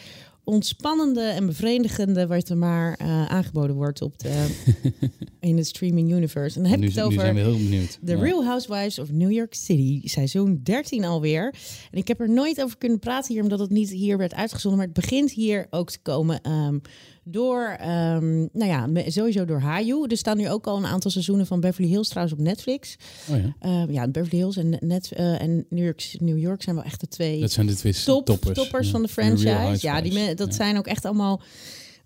ontspannende 0.44 1.21
en 1.21 1.47
bevredigende 1.47 2.26
wat 2.26 2.49
er 2.49 2.56
maar 2.56 2.94
eh, 2.99 3.26
aangeboden 3.26 3.76
wordt 3.76 4.02
op 4.02 4.18
de, 4.18 4.47
in 5.40 5.56
het 5.56 5.66
streaming 5.66 6.12
universe. 6.12 6.56
En 6.56 6.62
dan 6.62 6.73
heb 6.73 6.83
ik 6.83 6.88
het 6.88 7.00
over 7.00 7.21
zijn 7.21 7.35
we 7.35 7.40
heel 7.40 7.56
benieuwd. 7.56 7.99
The 8.04 8.16
Ja. 8.16 8.23
Real 8.23 8.44
Housewives 8.44 8.99
of 8.99 9.11
New 9.11 9.33
York 9.33 9.54
City, 9.54 10.00
seizoen 10.04 10.61
13 10.62 11.04
alweer. 11.04 11.54
En 11.90 11.99
ik 11.99 12.09
heb 12.09 12.21
er 12.21 12.30
nooit 12.30 12.62
over 12.62 12.78
kunnen 12.78 12.99
praten 12.99 13.33
hier, 13.33 13.42
omdat 13.42 13.59
het 13.59 13.71
niet 13.71 13.90
hier 13.90 14.18
werd 14.18 14.35
uitgezonden. 14.35 14.78
Maar 14.78 14.88
het 14.94 15.00
begint 15.06 15.30
hier 15.30 15.66
ook 15.71 15.90
te 15.90 15.99
komen 16.02 16.40
ehm, 16.42 16.78
door, 17.24 17.76
ehm, 17.80 18.36
nou 18.52 18.66
ja, 18.66 18.88
sowieso 19.10 19.44
door 19.44 19.60
Hayu. 19.60 20.04
Er 20.08 20.16
staan 20.16 20.36
nu 20.36 20.50
ook 20.50 20.66
al 20.66 20.76
een 20.76 20.86
aantal 20.86 21.10
seizoenen 21.10 21.46
van 21.46 21.60
Beverly 21.60 21.88
Hills 21.88 22.08
trouwens 22.08 22.38
op 22.38 22.44
Netflix. 22.44 22.96
Oh 23.30 23.36
ja, 23.36 23.54
Ehm, 23.60 23.92
ja, 23.92 24.08
Beverly 24.08 24.38
Hills 24.38 24.56
en, 24.56 24.76
Net, 24.80 25.12
eh, 25.12 25.40
en 25.40 25.66
New, 25.68 25.84
York, 25.84 26.14
New 26.18 26.38
York 26.38 26.62
zijn 26.62 26.76
wel 26.76 26.84
echt 26.84 27.00
de 27.00 27.08
twee 27.08 27.40
dat 27.40 27.50
zijn 27.52 27.66
de 27.66 27.74
twee 27.74 27.92
top, 27.92 28.26
toppers. 28.26 28.58
toppers 28.58 28.86
ja. 28.86 28.92
van 28.92 29.02
de 29.02 29.08
franchise. 29.08 29.86
Ja, 29.86 30.00
die 30.00 30.12
me- 30.12 30.34
dat 30.34 30.48
Ja. 30.48 30.54
zijn 30.54 30.76
ook 30.78 30.86
echt 30.86 31.04
allemaal. 31.04 31.40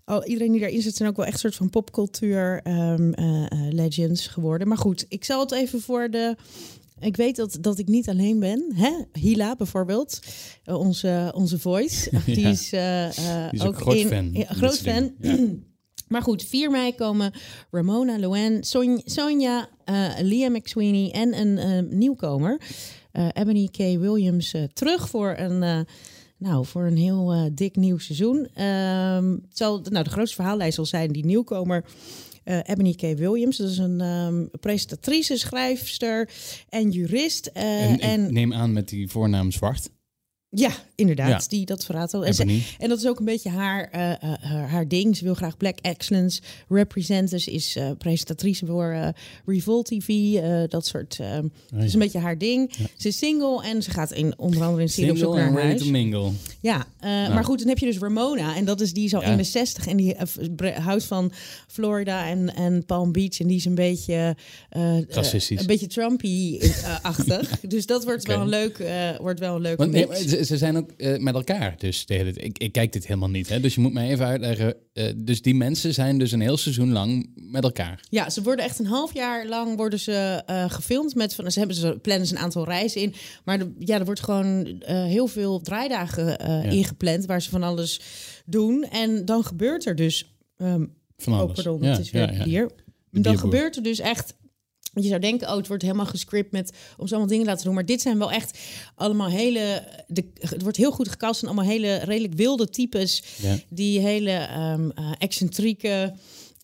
Oh, 0.05 0.27
iedereen 0.27 0.51
die 0.51 0.59
daarin 0.61 0.81
zit, 0.81 0.95
zijn 0.95 1.09
ook 1.09 1.15
wel 1.15 1.25
echt 1.25 1.39
soort 1.39 1.55
van 1.55 1.69
popcultuur 1.69 2.59
ehm, 2.63 3.11
eh, 3.13 3.45
eh, 3.45 3.73
legends 3.73 4.27
geworden. 4.27 4.67
Maar 4.67 4.77
goed, 4.77 5.05
ik 5.09 5.23
zal 5.25 5.39
het 5.39 5.51
even 5.51 5.81
voor 5.81 6.09
de. 6.09 6.35
Ik 6.99 7.15
weet 7.15 7.35
dat, 7.35 7.57
dat 7.61 7.77
ik 7.79 7.87
niet 7.87 8.09
alleen 8.09 8.39
ben. 8.39 8.65
Hè? 8.75 8.91
Hila 9.19 9.55
bijvoorbeeld, 9.55 10.19
eh, 10.63 10.75
onze, 10.79 11.31
onze 11.35 11.59
voice. 11.59 12.09
Die 12.25 12.39
Ja. 12.39 12.49
is, 12.49 12.73
eh, 12.73 13.05
eh, 13.07 13.49
Die 13.51 13.59
is 13.59 13.65
ook 13.65 13.75
groot 13.75 13.95
in, 13.95 14.07
fan 14.07 14.29
Ja, 14.33 14.45
groot 14.45 14.77
fan. 14.79 15.11
Maar 16.07 16.21
goed, 16.21 16.43
4 16.43 16.71
mei 16.71 16.95
komen 16.95 17.31
Ramona, 17.71 18.61
Son- 18.61 19.01
Sonja, 19.05 19.69
eh 19.85 20.07
Liam 20.21 20.51
McSweeney 20.53 21.11
en 21.11 21.39
een 21.39 21.87
nieuwkomer, 21.97 22.61
Ebony 23.33 23.67
K. 23.71 23.77
Williams, 23.77 24.53
terug 24.73 25.09
voor 25.09 25.35
een, 25.37 25.85
nou, 26.37 26.65
voor 26.65 26.83
een 26.85 26.97
heel 26.97 27.49
dik 27.53 27.75
nieuw 27.75 27.97
seizoen. 27.97 28.47
Ehm, 28.53 29.31
het 29.31 29.57
zal, 29.57 29.81
nou, 29.89 30.03
de 30.03 30.09
grootste 30.09 30.35
verhaallijn 30.35 30.73
zal 30.73 30.85
zijn 30.85 31.11
die 31.11 31.25
nieuwkomer. 31.25 31.85
Eh 32.43 32.59
Ebony 32.63 32.93
K. 32.93 33.01
Williams, 33.01 33.57
dat 33.57 33.69
is 33.69 33.77
een 33.77 34.01
ehm, 34.01 34.45
presentatrice, 34.59 35.37
schrijfster 35.37 36.29
en 36.69 36.91
jurist. 36.91 37.45
eh, 37.45 37.91
En, 37.91 37.99
en, 37.99 38.25
ik 38.25 38.31
neem 38.31 38.53
aan 38.53 38.73
met 38.73 38.89
die 38.89 39.09
voornaam 39.09 39.51
Zwart. 39.51 39.89
Ja, 40.51 40.69
inderdaad, 40.95 41.29
Ja. 41.29 41.47
die 41.57 41.65
dat 41.65 41.85
verraadt 41.85 42.13
al. 42.13 42.25
En 42.25 42.33
ze- 42.33 42.61
en 42.79 42.89
dat 42.89 42.97
is 42.97 43.07
ook 43.07 43.19
een 43.19 43.25
beetje 43.25 43.49
haar, 43.49 43.89
eh, 43.91 44.11
eh, 44.11 44.17
haar, 44.41 44.69
haar 44.69 44.87
ding. 44.87 45.17
Ze 45.17 45.23
wil 45.23 45.33
graag 45.33 45.57
Black 45.57 45.77
Excellence 45.81 46.41
representen. 46.69 47.39
Ze 47.39 47.51
is 47.51 47.75
eh, 47.75 47.89
presentatrice 47.97 48.65
voor 48.65 48.91
eh, 48.91 49.07
Revolt 49.45 49.85
TV. 49.85 50.07
eh, 50.35 50.61
dat 50.67 50.85
soort. 50.85 51.17
eh, 51.19 51.27
Oh, 51.37 51.43
Dat 51.73 51.83
is 51.83 51.93
een 51.93 51.99
beetje 51.99 52.19
haar 52.19 52.37
ding. 52.37 52.71
Ze 52.97 53.07
is 53.07 53.17
single 53.17 53.63
en 53.63 53.83
ze 53.83 53.91
gaat 53.91 54.11
in, 54.11 54.33
onder 54.39 54.63
andere 54.63 54.81
in 54.81 54.89
serie 54.89 55.11
op 55.11 55.17
zoek 55.17 55.33
Single 55.33 55.43
naar 55.51 55.53
ready 55.53 55.67
huis. 55.67 55.81
to 55.81 55.89
mingle. 55.91 56.31
Ja, 56.61 56.85
eh, 56.99 57.09
maar 57.33 57.43
goed, 57.43 57.59
dan 57.59 57.67
heb 57.67 57.77
je 57.77 57.85
dus 57.85 57.97
Ramona. 57.97 58.55
En 58.55 58.65
dat 58.65 58.81
is 58.81 58.93
die 58.93 59.05
is 59.05 59.13
al 59.13 59.21
Ja. 59.21 59.27
in 59.27 59.37
de 59.37 59.43
60 59.43 59.87
en 59.87 59.97
die 59.97 60.15
eh, 60.15 60.77
houdt 60.77 61.03
van 61.03 61.31
Florida 61.67 62.27
en, 62.27 62.55
en 62.55 62.85
Palm 62.85 63.11
Beach. 63.11 63.39
En 63.39 63.47
die 63.47 63.57
is 63.57 63.65
een 63.65 63.75
beetje. 63.75 64.35
eh, 64.69 64.97
eh, 64.97 65.03
Racistisch. 65.09 65.59
een 65.59 65.67
beetje 65.67 65.87
Trumpy-achtig. 65.87 67.59
dus 67.67 67.85
dat 67.85 68.03
wordt, 68.03 68.27
wel 68.27 68.41
een 68.41 68.47
leuk, 68.49 68.77
eh, 68.79 69.17
wordt 69.19 69.39
wel 69.39 69.65
een 69.65 69.75
Want 69.75 69.91
maar 69.91 70.17
ze, 70.39 70.45
ze 70.45 70.57
zijn 70.57 70.77
ook 70.77 70.91
eh, 70.91 71.17
met 71.17 71.33
elkaar. 71.35 71.75
Dus 71.77 72.05
de 72.05 72.13
hele, 72.13 72.33
ik, 72.33 72.57
ik 72.57 72.71
kijk 72.71 72.93
dit 72.93 73.07
helemaal 73.07 73.29
niet. 73.29 73.49
Hè? 73.49 73.59
Dus 73.59 73.75
je 73.75 73.81
moet 73.81 73.93
mij 73.93 74.09
even 74.09 74.25
uitleggen. 74.25 74.75
eh, 74.93 75.05
dus 75.15 75.41
die 75.41 75.55
mensen 75.55 75.93
zijn 75.93 76.17
dus 76.17 76.31
een 76.31 76.41
heel 76.41 76.57
seizoen 76.57 76.91
lang 76.91 77.29
met 77.35 77.63
elkaar. 77.63 78.03
Ja, 78.09 78.29
ze 78.29 78.41
worden 78.41 78.65
echt 78.65 78.79
een 78.79 78.85
half 78.85 79.13
jaar 79.13 79.47
lang 79.47 79.75
worden 79.77 79.99
ze 79.99 80.43
eh, 80.45 80.69
gefilmd 80.69 81.15
met 81.15 81.35
van 81.35 81.51
ze 81.51 81.59
hebben 81.59 81.77
ze 81.77 81.99
plannen 82.01 82.27
ze 82.27 82.35
een 82.35 82.41
aantal 82.41 82.65
reizen 82.65 83.01
in, 83.01 83.13
maar 83.45 83.59
de, 83.59 83.71
ja, 83.79 83.99
er 83.99 84.05
wordt 84.05 84.23
gewoon 84.23 84.81
heel 84.85 85.27
veel 85.27 85.61
draaidagen 85.61 86.25
Ja. 86.27 86.63
ingepland 86.63 87.25
waar 87.25 87.41
ze 87.41 87.49
van 87.49 87.63
alles 87.63 87.99
doen 88.45 88.83
en 88.83 89.25
dan 89.25 89.43
gebeurt 89.43 89.85
er 89.85 89.95
dus 89.95 90.33
ehm 90.57 90.85
Van 91.17 91.33
oh 91.33 91.39
alles. 91.39 91.53
pardon, 91.53 91.81
ja, 91.81 91.89
het 91.89 91.99
is 91.99 92.11
weer 92.11 92.33
ja, 92.33 92.43
hier. 92.43 92.69
Dan 93.11 93.37
gebeurt 93.37 93.75
er 93.75 93.83
dus 93.83 93.99
echt 93.99 94.33
je 94.93 95.07
zou 95.07 95.19
denken, 95.19 95.49
oh, 95.49 95.55
het 95.55 95.67
wordt 95.67 95.83
helemaal 95.83 96.05
gescript 96.05 96.51
met 96.51 96.71
om 96.97 97.07
ze 97.07 97.13
allemaal 97.13 97.29
dingen 97.29 97.43
te 97.45 97.49
laten 97.49 97.65
doen. 97.65 97.73
Maar 97.73 97.85
dit 97.85 98.01
zijn 98.01 98.17
wel 98.17 98.31
echt 98.31 98.59
allemaal 98.95 99.29
hele. 99.29 99.83
De, 100.07 100.25
het 100.39 100.61
wordt 100.61 100.77
heel 100.77 100.91
goed 100.91 101.09
gecast 101.09 101.41
en 101.41 101.47
allemaal 101.47 101.65
hele 101.65 101.97
redelijk 101.97 102.33
wilde 102.33 102.69
types. 102.69 103.23
Ja. 103.41 103.57
Die 103.69 103.99
hele 103.99 104.31
eh, 104.31 105.11
excentrieke. 105.17 106.13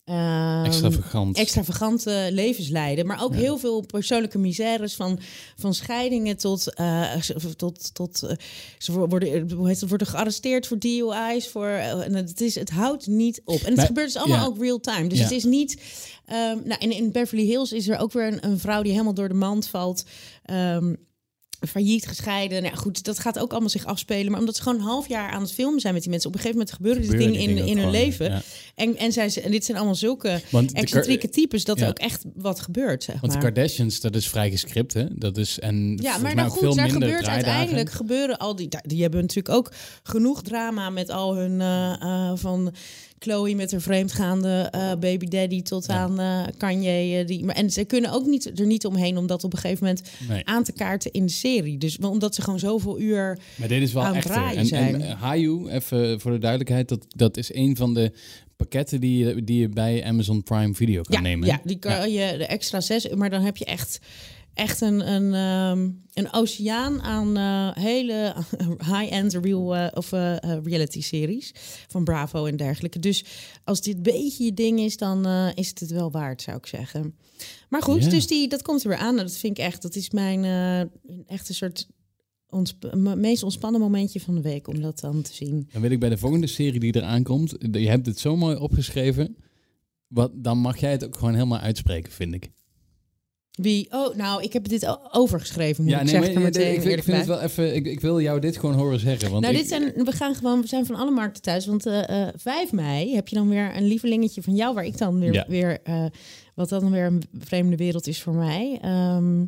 Ehm, 0.06 0.64
Extravagant. 0.64 1.36
extravagante 1.36 2.28
levens 2.32 2.68
leiden. 2.68 3.06
Maar 3.06 3.22
ook 3.22 3.34
heel 3.34 3.58
veel 3.58 3.80
persoonlijke 3.80 4.38
misères. 4.38 4.94
Van, 4.94 5.18
van 5.56 5.74
scheidingen 5.74 6.36
tot. 6.36 6.74
eh, 6.74 7.14
tot, 7.56 7.94
tot 7.94 8.22
eh, 8.22 8.36
ze 8.78 8.92
worden, 8.92 9.50
hoe 9.50 9.66
heet 9.68 9.80
het, 9.80 9.88
worden 9.88 10.06
gearresteerd 10.06 10.66
voor 10.66 10.78
DUI's. 10.78 11.48
Voor, 11.48 11.66
eh, 11.66 12.04
en 12.04 12.14
het, 12.14 12.40
is, 12.40 12.54
het 12.54 12.70
houdt 12.70 13.06
niet 13.06 13.40
op. 13.44 13.60
En 13.60 13.66
het 13.66 13.76
Maar- 13.76 13.86
gebeurt 13.86 14.06
dus 14.12 14.16
allemaal 14.22 14.38
ja. 14.40 14.46
ook 14.46 14.58
real 14.58 14.80
time. 14.80 15.08
Dus 15.08 15.18
Ja. 15.18 15.24
het 15.24 15.32
is 15.32 15.44
niet. 15.44 15.80
ehm, 16.26 16.58
nou, 16.64 16.76
in, 16.78 16.90
in 16.92 17.12
Beverly 17.12 17.44
Hills 17.44 17.72
is 17.72 17.88
er 17.88 17.98
ook 17.98 18.12
weer 18.12 18.26
een, 18.26 18.44
een 18.50 18.58
vrouw 18.58 18.82
die 18.82 18.92
helemaal 18.92 19.14
door 19.14 19.28
de 19.28 19.34
mand 19.34 19.66
valt. 19.68 20.04
Ehm, 20.44 20.94
failliet 21.66 22.06
gescheiden. 22.06 22.62
Nou 22.62 22.74
ja, 22.74 22.80
goed, 22.80 23.04
dat 23.04 23.18
gaat 23.18 23.38
ook 23.38 23.50
allemaal 23.50 23.68
zich 23.68 23.84
afspelen. 23.84 24.30
Maar 24.30 24.40
omdat 24.40 24.56
ze 24.56 24.62
gewoon 24.62 24.78
een 24.78 24.84
half 24.84 25.08
jaar 25.08 25.30
aan 25.30 25.40
het 25.42 25.52
filmen 25.52 25.80
zijn 25.80 25.92
met 25.94 26.02
die 26.02 26.10
mensen, 26.10 26.28
op 26.30 26.34
een 26.36 26.40
gegeven 26.42 26.60
moment 26.60 26.76
gebeuren 26.76 27.02
dingen 27.02 27.32
die 27.32 27.40
in, 27.40 27.46
dingen 27.48 27.56
in 27.56 27.62
ook 27.62 27.68
hun 27.68 27.92
gewoon, 27.92 28.04
leven. 28.06 28.30
ja. 28.30 28.42
En, 28.74 28.96
en, 28.96 29.12
zij, 29.12 29.32
en 29.42 29.50
dit 29.50 29.64
zijn 29.64 29.76
allemaal 29.76 29.94
zulke 29.94 30.40
Want 30.50 30.72
excentrieke 30.72 31.28
types 31.28 31.64
dat 31.64 31.78
Ja. 31.78 31.84
er 31.84 31.90
ook 31.90 31.98
echt 31.98 32.24
wat 32.34 32.60
gebeurt. 32.60 33.04
Zeg 33.04 33.20
Want 33.20 33.32
de. 33.32 33.38
Kardashians, 33.38 34.00
dat 34.00 34.14
is 34.14 34.28
vrij 34.28 34.50
gescript, 34.50 34.92
hè? 34.92 35.04
Dat 35.10 35.36
is, 35.36 35.58
en 35.58 35.96
Ja, 36.02 36.18
maar 36.18 36.34
nou 36.34 36.48
goed, 36.50 36.58
veel 36.58 36.74
daar 36.74 36.84
minder 36.84 37.02
gebeurt 37.02 37.24
draaidagen. 37.24 37.52
uiteindelijk 37.52 37.90
gebeuren 37.96 38.38
al 38.38 38.56
die. 38.56 38.68
Die 38.82 39.02
hebben 39.02 39.20
natuurlijk 39.20 39.54
ook 39.54 39.72
genoeg 40.02 40.42
drama 40.42 40.90
met 40.90 41.10
al 41.10 41.36
hun 41.36 41.60
eh, 41.60 41.92
eh, 42.00 42.32
van 42.34 42.74
Chloe 43.18 43.54
met 43.54 43.70
haar 43.70 43.80
vreemdgaande 43.80 44.68
eh, 44.70 44.92
baby 45.00 45.26
daddy 45.26 45.62
tot 45.62 45.88
aan 45.88 46.20
eh 46.20 46.42
Kanye. 46.56 47.18
eh, 47.18 47.26
die, 47.26 47.44
maar, 47.44 47.54
en 47.54 47.70
ze 47.70 47.84
kunnen 47.84 48.12
ook 48.12 48.26
niet, 48.26 48.58
er 48.60 48.66
niet 48.66 48.86
omheen 48.86 49.16
om 49.16 49.26
dat 49.26 49.44
op 49.44 49.52
een 49.52 49.58
gegeven 49.58 49.84
moment 49.86 50.08
Nee. 50.28 50.46
aan 50.46 50.64
te 50.64 50.72
kaarten 50.72 51.12
in 51.12 51.26
de 51.26 51.32
serie. 51.32 51.78
Dus 51.78 51.98
omdat 51.98 52.34
ze 52.34 52.42
gewoon 52.42 52.58
zoveel 52.58 53.00
uur. 53.00 53.38
Maar 53.56 53.68
dit 53.68 53.82
is 53.82 53.92
wel 53.92 54.14
echt. 54.14 54.30
En, 54.30 54.70
en 54.70 55.10
Hayu, 55.16 55.68
even 55.68 56.20
voor 56.20 56.30
de 56.30 56.38
duidelijkheid, 56.38 56.88
dat, 56.88 57.06
dat 57.08 57.36
is 57.36 57.54
een 57.54 57.76
van 57.76 57.94
de 57.94 58.12
pakketten 58.56 59.00
die 59.00 59.24
je, 59.26 59.44
die 59.44 59.60
je 59.60 59.68
bij 59.68 60.04
Amazon 60.04 60.42
Prime 60.42 60.74
Video 60.74 61.02
kan 61.02 61.16
Ja, 61.16 61.20
nemen. 61.22 61.46
ja, 61.48 61.60
die 61.64 61.78
kan 61.78 62.10
je 62.10 62.34
de 62.38 62.46
extra 62.46 62.80
zes, 62.80 63.08
maar 63.08 63.30
dan 63.30 63.42
heb 63.42 63.56
je 63.56 63.64
echt. 63.64 63.98
Echt 64.56 64.80
een, 64.80 65.12
een, 65.12 65.34
ehm, 65.34 65.90
een 66.12 66.32
oceaan 66.32 67.02
aan 67.02 67.36
eh, 67.36 67.82
hele 67.84 68.34
high-end 68.92 69.32
real, 69.34 69.76
eh, 69.76 69.86
of 69.94 70.12
eh, 70.12 70.42
eh, 70.42 70.64
reality-series 70.64 71.52
van 71.88 72.04
Bravo 72.04 72.46
en 72.46 72.56
dergelijke. 72.56 72.98
Dus 72.98 73.24
als 73.64 73.80
dit 73.80 73.96
een 73.96 74.02
beetje 74.02 74.44
je 74.44 74.54
ding 74.54 74.80
is, 74.80 74.96
dan 74.96 75.26
is 75.54 75.68
het 75.68 75.80
het 75.80 75.90
wel 75.90 76.10
waard, 76.10 76.42
zou 76.42 76.56
ik 76.56 76.66
zeggen. 76.66 77.14
Maar 77.68 77.82
goed, 77.82 78.10
dus 78.10 78.26
die, 78.26 78.48
dat 78.48 78.62
komt 78.62 78.82
er 78.82 78.88
weer 78.88 78.98
aan. 78.98 79.14
Nou, 79.14 79.26
Dat 79.26 79.36
vind 79.36 79.58
ik 79.58 79.64
echt, 79.64 79.82
dat 79.82 79.94
is 79.94 80.10
mijn 80.10 80.44
echt 81.26 81.48
een 81.48 81.54
soort 81.54 81.86
ontsp- 82.48 82.94
meest 82.94 83.42
ontspannen 83.42 83.80
momentje 83.80 84.20
van 84.20 84.34
de 84.34 84.40
week 84.40 84.68
om 84.68 84.80
dat 84.80 85.00
dan 85.00 85.22
te 85.22 85.34
zien. 85.34 85.68
Dan 85.72 85.82
weet 85.82 85.90
ik 85.90 86.00
bij 86.00 86.08
de 86.08 86.18
volgende 86.18 86.46
serie 86.46 86.80
die 86.80 86.96
eraan 86.96 87.22
komt, 87.22 87.54
je 87.58 87.88
hebt 87.88 88.06
het 88.06 88.18
zo 88.18 88.36
mooi 88.36 88.56
opgeschreven, 88.56 89.36
wat, 90.06 90.30
dan 90.34 90.58
mag 90.58 90.76
jij 90.76 90.90
het 90.90 91.04
ook 91.04 91.16
gewoon 91.16 91.34
helemaal 91.34 91.58
uitspreken, 91.58 92.12
vind 92.12 92.34
ik. 92.34 92.50
Wie? 93.56 93.86
Oh, 93.90 94.14
nou, 94.16 94.42
ik 94.42 94.52
heb 94.52 94.68
dit 94.68 94.98
overgeschreven, 95.12 95.82
moet 95.84 95.92
ja, 95.92 95.98
ik 95.98 96.04
nee, 96.04 96.12
zeggen. 96.14 96.32
maar, 96.34 96.42
er 96.42 96.48
meteen 96.48 96.74
ik, 96.74 96.84
ik 96.98 97.02
vind 97.02 97.16
het 97.16 97.26
wel 97.26 97.40
even, 97.40 97.74
ik, 97.74 97.86
ik 97.86 98.00
wil 98.00 98.20
jou 98.20 98.40
dit 98.40 98.56
gewoon 98.58 98.74
horen 98.74 99.00
zeggen. 99.00 99.30
Want 99.30 99.42
nou, 99.42 99.54
ik- 99.54 99.60
dit 99.60 99.68
zijn, 99.68 99.92
we 100.04 100.12
gaan 100.12 100.34
gewoon, 100.34 100.60
we 100.60 100.66
zijn 100.66 100.86
van 100.86 100.94
alle 100.96 101.10
markten 101.10 101.42
thuis. 101.42 101.66
Want 101.66 101.86
eh 101.86 102.26
eh 102.28 102.34
5 102.36 102.72
mei 102.72 103.14
heb 103.14 103.28
je 103.28 103.36
dan 103.36 103.48
weer 103.48 103.76
een 103.76 103.86
lievelingetje 103.86 104.42
van 104.42 104.54
jou, 104.54 104.74
waar 104.74 104.84
ik 104.84 104.98
dan 104.98 105.18
weer, 105.18 105.32
Ja. 105.32 105.44
weer 105.48 105.78
eh, 105.84 106.04
wat 106.54 106.68
dan 106.68 106.90
weer 106.90 107.04
een 107.06 107.22
vreemde 107.38 107.76
wereld 107.76 108.06
is 108.06 108.22
voor 108.22 108.34
mij. 108.34 108.78
Ehm, 108.82 109.44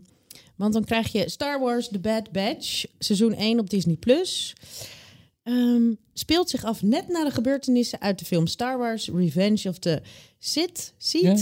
want 0.56 0.72
dan 0.72 0.84
krijg 0.84 1.12
je 1.12 1.30
Star 1.30 1.60
Wars 1.60 1.88
The 1.88 1.98
Bad 1.98 2.32
Batch, 2.32 2.84
seizoen 2.98 3.34
1 3.34 3.58
op 3.58 3.70
Disney 3.70 3.96
Plus. 3.96 4.54
Ehm, 5.48 5.94
speelt 6.12 6.50
zich 6.50 6.64
af 6.64 6.82
net 6.82 7.08
na 7.08 7.24
de 7.24 7.30
gebeurtenissen 7.30 8.00
uit 8.00 8.18
de 8.18 8.24
film 8.24 8.46
Star 8.46 8.78
Wars 8.78 9.08
Revenge 9.08 9.68
of 9.68 9.78
the 9.78 10.02
Sith. 10.38 10.94
Sith? 10.98 11.22
ja, 11.22 11.36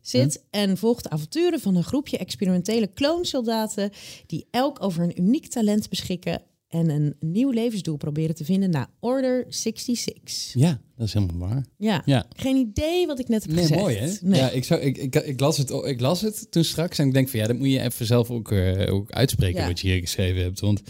zit 0.00 0.42
en 0.50 0.76
volgt 0.76 1.02
de 1.02 1.10
avonturen 1.10 1.60
van 1.60 1.76
een 1.76 1.84
groepje 1.84 2.18
experimentele 2.18 2.86
kloonsoldaten 2.86 3.90
die 4.26 4.46
elk 4.50 4.82
over 4.82 5.02
een 5.02 5.20
uniek 5.20 5.46
talent 5.46 5.88
beschikken 5.88 6.42
en 6.74 6.88
een 6.90 7.14
nieuw 7.20 7.50
levensdoel 7.50 7.96
proberen 7.96 8.34
te 8.34 8.44
vinden 8.44 8.70
na 8.70 8.88
Order 9.00 9.46
66. 9.48 10.52
Ja, 10.54 10.80
dat 10.96 11.06
is 11.06 11.12
helemaal 11.12 11.48
waar. 11.48 11.66
Ja, 11.78 12.02
Ja. 12.04 12.26
geen 12.36 12.56
idee 12.56 13.06
wat 13.06 13.18
ik 13.18 13.28
net 13.28 13.42
heb 13.42 13.50
Nee, 13.52 13.60
gezegd. 13.60 13.80
mooi 13.80 13.96
hè? 13.96 14.12
Nee. 14.20 14.40
Ja, 14.40 14.50
ik, 14.50 14.64
zou, 14.64 14.80
ik, 14.80 14.96
ik, 14.98 15.14
ik, 15.14 15.40
las 15.40 15.56
het, 15.56 15.70
ik 15.70 16.00
las 16.00 16.20
het 16.20 16.46
toen 16.50 16.64
straks 16.64 16.98
en 16.98 17.06
ik 17.06 17.12
denk 17.12 17.28
van 17.28 17.40
ja, 17.40 17.46
dat 17.46 17.56
moet 17.58 17.70
je 17.70 17.80
even 17.80 18.06
zelf 18.06 18.30
ook, 18.30 18.52
eh, 18.52 18.94
ook 18.94 19.10
uitspreken 19.12 19.60
Ja. 19.60 19.66
wat 19.66 19.80
je 19.80 19.88
hier 19.88 20.00
geschreven 20.00 20.42
hebt. 20.42 20.60
Want 20.60 20.82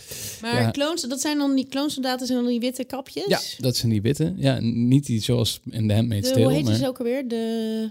maar 0.42 0.62
ja. 0.62 0.70
kloons, 0.70 1.02
dat 1.02 1.20
zijn 1.20 1.38
dan 1.38 1.54
die 1.54 1.66
kloonsoldaten 1.68 2.26
zijn 2.26 2.38
dan 2.38 2.48
die 2.48 2.60
witte 2.60 2.84
kapjes? 2.84 3.26
ja, 3.26 3.40
dat 3.58 3.76
zijn 3.76 3.92
die 3.92 4.02
witte. 4.02 4.32
Ja, 4.36 4.58
niet 4.60 5.06
die 5.06 5.22
zoals 5.22 5.60
in 5.70 5.88
The 5.88 5.94
Handmaid's 5.94 6.28
de, 6.28 6.34
Tale, 6.34 6.44
hoe 6.46 6.54
heet 6.54 6.64
maar 6.64 6.74
ze 6.74 6.86
ook 6.86 6.98
alweer? 6.98 7.28
De... 7.28 7.88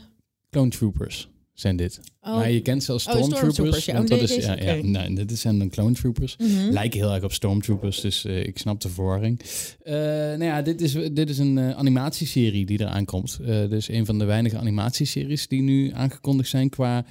Clone 0.49 0.69
Troopers. 0.69 1.27
Zijn 1.53 1.75
dit. 1.75 1.99
Oh. 2.21 2.35
Maar 2.35 2.51
je 2.51 2.61
kent 2.61 2.83
ze 2.83 2.91
als 2.91 3.07
Oh, 3.07 3.13
Stormtroopers. 3.13 3.85
Want 3.85 4.07
dat 4.07 4.19
nee, 4.19 4.37
is, 4.37 4.45
ja, 4.45 4.55
ja, 4.61 4.75
nou, 4.81 5.13
dit 5.13 5.39
zijn 5.39 5.59
dan 5.59 5.69
Clone 5.69 5.93
Troopers. 5.93 6.35
Mhm. 6.37 6.69
Lijken 6.71 6.99
heel 6.99 7.13
erg 7.13 7.23
op 7.23 7.33
Stormtroopers, 7.33 8.01
dus 8.01 8.25
eh, 8.25 8.45
ik 8.45 8.57
snap 8.57 8.81
de 8.81 8.89
verwarring. 8.89 9.39
Eh, 9.83 9.93
nou 9.93 10.43
ja, 10.43 10.61
dit 10.61 10.81
is, 10.81 10.91
dit 11.11 11.29
is 11.29 11.37
een 11.37 11.57
eh, 11.57 11.77
animatieserie 11.77 12.65
die 12.65 12.81
eraan 12.81 13.05
komt. 13.05 13.39
Dus 13.45 13.87
een 13.87 14.05
van 14.05 14.19
de 14.19 14.25
weinige 14.25 14.57
animatieseries 14.57 15.47
die 15.47 15.61
nu 15.61 15.91
aangekondigd 15.91 16.49
zijn 16.49 16.69
qua 16.69 17.05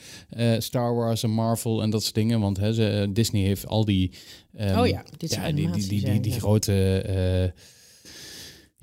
Star 0.58 0.94
Wars 0.94 1.22
en 1.22 1.30
Marvel 1.30 1.82
en 1.82 1.90
dat 1.90 2.02
soort 2.02 2.14
dingen. 2.14 2.40
Want 2.40 2.56
hè, 2.56 2.72
ze, 2.72 3.10
Disney 3.12 3.42
heeft 3.42 3.66
al 3.66 3.84
die... 3.84 4.10
ehm, 4.56 4.78
Oh 4.78 4.86
ja, 4.86 5.04
dit 5.16 5.34
ja, 5.34 5.52
die, 5.52 5.70
die, 5.70 5.88
die, 5.88 6.04
die, 6.04 6.20
die, 6.20 6.32
grote... 6.32 7.52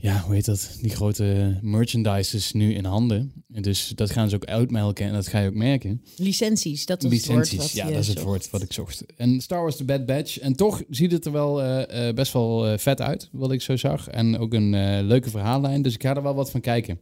ja, 0.02 0.22
hoe 0.26 0.34
heet 0.34 0.46
dat? 0.46 0.78
Die 0.82 0.90
grote 0.90 1.58
merchandises 1.62 2.52
nu 2.52 2.74
in 2.74 2.86
handen. 2.86 3.32
En 3.54 3.62
dus 3.62 3.92
dat 3.96 4.12
gaan 4.12 4.30
ze 4.30 4.36
ook 4.36 4.46
uitmelken 4.46 5.06
en 5.06 5.14
dat 5.14 5.28
ga 5.28 5.40
je 5.40 5.48
ook 5.48 5.56
merken. 5.56 6.02
Licenties, 6.18 6.86
dat 6.86 7.04
was 7.04 7.12
Licenties, 7.12 7.52
het 7.52 7.60
woord. 7.60 7.72
ja, 7.72 7.88
dat 7.88 8.00
is 8.00 8.08
het 8.08 8.18
zocht. 8.18 8.28
woord 8.30 8.50
wat 8.50 8.62
ik 8.62 8.74
zocht. 8.74 9.06
En 9.16 9.42
Star 9.42 9.62
Wars 9.62 9.76
The 9.76 9.84
Bad 9.84 10.06
Batch. 10.06 10.40
En 10.40 10.56
toch 10.56 10.84
ziet 10.90 11.12
het 11.12 11.26
er 11.26 11.32
wel 11.32 11.62
eh, 11.62 12.08
eh, 12.08 12.16
best 12.16 12.34
wel 12.34 12.68
eh, 12.68 12.78
vet 12.78 13.02
uit, 13.02 13.30
wat 13.32 13.52
ik 13.52 13.62
zo 13.62 13.76
zag. 13.76 14.08
En 14.08 14.38
ook 14.38 14.54
een 14.54 15.06
leuke 15.08 15.30
verhaallijn, 15.30 15.82
dus 15.82 15.94
ik 15.94 16.02
ga 16.02 16.16
er 16.16 16.24
wel 16.24 16.36
wat 16.36 16.52
van 16.52 16.62
kijken. 16.62 17.00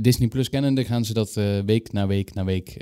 Disney 0.00 0.28
Plus 0.28 0.48
kennende 0.48 0.84
gaan 0.84 1.04
ze 1.04 1.12
dat 1.12 1.32
week 1.66 1.92
na 1.92 2.06
week 2.06 2.34
na 2.34 2.44
week 2.44 2.76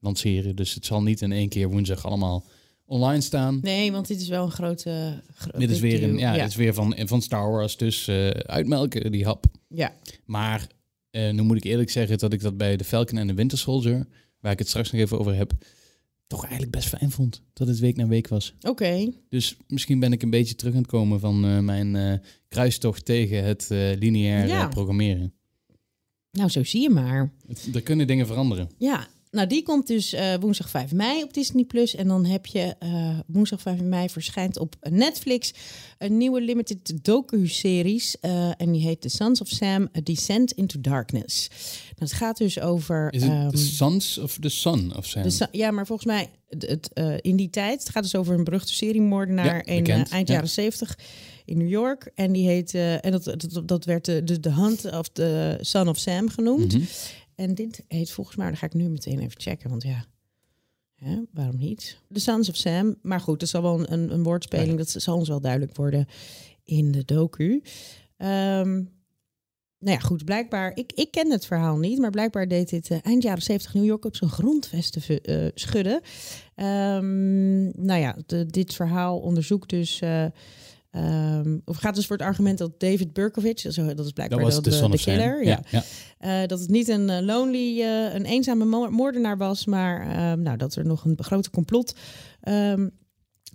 lanceren. 0.00 0.56
Dus 0.56 0.74
het 0.74 0.86
zal 0.86 1.02
niet 1.02 1.20
in 1.20 1.32
één 1.32 1.48
keer 1.48 1.68
woensdag 1.70 2.06
allemaal 2.06 2.44
online 2.90 3.20
staan. 3.20 3.58
Nee, 3.62 3.92
want 3.92 4.06
dit 4.06 4.20
is 4.20 4.28
wel 4.28 4.44
een 4.44 4.50
grote... 4.50 5.22
gro- 5.34 5.58
dit 5.58 5.70
is 5.70 5.80
weer, 5.80 6.02
een, 6.02 6.18
ja, 6.18 6.34
ja. 6.34 6.40
Dit 6.42 6.50
is 6.50 6.56
weer 6.56 6.74
van, 6.74 6.94
van 6.98 7.22
Star 7.22 7.50
Wars, 7.50 7.76
dus 7.76 8.08
eh, 8.08 8.28
uitmelken 8.28 9.12
die 9.12 9.24
hap. 9.24 9.44
ja. 9.68 9.92
Maar 10.24 10.66
eh, 11.10 11.30
nu 11.32 11.42
moet 11.42 11.56
ik 11.56 11.64
eerlijk 11.64 11.90
zeggen 11.90 12.18
dat 12.18 12.32
ik 12.32 12.40
dat 12.40 12.56
bij 12.56 12.76
de 12.76 12.84
Falcon 12.84 13.18
en 13.18 13.26
de 13.26 13.34
Winter 13.34 13.58
Soldier, 13.58 14.06
waar 14.40 14.52
ik 14.52 14.58
het 14.58 14.68
straks 14.68 14.90
nog 14.90 15.00
even 15.00 15.18
over 15.18 15.34
heb, 15.34 15.52
toch 16.26 16.42
eigenlijk 16.42 16.72
best 16.72 16.88
fijn 16.88 17.10
vond. 17.10 17.42
Dat 17.52 17.68
het 17.68 17.78
week 17.78 17.96
na 17.96 18.06
week 18.06 18.28
was. 18.28 18.54
Oké. 18.60 19.08
Dus 19.28 19.56
misschien 19.66 19.98
ben 20.00 20.12
ik 20.12 20.22
een 20.22 20.30
beetje 20.30 20.54
terug 20.54 20.72
aan 20.74 20.78
het 20.82 20.90
komen 20.90 21.20
van 21.20 21.44
eh, 21.44 21.58
mijn 21.58 22.22
kruistocht 22.48 23.04
tegen 23.04 23.44
het 23.44 23.66
lineair 23.98 24.46
Ja. 24.46 24.62
eh, 24.64 24.68
programmeren. 24.68 25.34
Nou, 26.32 26.48
zo 26.48 26.64
zie 26.64 26.80
je 26.82 26.90
maar. 26.90 27.32
Het- 27.46 27.68
er 27.74 27.82
kunnen 27.82 28.06
dingen 28.06 28.26
veranderen. 28.26 28.70
Ja, 28.78 29.06
nou 29.30 29.46
die 29.46 29.62
komt 29.62 29.86
dus 29.86 30.12
eh, 30.12 30.34
woensdag 30.40 30.70
5 30.70 30.92
mei 30.92 31.22
op 31.22 31.34
Disney+. 31.34 31.64
Plus. 31.64 31.94
En 31.94 32.08
dan 32.08 32.24
heb 32.24 32.46
je 32.46 32.74
eh, 32.78 33.18
woensdag 33.26 33.60
5 33.60 33.80
mei 33.80 34.08
verschijnt 34.08 34.58
op 34.58 34.76
Netflix 34.90 35.52
een 35.98 36.16
nieuwe 36.16 36.40
limited 36.40 37.04
docu-series. 37.04 38.20
eh, 38.20 38.60
en 38.60 38.72
die 38.72 38.82
heet 38.82 39.00
The 39.00 39.08
Sons 39.08 39.40
of 39.40 39.48
Sam, 39.48 39.88
A 39.96 40.00
Descent 40.02 40.52
into 40.52 40.80
Darkness. 40.80 41.48
Nou, 41.48 42.10
het 42.10 42.12
gaat 42.12 42.36
dus 42.36 42.60
over... 42.60 43.12
Is 43.12 43.22
het 43.22 43.30
ehm, 43.30 43.50
The 43.50 43.56
Sons 43.56 44.18
of 44.18 44.36
the 44.40 44.48
Sun 44.48 44.96
of 44.96 45.06
Sam? 45.06 45.48
ja, 45.52 45.70
maar 45.70 45.86
volgens 45.86 46.08
mij 46.08 46.28
het, 46.48 46.90
in 47.20 47.36
die 47.36 47.50
tijd. 47.50 47.80
Het 47.80 47.90
gaat 47.90 48.02
dus 48.02 48.14
over 48.14 48.34
een 48.34 48.44
beruchte 48.44 48.74
seriemoordenaar 48.74 49.54
Ja, 49.54 49.62
in 49.62 49.86
eind 49.86 50.28
ja. 50.28 50.34
jaren 50.34 50.48
70 50.48 50.98
in 51.44 51.58
New 51.58 51.68
York. 51.68 52.10
En 52.14 52.32
die 52.32 52.48
heet 52.48 52.74
en 52.74 53.10
dat, 53.10 53.24
dat, 53.24 53.68
dat 53.68 53.84
werd 53.84 54.04
de, 54.04 54.24
de, 54.24 54.40
de 54.40 54.52
Hunt 54.52 54.92
of 54.92 55.08
the 55.08 55.58
Son 55.60 55.88
of 55.88 55.98
Sam 55.98 56.28
genoemd. 56.28 56.72
Mhm. 56.72 56.84
En 57.40 57.54
dit 57.54 57.84
heet 57.88 58.10
volgens 58.10 58.36
mij, 58.36 58.46
dan 58.46 58.56
ga 58.56 58.66
ik 58.66 58.74
nu 58.74 58.88
meteen 58.88 59.18
even 59.18 59.40
checken, 59.40 59.70
want 59.70 59.82
ja, 59.82 60.04
hè, 60.94 61.22
waarom 61.32 61.56
niet? 61.56 61.98
The 62.12 62.20
Sons 62.20 62.48
of 62.48 62.56
Sam. 62.56 62.96
Maar 63.02 63.20
goed, 63.20 63.40
dat 63.40 63.48
zal 63.48 63.62
wel 63.62 63.90
een, 63.92 64.12
een, 64.12 64.22
woordspeling, 64.22 64.76
dat 64.78 64.88
zal 64.88 65.16
ons 65.16 65.28
wel 65.28 65.40
duidelijk 65.40 65.76
worden 65.76 66.06
in 66.64 66.92
de 66.92 67.04
docu. 67.04 67.62
Ehm, 68.16 68.72
nou 69.78 69.96
ja, 69.96 69.98
goed, 69.98 70.24
blijkbaar, 70.24 70.76
ik, 70.76 70.92
ik 70.92 71.10
ken 71.10 71.30
het 71.30 71.46
verhaal 71.46 71.78
niet, 71.78 71.98
maar 71.98 72.10
blijkbaar 72.10 72.48
deed 72.48 72.70
dit 72.70 72.90
eh, 72.90 72.98
eind 73.02 73.22
jaren 73.22 73.42
70 73.42 73.74
New 73.74 73.84
York 73.84 74.04
op 74.04 74.16
zijn 74.16 74.30
grondvesten 74.30 75.00
ve- 75.02 75.20
eh, 75.20 75.46
schudden. 75.54 76.00
Ehm, 76.54 77.62
nou 77.84 78.00
ja, 78.00 78.16
de- 78.26 78.46
dit 78.46 78.74
verhaal 78.74 79.18
onderzoekt 79.18 79.68
dus. 79.70 80.00
eh, 80.00 80.26
ehm, 80.90 81.58
of 81.64 81.76
gaat 81.76 81.94
dus 81.94 82.06
voor 82.06 82.16
het 82.16 82.26
argument 82.26 82.58
dat 82.58 82.80
David 82.80 83.12
Berkovich, 83.12 83.62
dat 83.62 83.76
is, 83.76 84.12
blijkbaar 84.12 84.28
Dat 84.28 84.40
was 84.54 84.62
de, 84.62 84.70
Sam. 84.70 84.90
killer, 84.90 85.44
ja. 85.44 85.62
ja. 85.70 85.82
Eh, 86.18 86.48
dat 86.48 86.60
het 86.60 86.70
niet 86.70 86.88
een 86.88 87.10
eh, 87.10 87.20
lonely, 87.24 87.80
eh, 87.82 88.14
een 88.14 88.24
eenzame 88.24 88.64
mo- 88.64 88.90
moordenaar 88.90 89.36
was, 89.36 89.66
maar 89.66 90.00
ehm, 90.16 90.42
nou, 90.42 90.56
dat 90.56 90.74
er 90.74 90.86
nog 90.86 91.04
een 91.04 91.16
grote 91.22 91.50
complot 91.50 91.94
ehm, 92.40 92.88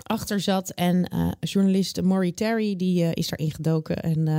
achter 0.04 0.39
zat. 0.39 0.69
En 0.69 1.06
eh, 1.08 1.32
journalist 1.39 2.02
Maury 2.02 2.32
Terry 2.32 2.76
die 2.76 3.04
eh, 3.04 3.10
is 3.13 3.28
daarin 3.28 3.52
gedoken 3.52 4.02
en 4.04 4.28
eh, 4.28 4.34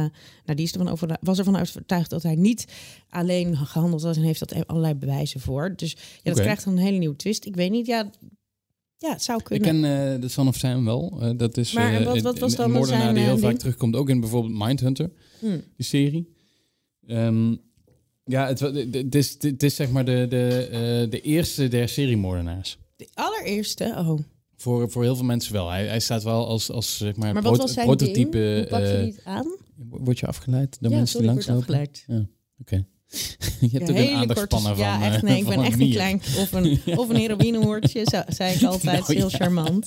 nou, 0.45 0.55
die 0.55 0.65
is 0.65 0.73
ervan 0.73 0.89
over, 0.89 1.17
was 1.21 1.39
ervan 1.39 1.57
overtuigd 1.61 2.11
dat 2.11 2.23
hij 2.23 2.35
niet 2.35 2.65
alleen 3.09 3.57
gehandeld 3.57 4.03
had 4.03 4.17
en 4.17 4.23
heeft 4.23 4.39
dat 4.39 4.67
allerlei 4.67 4.95
bewijzen 4.95 5.41
voor. 5.41 5.73
Dus 5.77 5.91
ja, 6.23 6.33
dat 6.33 6.41
krijgt 6.41 6.65
dan 6.65 6.73
een 6.73 6.83
hele 6.83 6.99
nieuwe 6.99 7.17
twist. 7.17 7.45
Ik 7.45 7.57
weet 7.57 7.71
niet, 7.71 7.87
ja, 7.87 8.11
ja 8.99 9.11
het 9.13 9.23
zou 9.23 9.39
Ik 9.39 9.45
kunnen. 9.45 9.81
ken 9.83 10.15
eh, 10.15 10.21
de 10.21 10.29
Son 10.29 10.49
of 10.49 10.57
Sam 10.57 10.85
wel. 10.85 11.19
Eh, 11.21 11.31
dat 11.37 11.57
is 11.57 11.73
Maar 11.73 11.95
eh, 12.01 12.23
wat- 12.23 12.39
was 12.39 12.51
een 12.53 12.57
dan 12.59 12.71
moordenaar 12.71 13.01
zijn, 13.03 13.15
die 13.15 13.25
heel 13.25 13.39
vaak 13.39 13.49
ding? 13.49 13.59
terugkomt. 13.59 13.97
Ook 13.97 14.09
in 14.09 14.21
bijvoorbeeld 14.21 14.55
Mindhunter, 14.67 15.11
Hm. 15.41 15.47
die 15.77 15.87
serie. 15.87 16.35
Ehm, 17.07 17.55
ja, 18.25 18.47
het, 18.47 19.15
is, 19.15 19.37
het 19.39 19.63
is 19.63 19.75
zeg 19.75 19.91
maar 19.91 20.05
de, 20.05 20.27
de, 20.29 21.07
de 21.11 21.21
eerste 21.21 21.69
der 21.69 21.89
seriemoordenaars. 21.89 22.79
De 22.97 23.09
allereerste, 23.15 23.85
oh. 23.97 24.19
Voor, 24.57 24.91
voor 24.91 25.03
heel 25.03 25.17
veel 25.17 25.25
mensen 25.25 25.53
wel. 25.53 25.71
Hij, 25.71 25.87
hij 25.87 26.01
staat 26.01 26.23
wel 26.23 26.47
als, 26.47 26.71
als 26.71 26.97
zeg 26.97 27.17
maar, 27.17 27.33
Maar 27.33 27.43
wat 27.43 27.57
was 27.57 27.73
zijn 27.73 27.87
prototype. 27.87 28.31
ding? 28.39 28.59
Hoe 28.59 28.67
pak 28.69 28.81
je 28.81 28.87
het 28.87 29.21
aan? 29.25 29.47
Word 29.77 30.19
je 30.19 30.27
afgeleid 30.27 30.77
door 30.81 30.91
ja, 30.91 30.97
mensen 30.97 31.21
die 31.21 31.29
ik 31.29 31.35
word 31.35 31.47
langslopen? 31.47 31.85
afgeleid. 31.85 32.27
Oké. 32.61 32.87
je 33.61 33.69
hebt 33.79 33.91
ook 33.91 33.97
een 33.97 34.15
aandachtspannen 34.15 34.77
van 34.77 34.85
Ja, 34.85 35.03
echt. 35.07 35.17
eh, 35.17 35.23
Nee, 35.23 35.39
ik 35.39 35.47
ben 35.49 35.59
een 35.59 35.65
echt 35.65 35.81
een 35.81 35.91
klein... 35.91 36.21
Of 36.39 36.53
een, 36.53 36.81
of 37.01 37.09
een 37.09 37.17
heroïnehoortje, 37.17 38.03
zei 38.29 38.55
ik 38.55 38.63
altijd. 38.63 38.83
Nou, 39.01 39.15
heel 39.15 39.31
ja. 39.31 39.37
charmant. 39.37 39.87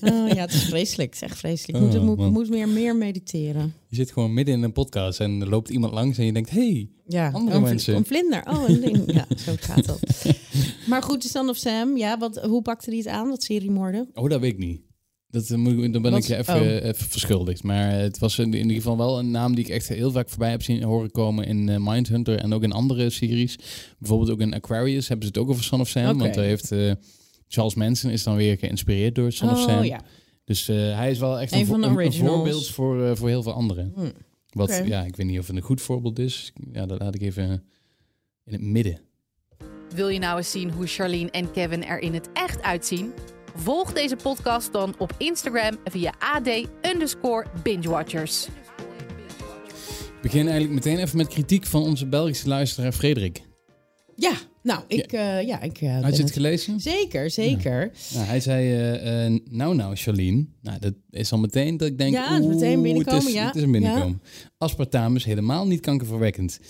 Oh 0.00 0.28
ja, 0.28 0.34
het 0.40 0.52
is 0.52 0.64
vreselijk. 0.64 1.14
Het 1.14 1.22
is 1.22 1.28
echt 1.28 1.38
vreselijk. 1.38 1.78
Ik 1.84 2.00
moet, 2.02 2.18
Oh, 2.18 2.30
moet, 2.30 2.48
meer, 2.50 2.68
meer 2.68 2.96
mediteren. 2.96 3.74
Je 3.88 3.96
zit 3.96 4.12
gewoon 4.12 4.34
midden 4.34 4.54
in 4.54 4.62
een 4.62 4.72
podcast 4.72 5.20
en 5.20 5.40
er 5.40 5.48
loopt 5.48 5.68
iemand 5.68 5.92
langs 5.92 6.18
en 6.18 6.24
je 6.24 6.32
denkt, 6.32 6.50
hey, 6.50 6.88
Ja, 7.06 7.30
Andere 7.30 7.56
een, 7.56 7.62
mensen. 7.62 7.96
Een 7.96 8.04
vlinder. 8.04 8.42
Oh, 8.50 8.68
een 8.68 8.80
ding. 8.80 9.12
Ja, 9.12 9.26
zo 9.44 9.54
gaat 9.60 9.84
dat. 9.86 10.00
Maar 10.86 11.02
goed, 11.02 11.22
de 11.22 11.28
Son 11.28 11.48
of 11.48 11.56
Sam. 11.56 11.96
Ja, 11.96 12.18
wat, 12.18 12.36
hoe 12.36 12.62
pakte 12.62 12.90
hij 12.90 12.98
het 12.98 13.06
aan, 13.08 13.28
dat 13.28 13.42
seriemoorden? 13.42 14.08
oh, 14.14 14.28
dat 14.30 14.40
weet 14.40 14.52
ik 14.52 14.58
niet. 14.58 14.80
Dat, 15.30 15.50
eh, 15.50 15.56
moet, 15.58 15.72
ik- 15.84 15.92
dan 15.92 16.02
ben 16.02 16.10
Wat? 16.10 16.20
ik 16.22 16.26
je 16.28 16.36
even, 16.36 16.54
Oh. 16.54 16.66
even 16.66 16.94
verschuldigd. 17.08 17.62
Maar 17.62 17.90
het 17.90 18.18
was 18.18 18.38
in, 18.38 18.44
in 18.54 18.60
ieder 18.62 18.76
geval 18.76 18.96
wel 18.96 19.18
een 19.18 19.30
naam 19.30 19.54
die 19.54 19.64
ik 19.64 19.70
echt 19.70 19.88
heel 19.88 20.10
vaak 20.10 20.28
voorbij 20.28 20.50
heb 20.50 20.62
zien 20.62 20.82
horen 20.82 21.10
komen 21.10 21.46
in 21.46 21.68
eh, 21.68 21.76
Mindhunter 21.80 22.38
en 22.38 22.52
ook 22.52 22.62
in 22.62 22.72
andere 22.72 23.10
series. 23.10 23.58
Bijvoorbeeld 23.98 24.30
ook 24.30 24.40
in 24.40 24.54
Aquarius 24.54 25.08
hebben 25.08 25.26
ze 25.26 25.32
het 25.32 25.42
ook 25.42 25.50
over 25.50 25.64
Son 25.64 25.80
of 25.80 25.88
Sam. 25.88 26.18
Want 26.18 26.34
daar 26.34 26.44
heeft 26.44 26.72
eh, 26.72 26.92
Charles 27.48 27.74
Manson 27.74 28.10
is 28.10 28.22
dan 28.22 28.36
weer 28.36 28.58
geïnspireerd 28.58 29.14
door 29.14 29.32
Son 29.32 29.50
of 29.50 29.56
oh 29.58 29.64
Sam. 29.64 29.84
ja. 29.84 30.00
Dus 30.44 30.68
eh, 30.68 30.76
hij 30.96 31.10
is 31.10 31.18
wel 31.18 31.40
echt 31.40 31.52
Een 31.52 31.66
voorbeeld 31.66 32.68
voor, 32.68 33.04
eh, 33.04 33.14
voor 33.16 33.28
heel 33.28 33.42
veel 33.42 33.52
anderen. 33.52 33.92
Hm. 33.94 34.10
Wat, 34.50 34.82
ja, 34.84 35.02
ik 35.04 35.16
weet 35.16 35.26
niet 35.26 35.38
of 35.38 35.46
het 35.46 35.56
een 35.56 35.62
goed 35.62 35.80
voorbeeld 35.80 36.18
is. 36.18 36.52
Ja, 36.72 36.86
dat 36.86 37.00
laat 37.00 37.14
ik 37.14 37.22
even 37.22 37.44
in 38.44 38.52
het 38.52 38.60
midden. 38.62 39.00
Wil 39.94 40.08
je 40.08 40.18
nou 40.18 40.36
eens 40.38 40.50
zien 40.50 40.70
hoe 40.70 40.86
Charlene 40.86 41.30
en 41.30 41.50
Kevin 41.50 41.84
er 41.84 41.98
in 41.98 42.14
het 42.14 42.28
echt 42.32 42.62
uitzien? 42.62 43.12
Volg 43.60 43.92
deze 43.92 44.16
podcast 44.16 44.72
dan 44.72 44.94
op 44.98 45.14
Instagram 45.16 45.76
via 45.84 46.14
AD 46.18 46.48
underscore 46.92 47.46
bingewatchers. 47.62 48.46
Ik 50.16 50.22
begin 50.22 50.48
eigenlijk 50.48 50.72
meteen 50.84 50.98
even 50.98 51.16
met 51.16 51.28
kritiek 51.28 51.66
van 51.66 51.82
onze 51.82 52.06
Belgische 52.06 52.48
luisteraar 52.48 52.92
Frederik. 52.92 53.42
Ja, 54.14 54.32
nou, 54.62 54.82
ik... 54.86 55.12
eh, 55.12 55.42
ja, 55.42 55.60
ik 55.62 55.80
eh, 55.80 56.00
Had 56.00 56.16
je 56.16 56.22
het 56.22 56.32
gelezen? 56.32 56.80
Zeker, 56.80 57.30
zeker. 57.30 57.92
Nou, 58.14 58.26
hij 58.26 58.40
zei, 58.40 58.92
eh, 58.92 59.40
nou 59.50 59.74
nou, 59.74 59.96
Charlene. 59.96 60.46
Nou, 60.62 60.78
dat 60.78 60.94
is 61.10 61.32
al 61.32 61.38
meteen 61.38 61.76
dat 61.76 61.88
ik 61.88 61.98
denk, 61.98 62.12
Ja, 62.12 62.34
het 62.34 62.42
is 62.42 62.48
meteen 62.48 62.74
oeh, 62.74 62.82
binnenkomen, 62.82 63.20
Het 63.20 63.28
is, 63.28 63.34
ja. 63.34 63.46
het 63.46 63.56
is 63.56 63.62
een 63.62 63.70
binnenkomen. 63.70 64.22
Aspartame 64.58 65.16
is 65.16 65.24
helemaal 65.24 65.66
niet 65.66 65.80
kankerverwekkend. 65.80 66.60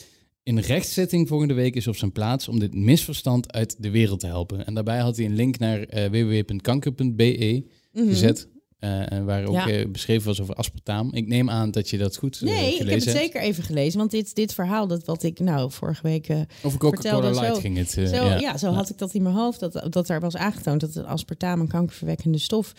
Een 0.49 0.61
rechtszitting 0.61 1.29
volgende 1.29 1.55
week 1.55 1.75
is 1.77 1.87
op 1.87 1.97
zijn 1.97 2.13
plaats 2.13 2.49
om 2.49 2.59
dit 2.59 2.75
misverstand 2.75 3.53
uit 3.53 3.77
de 3.83 3.91
wereld 3.91 4.21
te 4.21 4.27
helpen. 4.27 4.67
En 4.67 4.75
daarbij 4.75 4.99
had 4.99 5.17
hij 5.17 5.27
een 5.27 5.35
link 5.35 5.59
naar 5.59 5.81
eh, 5.81 6.11
www.kanker.be 6.11 7.65
Mhm. 7.93 8.09
gezet. 8.09 8.49
eh, 8.79 9.25
waar 9.25 9.45
ook 9.45 9.55
Ja. 9.55 9.69
eh, 9.69 9.89
beschreven 9.89 10.27
was 10.27 10.41
over 10.41 10.55
aspartaam. 10.55 11.13
Ik 11.15 11.27
neem 11.27 11.51
aan 11.51 11.71
dat 11.71 11.91
je 11.91 11.99
dat 11.99 12.17
goed 12.17 12.37
eh, 12.37 12.43
Nee, 12.43 12.55
ik 12.55 12.77
gelezen 12.77 12.87
heb 12.87 12.95
het 12.95 13.05
hebt. 13.05 13.19
zeker 13.19 13.41
even 13.41 13.63
gelezen. 13.65 13.99
Want 13.99 14.11
dit, 14.11 14.35
dit 14.35 14.55
verhaal, 14.55 14.87
dat 14.87 15.05
wat 15.05 15.23
ik 15.23 15.39
nou 15.41 15.71
vorige 15.71 16.03
week... 16.03 16.29
Over 16.63 16.79
Coca-Cola 16.79 16.91
vertelde 17.01 17.31
Light 17.41 17.55
zo- 17.55 17.61
ging 17.61 17.77
het. 17.77 17.91
Zo, 17.91 18.01
ja. 18.01 18.39
ja. 18.39 18.57
zo 18.57 18.71
had 18.73 18.91
ik 18.91 18.99
dat 18.99 19.15
in 19.15 19.23
mijn 19.23 19.35
hoofd, 19.35 19.61
dat, 19.61 19.87
dat 19.93 20.09
er 20.09 20.21
was 20.21 20.37
aangetoond 20.37 20.81
dat 20.81 20.95
het 20.95 21.05
aspartaam 21.07 21.61
een 21.61 21.69
kankerverwekkende 21.69 22.39
stof 22.39 22.73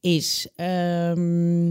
is. 0.00 0.48
Ehm, 0.56 1.68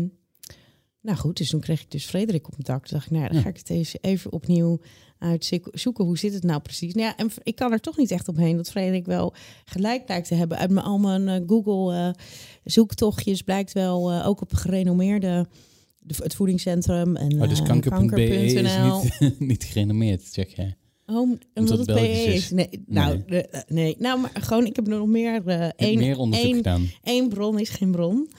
nou 1.01 1.17
goed, 1.17 1.37
dus 1.37 1.49
toen 1.49 1.59
kreeg 1.59 1.81
ik 1.81 1.91
dus 1.91 2.05
Frederik 2.05 2.45
op 2.47 2.51
mijn 2.51 2.63
dak. 2.63 2.85
Toen 2.87 2.97
dacht 2.97 3.05
ik, 3.05 3.11
nou 3.11 3.23
ja, 3.23 3.29
dan 3.29 3.37
Ja. 3.37 3.43
ga 3.43 3.49
ik 3.49 3.57
het 3.57 3.69
eens 3.69 3.95
even 4.01 4.31
opnieuw 4.31 4.79
uitzoeken. 5.19 6.05
Hoe 6.05 6.17
zit 6.17 6.33
het 6.33 6.43
nou 6.43 6.59
precies? 6.61 6.93
Nou 6.93 7.07
ja, 7.07 7.17
en 7.17 7.31
ik 7.43 7.55
kan 7.55 7.71
er 7.71 7.79
toch 7.79 7.97
niet 7.97 8.11
echt 8.11 8.27
omheen 8.27 8.55
dat 8.57 8.69
Frederik 8.71 9.05
wel 9.05 9.33
gelijk 9.65 10.05
blijkt 10.05 10.27
te 10.27 10.35
hebben. 10.35 10.57
Uit 10.57 10.69
mijn, 10.69 10.85
al 10.85 10.97
mijn 10.97 11.27
eh, 11.27 11.47
Google 11.47 11.95
eh, 11.95 12.09
zoektochtjes 12.63 13.41
blijkt 13.41 13.73
wel 13.73 14.11
eh, 14.11 14.27
ook 14.27 14.41
op 14.41 14.53
gerenommeerde... 14.53 15.47
de- 15.99 16.15
Het 16.23 16.35
voedingscentrum 16.35 17.15
en 17.15 17.41
Oh, 17.41 17.49
dus 17.49 17.61
kanker.be 17.63 18.25
is 18.27 18.53
kanker.nl. 18.53 19.01
niet, 19.19 19.39
niet 19.49 19.63
gerenommeerd, 19.63 20.21
zeg 20.23 20.55
jij. 20.55 20.75
Oh, 21.09 21.31
omdat 21.53 21.77
het 21.77 21.77
het 21.77 21.85
Belgisch 21.85 22.23
PE 22.23 22.33
is. 22.33 22.35
is. 22.35 22.51
Nee, 22.51 22.83
nou, 22.87 23.23
eh, 23.27 23.59
nee. 23.67 23.95
nou, 23.99 24.19
maar 24.19 24.31
gewoon, 24.33 24.65
ik 24.65 24.75
heb 24.75 24.87
nog 24.87 25.07
meer. 25.07 25.31
hebt 25.31 25.73
één, 25.75 25.97
meer 25.97 26.17
onderzoek 26.17 26.47
één, 26.47 26.55
gedaan. 26.55 26.89
één 27.03 27.29
bron 27.29 27.59
is 27.59 27.69
geen 27.69 27.91
bron. 27.91 28.29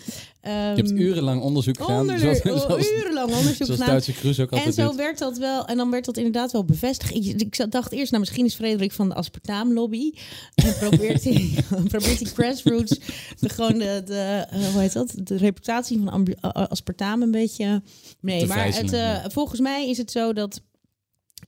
Je 0.43 0.49
hebt 0.49 0.91
Ehm, 0.91 0.97
urenlang 0.97 1.43
onderzoek 1.43 1.81
gedaan. 1.81 2.19
zoals, 2.19 2.43
oh, 2.43 2.59
zoals, 2.59 2.91
urenlang 2.91 3.29
onderzoek 3.29 3.55
zoals 3.55 3.71
gedaan. 3.71 3.89
Duitse 3.89 4.13
Cruise 4.13 4.43
ook 4.43 4.51
En 4.51 4.57
altijd 4.57 4.75
zo 4.75 4.87
doet. 4.87 4.97
werd 4.97 5.19
dat 5.19 5.39
wel, 5.39 5.67
en 5.67 5.77
dan 5.77 5.91
werd 5.91 6.05
dat 6.05 6.17
inderdaad 6.17 6.53
wel 6.53 6.65
bevestigd. 6.65 7.15
Ik, 7.15 7.25
ik 7.25 7.71
dacht 7.71 7.93
eerst, 7.93 8.11
nou 8.11 8.23
misschien 8.23 8.45
is 8.45 8.55
Frederik 8.55 8.93
van 8.93 9.09
de 9.09 9.15
aspartaamlobby. 9.15 10.13
En 10.55 10.77
probeert 10.79 11.25
hij, 11.25 11.51
probeert 11.89 12.21
hij 12.21 12.31
grassroots 12.33 12.99
de, 13.41 13.49
gewoon 13.49 13.79
de, 13.79 14.03
de 14.05 14.47
eh, 14.51 14.67
hoe 14.73 14.81
heet 14.81 14.93
dat, 14.93 15.15
de 15.15 15.37
reputatie 15.37 16.01
van 16.05 16.41
aspartaam 16.41 17.23
een 17.23 17.31
beetje. 17.31 17.83
Nee, 18.21 18.47
maar 18.47 18.75
het, 18.75 18.91
ja. 18.91 19.31
volgens 19.31 19.61
mij 19.61 19.89
is 19.89 19.99
het 19.99 20.11
zo 20.11 20.33
dat 20.33 20.61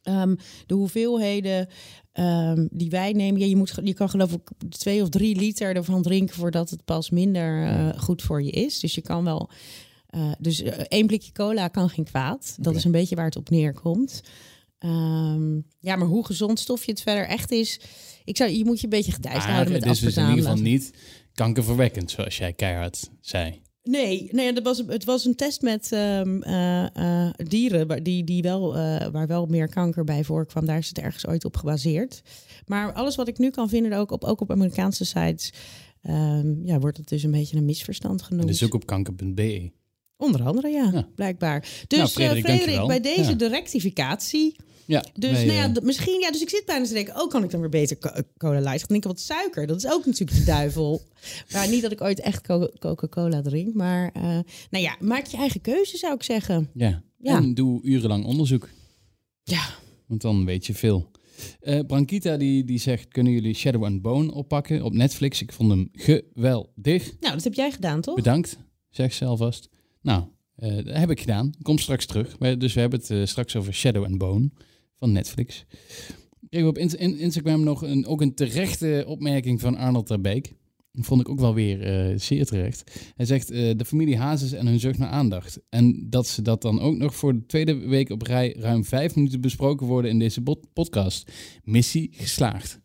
ehm, 0.02 0.34
de 0.66 0.74
hoeveelheden 0.74 1.68
ehm, 2.12 2.66
die 2.70 2.90
wij 2.90 3.12
nemen, 3.12 3.40
ja, 3.40 3.46
je, 3.46 3.56
moet, 3.56 3.78
je 3.84 3.94
kan 3.94 4.08
geloof 4.10 4.32
ik 4.32 4.50
twee 4.68 5.02
of 5.02 5.08
drie 5.08 5.36
liter 5.36 5.76
ervan 5.76 6.02
drinken 6.02 6.34
voordat 6.36 6.70
het 6.70 6.84
pas 6.84 7.10
minder 7.10 7.66
eh, 7.66 8.00
goed 8.02 8.22
voor 8.22 8.42
je 8.42 8.50
is. 8.50 8.80
Dus 8.80 8.94
je 8.94 9.00
kan 9.00 9.24
wel. 9.24 9.50
eh, 10.06 10.32
dus 10.38 10.62
eh, 10.62 10.78
één 10.88 11.06
blikje 11.06 11.32
cola 11.32 11.68
kan 11.68 11.88
geen 11.88 12.04
kwaad. 12.04 12.56
Dat 12.60 12.74
is 12.76 12.84
een 12.84 12.90
beetje 12.90 13.16
waar 13.16 13.24
het 13.24 13.36
op 13.36 13.50
neerkomt. 13.50 14.20
Ehm, 14.78 15.54
ja, 15.78 15.96
maar 15.96 16.06
hoe 16.06 16.26
gezond 16.26 16.58
stofje 16.60 16.90
het 16.90 17.02
verder 17.02 17.26
echt 17.26 17.50
is, 17.50 17.80
ik 18.24 18.36
zou, 18.36 18.50
je 18.50 18.64
moet 18.64 18.78
je 18.78 18.84
een 18.84 18.90
beetje 18.90 19.12
gedijst 19.12 19.38
Maar 19.38 19.50
houden 19.52 19.72
met 19.72 19.84
het 19.84 19.92
is 19.92 20.00
dus 20.00 20.16
in 20.16 20.28
ieder 20.28 20.44
geval 20.44 20.62
niet 20.62 20.92
kankerverwekkend, 21.34 22.10
zoals 22.10 22.36
jij 22.36 22.52
keihard 22.52 23.10
zei. 23.20 23.60
Nee, 23.84 24.28
nee 24.32 24.52
dat 24.52 24.64
was, 24.64 24.82
het 24.86 25.04
was 25.04 25.24
een 25.24 25.34
test 25.34 25.62
met 25.62 25.92
ehm, 25.92 26.42
eh, 26.42 27.26
eh, 27.26 27.34
dieren 27.36 27.86
waar, 27.86 28.02
die, 28.02 28.24
die 28.24 28.42
wel, 28.42 28.76
eh, 28.76 29.08
waar 29.10 29.26
wel 29.26 29.46
meer 29.46 29.68
kanker 29.68 30.04
bij 30.04 30.24
voorkwam. 30.24 30.66
Daar 30.66 30.78
is 30.78 30.88
het 30.88 30.98
ergens 30.98 31.26
ooit 31.26 31.44
op 31.44 31.56
gebaseerd. 31.56 32.22
Maar 32.66 32.92
alles 32.92 33.16
wat 33.16 33.28
ik 33.28 33.38
nu 33.38 33.50
kan 33.50 33.68
vinden, 33.68 33.92
ook 33.92 34.10
op, 34.10 34.24
ook 34.24 34.40
op 34.40 34.50
Amerikaanse 34.50 35.04
sites, 35.04 35.52
ehm, 36.02 36.66
ja, 36.66 36.78
wordt 36.78 36.96
het 36.96 37.08
dus 37.08 37.22
een 37.22 37.30
beetje 37.30 37.56
een 37.56 37.64
misverstand 37.64 38.20
En 38.20 38.26
genoemd. 38.26 38.48
dus 38.48 38.64
ook 38.64 38.74
op 38.74 38.86
kanker.be. 38.86 39.70
Onder 40.22 40.42
andere, 40.42 40.68
ja, 40.68 40.90
Ja. 40.92 41.08
blijkbaar. 41.14 41.61
Dus 41.61 41.98
Nou, 41.98 42.02
eh, 42.35 42.42
Frederik, 42.42 42.87
bij 42.87 43.00
deze 43.00 43.30
Ja. 43.30 43.35
de 43.37 43.48
rectificatie. 43.48 44.56
Ja, 44.87 45.04
Dus, 45.14 45.30
nou 45.32 45.52
ja, 45.52 45.64
eh, 45.64 45.72
d- 45.72 45.82
misschien, 45.82 46.20
ja, 46.20 46.30
dus 46.30 46.42
ik 46.42 46.48
zit 46.48 46.62
bijna 46.66 46.85
te 46.85 46.92
denken, 46.92 47.20
oh, 47.20 47.28
kan 47.28 47.44
ik 47.44 47.50
dan 47.50 47.61
weer 47.61 47.68
beter 47.68 47.98
co- 47.98 48.20
cola 48.37 48.58
light? 48.61 48.78
Dan 48.78 48.88
denk 48.88 49.02
ik, 49.02 49.11
wat 49.11 49.20
suiker, 49.20 49.66
dat 49.66 49.76
is 49.76 49.90
ook 49.90 50.06
natuurlijk 50.06 50.38
de 50.38 50.44
duivel. 50.44 51.02
maar 51.52 51.68
niet 51.68 51.82
dat 51.82 51.92
ik 51.92 52.00
ooit 52.00 52.20
echt 52.20 52.40
co- 52.46 52.68
Coca-Cola 52.78 53.42
drink, 53.42 53.74
maar 53.74 54.11
eh, 54.12 54.22
nou 54.70 54.85
ja, 54.85 54.96
maak 55.00 55.26
je 55.26 55.37
eigen 55.37 55.61
keuze, 55.61 55.96
zou 55.98 56.14
ik 56.14 56.22
zeggen. 56.22 56.70
ja. 56.74 57.02
Ja. 57.18 57.37
En 57.37 57.54
doe 57.54 57.82
urenlang 57.82 58.24
onderzoek, 58.24 58.68
Ja, 59.42 59.64
want 60.06 60.20
dan 60.20 60.44
weet 60.44 60.66
je 60.66 60.74
veel. 60.74 61.11
Eh 61.61 61.80
Brankita 61.87 62.37
die, 62.37 62.64
die 62.64 62.78
zegt, 62.78 63.08
kunnen 63.08 63.32
jullie 63.32 63.54
Shadow 63.54 63.85
and 63.85 64.02
Bone 64.02 64.32
oppakken 64.32 64.82
op 64.82 64.92
Netflix? 64.92 65.42
Ik 65.42 65.52
vond 65.52 65.70
hem 65.70 65.88
geweldig. 65.92 67.12
nou, 67.20 67.35
dat 67.35 67.44
heb 67.44 67.54
jij 67.54 67.70
gedaan, 67.70 68.00
toch? 68.00 68.14
Bedankt, 68.14 68.56
zeg 68.90 69.12
ze 69.12 69.24
alvast. 69.24 69.68
Nou, 70.02 70.24
eh, 70.56 70.74
dat 70.76 70.96
heb 70.96 71.10
ik 71.10 71.20
gedaan. 71.20 71.52
Kom 71.62 71.78
straks 71.78 72.06
terug. 72.06 72.36
Dus 72.38 72.74
we 72.74 72.80
hebben 72.80 72.98
het 73.00 73.10
eh, 73.10 73.24
straks 73.24 73.56
over 73.56 73.72
Shadow 73.74 74.04
and 74.04 74.18
Bone 74.18 74.50
van 74.96 75.12
Netflix. 75.12 75.64
Kregen 76.48 76.72
we 76.72 76.74
op 76.74 76.78
in- 76.78 76.98
in- 76.98 77.18
Instagram 77.18 77.62
nog 77.62 77.82
een, 77.82 78.06
ook 78.06 78.20
een 78.20 78.34
terechte 78.34 79.04
opmerking 79.06 79.60
van 79.60 79.76
Arnold 79.76 80.06
Terbeek. 80.06 80.52
Vond 80.92 81.20
ik 81.20 81.28
ook 81.28 81.40
wel 81.40 81.54
weer 81.54 81.82
eh, 82.10 82.18
zeer 82.18 82.46
terecht. 82.46 83.10
Hij 83.16 83.26
zegt 83.26 83.48
de 83.48 83.84
familie 83.86 84.16
Hazes 84.16 84.52
en 84.52 84.66
hun 84.66 84.80
zucht 84.80 84.98
naar 84.98 85.08
aandacht. 85.08 85.60
En 85.68 86.06
dat 86.10 86.26
ze 86.28 86.42
dat 86.42 86.62
dan 86.62 86.80
ook 86.80 86.96
nog 86.96 87.14
voor 87.14 87.32
de 87.32 87.46
tweede 87.46 87.74
week 87.76 88.10
op 88.10 88.22
rij 88.22 88.54
ruim 88.58 88.84
vijf 88.84 89.14
minuten 89.14 89.40
besproken 89.40 89.86
worden 89.86 90.10
in 90.10 90.18
deze 90.18 90.42
podcast. 90.72 91.32
Missie 91.64 92.08
geslaagd. 92.12 92.80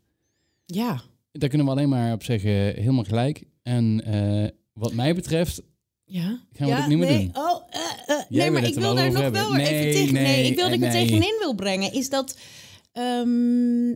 Ja. 0.66 1.02
Daar 1.32 1.50
kunnen 1.50 1.68
we 1.68 1.74
alleen 1.74 1.90
maar 1.90 2.14
op 2.14 2.24
zeggen, 2.24 2.52
helemaal 2.52 3.04
gelijk. 3.04 3.44
En 3.64 4.04
wat 4.74 4.94
mij 4.94 5.16
betreft 5.16 5.62
Ja. 6.10 6.22
Gaan 6.24 6.42
we 6.54 6.66
ja, 6.66 6.78
dat 6.80 6.88
niet 6.88 6.98
meer 6.98 7.08
nee. 7.08 7.32
doen? 7.34 7.44
Oh, 7.44 7.62
eh, 7.70 7.82
eh, 8.08 8.24
nee, 8.30 8.52
maar 8.52 8.62
het 8.62 8.72
ik 8.72 8.78
wil 8.80 8.96
daar 8.96 9.12
nog 9.12 9.30
wel 9.30 9.56
even 9.56 9.58
Nee, 9.58 9.94
tegen. 9.94 10.14
Nee, 10.14 10.24
nee, 10.24 10.46
ik 10.46 10.56
wil 10.56 10.66
dat 10.66 10.74
ik 10.74 10.84
er 10.84 10.92
tegenin 10.92 11.36
wil 11.40 11.56
brengen. 11.56 11.94
Is 11.94 12.10
dat. 12.10 12.38
ehm, 12.92 13.94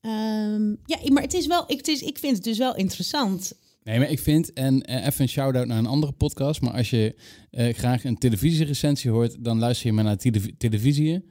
ehm, 0.00 0.68
ja, 0.86 0.98
maar 1.12 1.22
het 1.22 1.34
is 1.34 1.46
wel. 1.46 1.64
Ik, 1.66 1.76
het 1.76 1.88
is, 1.88 2.02
ik 2.02 2.18
vind 2.18 2.34
het 2.34 2.44
dus 2.44 2.58
wel 2.58 2.76
interessant. 2.76 3.52
Nee, 3.84 3.98
maar 3.98 4.10
ik 4.10 4.18
vind, 4.18 4.52
en 4.52 4.82
eh, 4.82 5.06
even 5.06 5.20
een 5.22 5.28
shout-out 5.28 5.66
naar 5.66 5.78
een 5.78 5.86
andere 5.86 6.12
podcast, 6.12 6.60
maar 6.60 6.72
als 6.72 6.90
je 6.90 7.14
eh, 7.50 7.74
graag 7.74 8.04
een 8.04 8.18
televisierecensie 8.18 9.10
hoort, 9.10 9.44
dan 9.44 9.58
luister 9.58 9.86
je 9.86 9.92
maar 9.92 10.04
naar 10.04 10.16
tele 10.16 10.56
televisie 10.56 11.24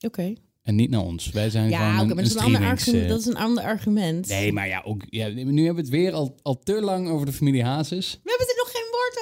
Oké. 0.00 0.32
en 0.62 0.74
niet 0.74 0.90
naar 0.90 1.00
ons. 1.04 1.30
Wij 1.30 1.50
zijn 1.50 1.70
Ja, 1.70 1.76
gewoon 1.78 1.90
een, 1.90 1.96
maar 1.96 2.08
een 2.08 2.16
dat 2.16 2.24
is 2.26 2.34
een, 2.34 2.54
ander 2.56 3.08
dat 3.08 3.20
is 3.20 3.26
een 3.26 3.36
ander 3.36 3.64
argument. 3.64 4.28
Nee, 4.28 4.52
maar 4.52 4.68
ja, 4.68 4.82
ook, 4.84 5.02
ja, 5.10 5.28
nu 5.28 5.64
hebben 5.64 5.74
we 5.74 5.80
het 5.80 5.88
weer 5.88 6.12
al, 6.12 6.36
al 6.42 6.58
te 6.58 6.80
lang 6.80 7.08
over 7.08 7.26
de 7.26 7.32
familie 7.32 7.64
Hazes. 7.64 8.20
We 8.22 8.30
hebben 8.30 8.46
er 8.48 8.63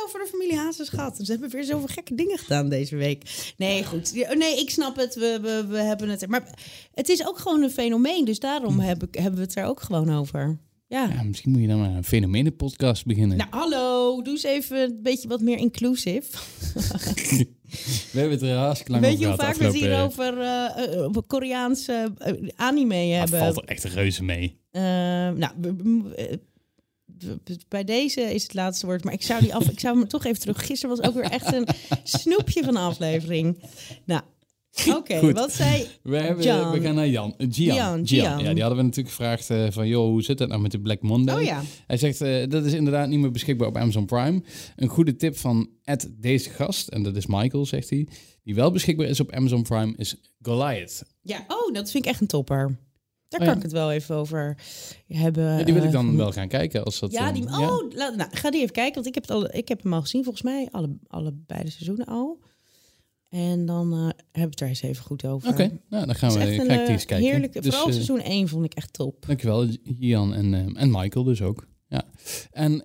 over 0.07 0.21
de 0.21 0.27
familie 0.31 0.57
Hazes 0.57 0.89
gehad. 0.89 1.19
Ze 1.23 1.33
hebben 1.33 1.51
weer 1.51 1.65
zoveel 1.65 1.87
gekke 1.89 2.15
dingen 2.15 2.39
gedaan 2.39 2.69
deze 2.69 2.97
week. 2.97 3.53
Nee, 3.57 3.85
goed. 3.85 4.13
Nee, 4.35 4.59
ik 4.61 4.71
snap 4.71 4.97
het. 4.97 5.15
We, 5.15 5.39
we, 5.43 5.67
we 5.69 5.79
hebben 5.79 6.09
het. 6.09 6.23
er- 6.23 6.29
Maar 6.29 6.59
het 6.95 7.09
is 7.09 7.27
ook 7.27 7.39
gewoon 7.39 7.63
een 7.63 7.71
fenomeen. 7.71 8.25
Dus 8.25 8.39
daarom 8.39 8.79
heb 8.81 9.03
ik, 9.03 9.15
hebben 9.15 9.41
we 9.41 9.45
het 9.47 9.57
er 9.57 9.65
ook 9.65 9.81
gewoon 9.81 10.15
over. 10.17 10.59
Ja. 10.89 11.09
Ja, 11.09 11.23
misschien 11.23 11.51
moet 11.51 11.61
je 11.61 11.67
dan 11.67 11.79
maar 11.81 11.91
een 11.97 12.05
fenomenen-podcast 12.05 13.07
beginnen. 13.07 13.37
Nou, 13.37 13.51
hallo. 13.51 14.23
Doe 14.23 14.33
eens 14.33 14.43
even 14.43 14.77
een 14.79 14.99
beetje 15.03 15.29
wat 15.29 15.41
meer 15.41 15.59
inclusief. 15.59 16.27
we 18.13 18.19
hebben 18.19 18.31
het 18.39 18.43
er 18.43 18.57
hartstikke 18.57 18.93
lang 18.93 19.05
Weet 19.05 19.19
je 19.19 19.27
hoe 19.27 19.37
vaak 19.37 19.55
we 19.57 19.65
het 19.65 19.75
hier 19.75 20.01
over, 20.03 20.41
eh, 20.41 21.03
over 21.03 21.23
Koreaanse 21.23 22.13
eh, 22.19 22.33
anime 22.57 22.95
Ah, 22.95 23.21
het 23.21 23.31
hebben? 23.31 23.39
valt 23.39 23.57
er 23.57 23.65
echt 23.65 23.85
reuze 23.85 24.25
mee. 24.25 24.61
Eh, 24.71 24.83
nou, 25.31 25.51
bij 27.69 27.85
deze 27.85 28.21
is 28.21 28.43
het 28.43 28.55
laatste 28.55 28.87
woord. 28.87 29.05
Maar 29.05 29.13
ik 29.13 29.23
zou, 29.23 29.41
die 29.41 29.55
af, 29.55 29.69
ik 29.69 29.81
zou 29.81 29.99
hem 29.99 30.09
toch 30.09 30.25
even 30.25 30.41
terug. 30.41 30.67
Gisteren 30.67 30.97
was 30.97 31.07
ook 31.09 31.15
weer 31.15 31.31
echt 31.31 31.53
een 31.53 31.67
snoepje 32.03 32.65
van 32.65 32.77
een 32.77 32.83
aflevering. 32.83 33.63
Nou, 34.05 34.23
oké. 34.97 35.33
Wat 35.33 35.53
zei... 35.53 35.87
We, 36.03 36.17
hebben, 36.17 36.45
Jan. 36.45 36.73
we 36.73 36.81
gaan 36.81 36.95
naar 36.95 37.09
Jan. 37.09 37.35
Eh, 37.39 37.47
Gian. 37.51 37.75
Gian, 37.75 38.07
Gian. 38.07 38.07
Gian. 38.07 38.45
Ja, 38.45 38.53
die 38.53 38.63
hadden 38.63 38.79
we 38.79 38.85
natuurlijk 38.85 39.15
gevraagd 39.15 39.51
eh, 39.51 39.67
van, 39.71 39.89
joh, 39.89 40.09
hoe 40.09 40.23
zit 40.23 40.39
het 40.39 40.49
nou 40.49 40.61
met 40.61 40.71
de 40.71 40.81
Black 40.81 41.03
Monday? 41.03 41.37
Oh 41.37 41.43
ja. 41.43 41.63
Hij 41.87 41.97
zegt, 41.97 42.21
eh, 42.21 42.49
dat 42.49 42.65
is 42.65 42.73
inderdaad 42.73 43.09
niet 43.09 43.19
meer 43.19 43.31
beschikbaar 43.31 43.69
op 43.69 43.77
Amazon 43.77 44.07
Prime. 44.07 44.43
Een 44.77 44.89
goede 44.89 45.17
tip 45.17 45.37
van 45.37 45.71
Ed 45.85 46.11
deze 46.17 46.51
gast, 46.51 46.89
en 46.89 47.03
dat 47.03 47.17
is 47.17 47.27
Michael, 47.27 47.67
zegt 47.67 47.91
hij, 47.91 48.07
die 48.45 48.55
wel 48.55 48.71
beschikbaar 48.71 49.07
is 49.07 49.21
op 49.21 49.33
Amazon 49.33 49.63
Prime, 49.63 49.95
is 49.97 50.17
Goliath. 50.43 51.03
Ja, 51.23 51.45
oh, 51.49 51.75
dat 51.75 51.91
vind 51.91 52.05
ik 52.05 52.11
echt 52.11 52.21
een 52.21 52.27
topper. 52.27 52.79
Daar 53.33 53.41
Oh 53.41 53.47
kan 53.47 53.57
ik 53.57 53.63
het 53.63 53.73
wel 53.73 53.93
even 53.93 54.17
over 54.17 54.57
hebben. 55.07 55.45
Ja, 55.45 55.65
die 55.65 55.75
wil 55.75 55.83
ik 55.83 55.89
eh, 55.89 55.95
dan 55.95 56.17
wel 56.17 56.33
gaan 56.33 56.49
kijken. 56.49 56.85
Als 56.85 56.99
dat, 56.99 57.13
Ja, 57.13 57.29
eh, 57.29 57.35
die, 57.35 57.43
oh, 57.43 57.95
nou, 57.95 58.15
ga 58.31 58.51
die 58.51 58.61
even 58.61 58.73
kijken, 58.73 58.95
want 58.95 59.07
ik 59.07 59.15
heb, 59.15 59.23
het 59.23 59.33
al, 59.33 59.55
ik 59.55 59.69
heb 59.69 59.83
hem 59.83 59.93
al 59.93 60.01
gezien, 60.01 60.25
volgens 60.25 60.45
mij, 60.45 60.69
alle, 60.71 60.97
alle 61.07 61.33
beide 61.47 61.71
seizoenen 61.71 62.07
al. 62.07 62.41
En 63.33 63.67
dan 63.67 63.93
eh, 63.93 63.99
hebben 63.99 64.19
we 64.33 64.41
het 64.41 64.61
er 64.61 64.69
eens 64.69 64.83
even 64.83 65.05
goed 65.05 65.25
over. 65.27 65.49
Oké, 65.49 65.81
nou, 65.89 66.07
dan 66.07 66.15
gaan 66.15 66.33
we, 66.33 66.39
is 66.39 66.45
echt 66.45 66.57
ga 66.57 66.63
een 66.63 66.71
ik 66.71 66.79
die 66.79 66.89
eens 66.89 67.03
eh, 67.03 67.09
kijken. 67.09 67.27
heerlijke, 67.27 67.61
Dus, 67.61 67.75
vooral 67.75 67.93
seizoen 67.93 68.21
1 68.21 68.49
vond 68.49 68.65
ik 68.65 68.75
echt 68.75 68.93
top. 68.93 69.27
Dankjewel, 69.27 69.67
Gian 69.99 70.35
en, 70.35 70.77
en 70.77 70.91
Michael 70.91 71.25
dus 71.25 71.43
ook. 71.43 71.67
Ja. 71.89 72.05
En 72.51 72.85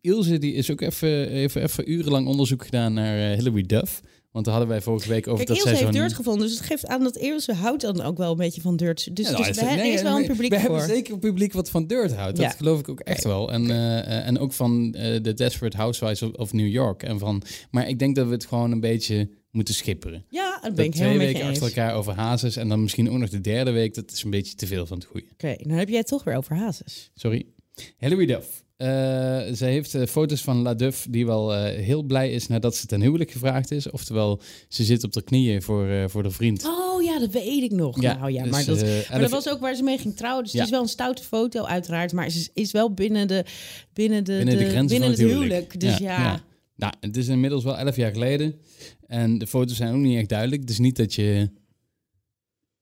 Ilse 0.00 0.38
die 0.38 0.52
is 0.52 0.70
ook 0.70 0.80
even, 0.80 1.28
even, 1.28 1.62
even 1.62 1.90
urenlang 1.90 2.26
onderzoek 2.26 2.64
gedaan 2.64 2.92
naar 2.92 3.36
Hilary 3.36 3.62
Duff. 3.62 4.00
Want 4.30 4.44
daar 4.44 4.54
hadden 4.54 4.72
wij 4.72 4.82
vorige 4.82 5.08
week 5.08 5.26
over 5.26 5.36
Kijk, 5.44 5.48
dat 5.48 5.56
Ilse 5.56 5.68
zij 5.68 5.78
heeft. 5.78 5.92
Dirt 5.98 6.12
gevonden, 6.12 6.46
dus 6.46 6.56
het 6.56 6.66
geeft 6.66 6.86
aan 6.86 7.02
dat 7.02 7.16
Ilse 7.16 7.52
houdt 7.54 7.82
dan 7.82 8.00
ook 8.02 8.16
wel 8.18 8.30
een 8.30 8.36
beetje 8.36 8.60
van 8.60 8.76
Dirt. 8.76 9.16
Dus, 9.16 9.26
Ja, 9.26 9.32
nou, 9.32 9.44
dus 9.44 9.56
we, 9.60 9.64
er 9.66 9.76
nee, 9.76 9.92
is 9.92 10.02
wel 10.02 10.18
een 10.18 10.26
publiek 10.26 10.50
We 10.50 10.60
voor. 10.60 10.68
hebben 10.68 10.88
zeker 10.88 11.12
een 11.14 11.18
publiek 11.18 11.52
wat 11.52 11.70
van 11.70 11.86
Dirt 11.86 12.14
houdt. 12.14 12.36
Dat 12.36 12.44
Ja. 12.44 12.50
geloof 12.56 12.78
ik 12.80 12.88
ook 12.88 13.00
echt 13.00 13.24
wel. 13.24 13.52
En, 13.52 13.70
eh, 13.70 13.98
eh, 13.98 14.26
en 14.26 14.38
ook 14.38 14.52
van 14.52 14.94
eh, 14.94 15.16
The 15.16 15.34
Desperate 15.34 15.76
Housewives 15.76 16.22
of, 16.22 16.32
of 16.32 16.52
New 16.52 16.68
York. 16.68 17.02
En 17.02 17.18
van, 17.18 17.42
maar 17.70 17.88
ik 17.88 17.98
denk 17.98 18.16
dat 18.16 18.26
we 18.26 18.32
het 18.32 18.46
gewoon 18.46 18.70
een 18.72 18.80
beetje 18.80 19.30
moeten 19.50 19.74
schipperen. 19.74 20.24
Ja, 20.28 20.58
dat 20.62 20.74
ben 20.74 20.84
ik 20.84 20.92
twee 20.94 21.18
weken 21.18 21.46
achter 21.46 21.62
elkaar 21.62 21.94
over 21.94 22.12
hazes 22.14 22.56
en 22.56 22.68
dan 22.68 22.82
misschien 22.82 23.10
ook 23.10 23.18
nog 23.18 23.28
de 23.30 23.40
derde 23.40 23.70
week. 23.70 23.94
Dat 23.94 24.10
is 24.10 24.22
een 24.22 24.30
beetje 24.30 24.54
te 24.54 24.66
veel 24.66 24.86
van 24.86 24.98
het 24.98 25.06
goede. 25.06 25.26
Oké, 25.32 25.56
dan 25.62 25.78
heb 25.78 25.88
jij 25.88 25.98
het 25.98 26.06
toch 26.06 26.24
weer 26.24 26.36
over 26.36 26.56
Hazes. 26.56 27.10
Sorry. 27.14 27.46
Hilary 27.98 28.26
Duff. 28.26 28.64
Eh, 28.80 28.86
zij 29.52 29.70
heeft 29.72 29.94
eh, 29.94 30.06
foto's 30.06 30.42
van 30.42 30.62
La 30.62 30.74
Duff 30.74 31.06
die 31.10 31.26
wel 31.26 31.54
eh, 31.54 31.84
heel 31.84 32.02
blij 32.02 32.32
is 32.32 32.46
nadat 32.46 32.76
ze 32.76 32.86
ten 32.86 33.00
huwelijk 33.00 33.30
gevraagd 33.30 33.70
is. 33.70 33.90
Oftewel, 33.90 34.40
ze 34.68 34.84
zit 34.84 35.04
op 35.04 35.12
de 35.12 35.22
knieën 35.22 35.62
voor, 35.62 36.10
voor 36.10 36.22
de 36.22 36.30
vriend. 36.30 36.64
Oh 36.66 37.02
ja, 37.02 37.18
dat 37.18 37.30
weet 37.30 37.62
ik 37.62 37.70
nog. 37.70 38.00
nou 38.00 38.32
ja, 38.32 38.42
dus, 38.42 38.50
maar 38.52 38.64
dat, 38.64 38.80
maar 38.80 39.06
elf- 39.10 39.20
dat 39.20 39.30
was 39.30 39.48
ook 39.48 39.60
waar 39.60 39.74
ze 39.74 39.82
mee 39.82 39.98
ging 39.98 40.16
trouwen. 40.16 40.42
Dus 40.44 40.52
Ja. 40.52 40.58
het 40.58 40.66
is 40.68 40.72
wel 40.74 40.82
een 40.82 40.88
stoute 40.88 41.22
foto 41.22 41.64
uiteraard. 41.64 42.12
Maar 42.12 42.30
ze 42.30 42.38
is, 42.38 42.50
is 42.54 42.72
wel 42.72 42.94
binnen 42.94 43.28
de, 43.28 43.44
binnen 43.92 44.24
de, 44.24 44.32
binnen 44.36 44.58
de, 44.58 44.64
grenzen 44.64 44.86
binnen 44.86 45.00
van 45.00 45.10
het 45.10 45.18
het 45.18 45.30
huwelijk. 45.30 45.80
Dus 45.80 45.98
ja. 45.98 46.42
Nou, 46.76 46.92
het 47.00 47.16
is 47.16 47.28
inmiddels 47.28 47.64
wel 47.64 47.78
elf 47.78 47.96
jaar 47.96 48.12
geleden. 48.12 48.54
En 49.06 49.38
de 49.38 49.46
foto's 49.46 49.76
zijn 49.76 49.94
ook 49.94 50.00
niet 50.00 50.18
echt 50.18 50.28
duidelijk. 50.28 50.68
Is 50.68 50.78
niet 50.78 50.96
dat 50.96 51.14
je 51.14 51.50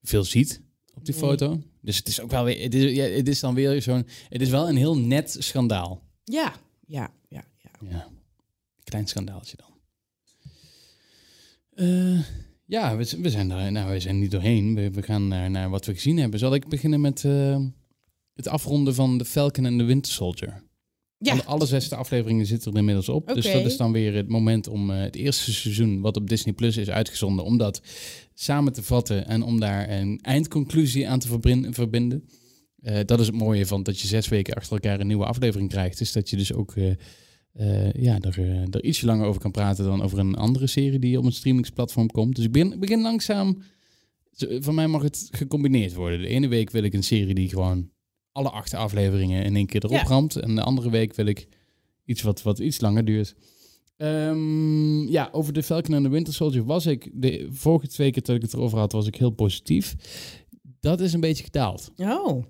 veel 0.03 0.25
ziet 0.25 0.61
op 0.99 1.05
die 1.05 1.15
Nee. 1.15 1.25
foto. 1.25 1.63
Dus 1.81 1.97
het 1.97 2.09
is 2.09 2.21
ook 2.21 2.31
wel 2.31 2.45
weer... 2.45 2.63
Het 2.63 2.75
is, 2.75 2.95
ja, 2.95 3.05
het 3.05 3.29
is 3.29 3.41
dan 3.41 3.55
weer 3.55 3.83
zo'n... 3.83 4.07
Het 4.29 4.41
is 4.41 4.49
wel 4.49 4.69
een 4.69 4.77
heel 4.77 4.99
net 4.99 5.37
schandaal. 5.39 6.03
Ja, 6.25 6.55
ja, 6.87 7.11
ja, 7.29 7.45
ja. 7.63 7.89
Ja, 7.91 8.09
klein 8.85 9.07
schandaaltje 9.07 9.57
dan. 9.57 9.67
Eh, 11.75 12.21
Ja, 12.65 12.97
we, 12.97 13.17
we 13.23 13.31
zijn 13.31 13.51
er. 13.51 13.73
Nou, 13.73 13.93
we 13.93 14.01
zijn 14.01 14.19
niet 14.19 14.31
doorheen. 14.31 14.75
We, 14.75 14.91
we 14.91 15.03
gaan 15.03 15.29
naar, 15.29 15.51
naar 15.51 15.71
wat 15.71 15.87
we 15.87 15.95
gezien 15.95 16.19
hebben. 16.19 16.39
Zal 16.39 16.55
ik 16.55 16.69
beginnen 16.69 17.01
met 17.01 17.25
eh, 17.25 17.61
het 18.35 18.49
afronden 18.49 18.95
van 18.95 19.19
The 19.19 19.25
Falcon 19.25 19.67
en 19.67 19.79
The 19.79 19.85
Winter 19.85 20.13
Soldier? 20.13 20.63
Ja. 21.21 21.33
Alle, 21.33 21.45
alle 21.45 21.67
zesde 21.67 21.97
afleveringen 21.97 22.47
zitten 22.47 22.73
er 22.73 22.79
inmiddels 22.79 23.09
op. 23.09 23.35
Dus 23.35 23.53
dat 23.53 23.65
is 23.65 23.77
dan 23.77 23.93
weer 23.93 24.15
het 24.15 24.29
moment 24.29 24.69
om 24.69 24.91
eh, 24.91 25.01
het 25.01 25.17
eerste 25.17 25.53
seizoen, 25.53 26.01
wat 26.01 26.17
op 26.17 26.29
Disney 26.29 26.55
Plus 26.55 26.77
is 26.77 26.91
uitgezonden, 26.91 27.45
om 27.45 27.59
dat 27.59 27.83
samen 28.35 28.73
te 28.73 28.83
vatten 28.83 29.27
en 29.27 29.43
om 29.43 29.61
daar 29.61 29.91
een 29.91 30.19
eindconclusie 30.23 31.09
aan 31.09 31.19
te 31.19 31.29
verbinden. 31.71 32.25
Eh, 32.81 32.99
dat 33.05 33.21
is 33.21 33.27
het 33.27 33.37
mooie 33.37 33.67
van 33.67 33.83
dat 33.83 34.01
je 34.01 34.07
zes 34.07 34.29
weken 34.29 34.55
achter 34.55 34.73
elkaar 34.73 35.01
een 35.01 35.07
nieuwe 35.07 35.25
aflevering 35.25 35.71
krijgt. 35.71 36.01
Is 36.01 36.13
dat 36.13 36.31
je 36.31 36.37
dus 36.37 36.53
ook 36.53 36.75
eh, 36.77 37.93
ja, 37.93 38.21
er, 38.21 38.39
er 38.71 38.85
ietsje 38.85 39.07
langer 39.07 39.27
over 39.27 39.41
kan 39.41 39.51
praten 39.51 39.85
dan 39.85 40.03
over 40.03 40.19
een 40.19 40.35
andere 40.35 40.67
serie 40.67 40.99
die 40.99 41.19
op 41.19 41.25
een 41.25 41.33
streamingsplatform 41.33 42.11
komt. 42.11 42.37
Dus 42.37 42.45
ik 42.45 42.53
begin, 42.53 42.79
begin 42.79 43.01
langzaam. 43.01 43.63
Van 44.39 44.75
mij 44.75 44.87
mag 44.87 45.03
het 45.03 45.29
gecombineerd 45.31 45.95
worden. 45.95 46.21
De 46.21 46.29
ene 46.29 46.49
week 46.49 46.71
wil 46.71 46.83
ik 46.83 46.95
een 46.95 47.03
serie 47.03 47.35
die 47.35 47.49
gewoon 47.49 47.91
alle 48.39 48.51
acht 48.51 48.75
afleveringen 48.75 49.45
in 49.45 49.57
één 49.57 49.67
keer 49.67 49.85
erop 49.85 49.97
Ja. 49.97 50.03
ramt. 50.03 50.37
En 50.37 50.55
de 50.55 50.63
andere 50.63 50.91
week 50.91 51.15
wil 51.15 51.27
ik 51.27 51.49
iets 52.05 52.23
wat, 52.23 52.43
wat 52.43 52.59
iets 52.59 52.81
langer 52.81 53.05
duurt. 53.05 53.35
Ehm, 53.97 55.09
ja, 55.09 55.29
over 55.33 55.53
de 55.53 55.63
Falcon 55.63 55.95
en 55.95 56.03
de 56.03 56.09
Winter 56.09 56.35
Soldier 56.35 56.65
was 56.65 56.87
ik... 56.87 57.11
De 57.13 57.49
vorige 57.51 57.87
twee 57.89 58.11
keer 58.11 58.23
dat 58.23 58.37
ik 58.37 58.43
het 58.43 58.53
erover 58.53 58.79
had, 58.79 58.93
was 58.93 59.07
ik 59.07 59.15
heel 59.15 59.31
positief. 59.31 59.95
Dat 60.81 61.01
is 61.01 61.13
een 61.13 61.21
beetje 61.21 61.45
gedaald. 61.45 61.91
Oh. 61.97 62.45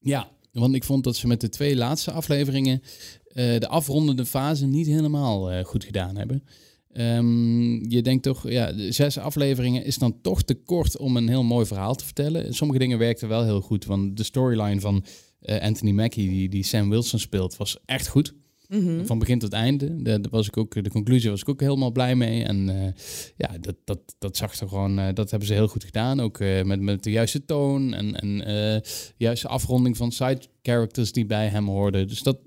Ja, 0.00 0.30
want 0.52 0.74
ik 0.74 0.84
vond 0.84 1.04
dat 1.04 1.16
ze 1.16 1.26
met 1.26 1.40
de 1.40 1.48
twee 1.48 1.76
laatste 1.76 2.10
afleveringen 2.10 2.82
eh, 3.24 3.58
de 3.58 3.68
afrondende 3.68 4.26
fase 4.26 4.66
niet 4.66 4.86
helemaal 4.86 5.50
eh, 5.50 5.64
goed 5.64 5.84
gedaan 5.84 6.16
hebben. 6.16 6.44
Ehm, 6.92 7.90
je 7.90 8.02
denkt 8.02 8.22
toch, 8.22 8.50
ja, 8.50 8.72
de 8.72 8.92
zes 8.92 9.18
afleveringen 9.18 9.84
is 9.84 9.98
dan 9.98 10.20
toch 10.20 10.42
te 10.42 10.54
kort 10.54 10.98
om 10.98 11.16
een 11.16 11.28
heel 11.28 11.44
mooi 11.44 11.66
verhaal 11.66 11.94
te 11.94 12.04
vertellen. 12.04 12.54
Sommige 12.54 12.78
dingen 12.78 12.98
werkten 12.98 13.28
wel 13.28 13.44
heel 13.44 13.60
goed, 13.60 13.84
want 13.84 14.16
de 14.16 14.22
storyline 14.22 14.80
van 14.80 15.04
eh, 15.40 15.60
Anthony 15.60 15.90
Mackie, 15.90 16.28
die, 16.28 16.48
die 16.48 16.64
Sam 16.64 16.90
Wilson 16.90 17.18
speelt, 17.18 17.56
was 17.56 17.78
echt 17.84 18.08
goed. 18.08 18.34
Mhm. 18.80 19.04
Van 19.04 19.18
begin 19.18 19.38
tot 19.38 19.52
einde. 19.52 20.02
De, 20.02 20.20
de 20.20 20.28
was 20.30 20.46
ik 20.46 20.56
ook, 20.56 20.84
de 20.84 20.90
conclusie 20.90 21.30
was 21.30 21.40
ik 21.40 21.48
ook 21.48 21.60
helemaal 21.60 21.90
blij 21.90 22.14
mee. 22.14 22.44
En 22.44 22.68
eh, 22.68 22.92
ja, 23.36 23.58
dat, 23.60 23.76
dat, 23.84 23.98
dat 24.18 24.36
zag 24.36 24.60
er 24.60 24.68
gewoon, 24.68 24.98
eh, 24.98 25.14
dat 25.14 25.30
hebben 25.30 25.48
ze 25.48 25.54
heel 25.54 25.68
goed 25.68 25.84
gedaan. 25.84 26.20
Ook 26.20 26.38
met, 26.38 26.80
met 26.80 27.02
de 27.02 27.10
juiste 27.10 27.44
toon 27.44 27.94
en, 27.94 28.20
en 28.20 28.44
eh, 28.44 28.80
juiste 29.16 29.48
afronding 29.48 29.96
van 29.96 30.12
side 30.12 30.40
characters 30.62 31.12
die 31.12 31.26
bij 31.26 31.48
hem 31.48 31.68
hoorden. 31.68 32.08
Dus 32.08 32.22
dat 32.22 32.38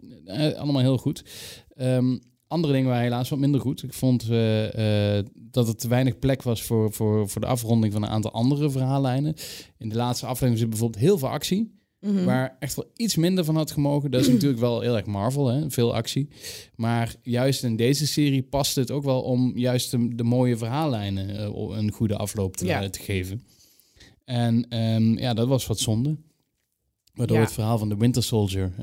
allemaal 0.57 0.81
heel 0.81 0.97
goed. 0.97 1.23
Ehm, 1.75 2.17
andere 2.55 2.73
dingen 2.73 2.89
waren 2.89 3.03
helaas 3.03 3.29
wat 3.29 3.39
minder 3.39 3.61
goed. 3.61 3.83
Ik 3.83 3.93
vond 3.93 4.29
eh, 4.29 5.17
eh, 5.17 5.25
dat 5.35 5.67
er 5.67 5.75
te 5.75 5.87
weinig 5.87 6.19
plek 6.19 6.41
was 6.43 6.63
voor, 6.63 6.93
voor, 6.93 7.29
voor 7.29 7.41
de 7.41 7.47
afronding 7.47 7.93
van 7.93 8.03
een 8.03 8.09
aantal 8.09 8.31
andere 8.31 8.69
verhaallijnen. 8.69 9.33
In 9.77 9.89
de 9.89 9.95
laatste 9.95 10.25
aflevering 10.25 10.57
zit 10.59 10.69
bijvoorbeeld 10.69 11.01
heel 11.03 11.17
veel 11.17 11.29
actie. 11.29 11.73
Mhm. 11.99 12.23
Waar 12.23 12.55
echt 12.59 12.75
wel 12.75 12.91
iets 12.95 13.15
minder 13.15 13.45
van 13.45 13.55
had 13.55 13.71
gemogen. 13.71 14.11
Dat 14.11 14.21
is 14.21 14.27
natuurlijk 14.33 14.59
wel 14.59 14.81
heel 14.81 14.95
erg 14.95 15.05
Marvel, 15.05 15.47
hè? 15.47 15.69
veel 15.71 15.93
actie. 15.95 16.29
Maar 16.75 17.15
juist 17.21 17.63
in 17.63 17.75
deze 17.75 18.07
serie 18.07 18.43
past 18.43 18.75
het 18.75 18.91
ook 18.91 19.03
wel 19.03 19.21
om 19.21 19.57
juist 19.57 19.91
de, 19.91 20.15
de 20.15 20.23
mooie 20.23 20.57
verhaallijnen 20.57 21.37
eh, 21.37 21.77
een 21.77 21.91
goede 21.91 22.17
afloop 22.17 22.57
te, 22.57 22.65
Ja. 22.65 22.89
te 22.89 22.99
geven. 22.99 23.43
En 24.25 24.65
ehm, 24.69 25.17
ja, 25.17 25.33
dat 25.33 25.47
was 25.47 25.67
wat 25.67 25.79
zonde. 25.79 26.17
Waardoor 27.13 27.37
Ja. 27.37 27.43
het 27.43 27.51
verhaal 27.53 27.77
van 27.77 27.89
de 27.89 27.97
Winter 27.97 28.23
Soldier, 28.23 28.73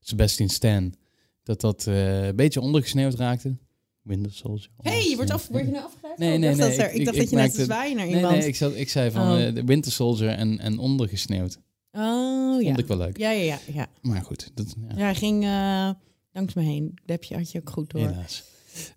Sebastian 0.00 0.48
Stan, 0.48 0.94
dat 1.42 1.60
dat 1.60 1.86
eh, 1.86 2.26
een 2.26 2.36
beetje 2.36 2.60
ondergesneeuwd 2.60 3.14
raakte. 3.14 3.56
Winter 4.02 4.32
Soldier. 4.32 4.68
hey, 4.76 5.08
je 5.08 5.16
wordt, 5.16 5.30
af, 5.30 5.48
word 5.48 5.64
je 5.64 5.70
nou 5.70 5.84
afgeleid? 5.84 6.18
Nee, 6.18 6.28
Oh, 6.28 6.34
ik 6.34 6.40
nee, 6.40 6.48
dacht 6.56 6.60
nee, 6.68 6.76
Dat 6.78 6.86
er, 6.86 6.92
ik- 6.92 7.04
dacht 7.04 7.16
ik 7.16 7.22
dat 7.22 7.30
je 7.30 7.36
net 7.36 7.54
te 7.54 7.64
zwaaien 7.64 7.96
naar 7.96 8.06
Nee, 8.06 8.14
iemand. 8.14 8.36
nee, 8.38 8.46
ik, 8.46 8.56
zat, 8.56 8.74
ik 8.76 8.90
zei 8.90 9.10
van 9.10 9.32
Oh. 9.32 9.42
eh, 9.46 9.54
de 9.54 9.64
Winter 9.64 9.92
Soldier 9.92 10.28
en, 10.28 10.58
en 10.58 10.78
ondergesneeuwd. 10.78 11.58
Oh, 11.92 12.60
ja. 12.60 12.66
Vond 12.66 12.78
ik 12.78 12.86
wel 12.86 12.96
leuk. 12.96 13.16
Ja, 13.18 13.30
ja, 13.30 13.42
ja. 13.42 13.58
ja. 13.72 13.86
Maar 14.00 14.22
goed, 14.22 14.50
dat, 14.54 14.74
ja, 14.96 15.14
ging 15.14 15.44
eh, 15.44 15.90
langs 16.32 16.54
me 16.54 16.62
heen. 16.62 16.84
Dat 16.94 17.00
heb 17.06 17.24
je, 17.24 17.34
had 17.34 17.50
je 17.52 17.58
ook 17.58 17.70
goed 17.70 17.90
door. 17.90 18.00
helaas. 18.08 18.42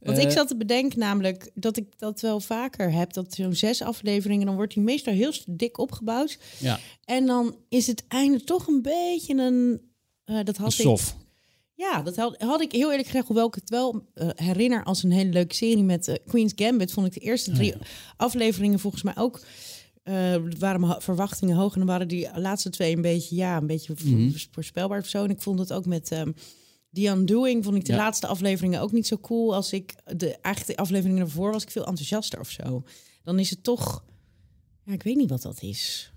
Want 0.01 0.17
ik 0.17 0.31
zat 0.31 0.47
te 0.47 0.55
bedenken 0.57 0.99
namelijk 0.99 1.51
dat 1.53 1.77
ik 1.77 1.85
dat 1.97 2.21
wel 2.21 2.39
vaker 2.39 2.91
heb. 2.91 3.13
Dat 3.13 3.33
zo'n 3.33 3.53
zes 3.55 3.81
afleveringen, 3.81 4.45
dan 4.45 4.55
wordt 4.55 4.73
die 4.73 4.83
meestal 4.83 5.13
heel 5.13 5.33
dik 5.47 5.77
opgebouwd. 5.77 6.37
Ja, 6.59 6.79
En 7.03 7.25
dan 7.25 7.55
is 7.69 7.87
het 7.87 8.03
einde 8.07 8.43
toch 8.43 8.67
een 8.67 8.81
beetje 8.81 9.33
een... 9.35 9.81
eh, 10.25 10.35
dat 10.43 10.57
een 10.57 10.63
had 10.63 10.73
ik, 10.73 10.79
sof. 10.79 11.15
Ja, 11.75 12.01
dat 12.01 12.15
had, 12.15 12.41
had 12.41 12.61
ik 12.61 12.71
heel 12.71 12.89
eerlijk 12.89 13.07
gezegd, 13.07 13.27
hoewel 13.27 13.47
ik 13.47 13.55
het 13.55 13.69
wel 13.69 14.05
eh, 14.13 14.29
herinner 14.35 14.83
als 14.83 15.03
een 15.03 15.11
hele 15.11 15.29
leuke 15.31 15.55
serie 15.55 15.83
met 15.83 16.07
eh, 16.07 16.15
Queen's 16.27 16.51
Gambit, 16.55 16.91
vond 16.91 17.07
ik 17.07 17.13
de 17.13 17.19
eerste 17.19 17.51
drie 17.51 17.73
Oh, 17.73 17.79
ja. 17.79 17.85
afleveringen 18.17 18.79
volgens 18.79 19.03
mij 19.03 19.15
ook. 19.17 19.41
eh, 20.03 20.35
waren 20.59 20.79
mijn 20.81 21.01
verwachtingen 21.01 21.55
hoog 21.55 21.71
en 21.73 21.77
dan 21.79 21.87
waren 21.87 22.07
die 22.07 22.29
laatste 22.35 22.69
twee 22.69 22.95
een 22.95 23.01
beetje, 23.01 23.35
ja, 23.35 23.57
een 23.57 23.67
beetje 23.67 23.95
Mhm. 24.03 24.31
voorspelbaar 24.51 24.99
of 24.99 25.07
zo. 25.07 25.23
En 25.23 25.29
ik 25.29 25.41
vond 25.41 25.59
het 25.59 25.73
ook 25.73 25.85
met 25.85 26.11
ehm 26.11 26.31
The 26.91 27.05
Undoing, 27.07 27.63
vond 27.63 27.75
ik 27.75 27.85
de 27.85 27.91
Ja. 27.91 27.97
laatste 27.97 28.27
afleveringen 28.27 28.81
ook 28.81 28.91
niet 28.91 29.07
zo 29.07 29.17
cool. 29.17 29.55
Als 29.55 29.73
ik 29.73 29.93
de 30.17 30.37
eigenlijk 30.41 30.77
de 30.77 30.83
afleveringen 30.83 31.21
ervoor 31.21 31.51
was 31.51 31.63
ik 31.63 31.69
veel 31.71 31.85
enthousiaster 31.85 32.39
of 32.39 32.49
zo. 32.49 32.83
Dan 33.23 33.39
is 33.39 33.49
het 33.49 33.63
toch, 33.63 34.03
ja, 34.85 34.93
ik 34.93 35.03
weet 35.03 35.15
niet 35.15 35.29
wat 35.29 35.41
dat 35.41 35.61
is. 35.61 36.11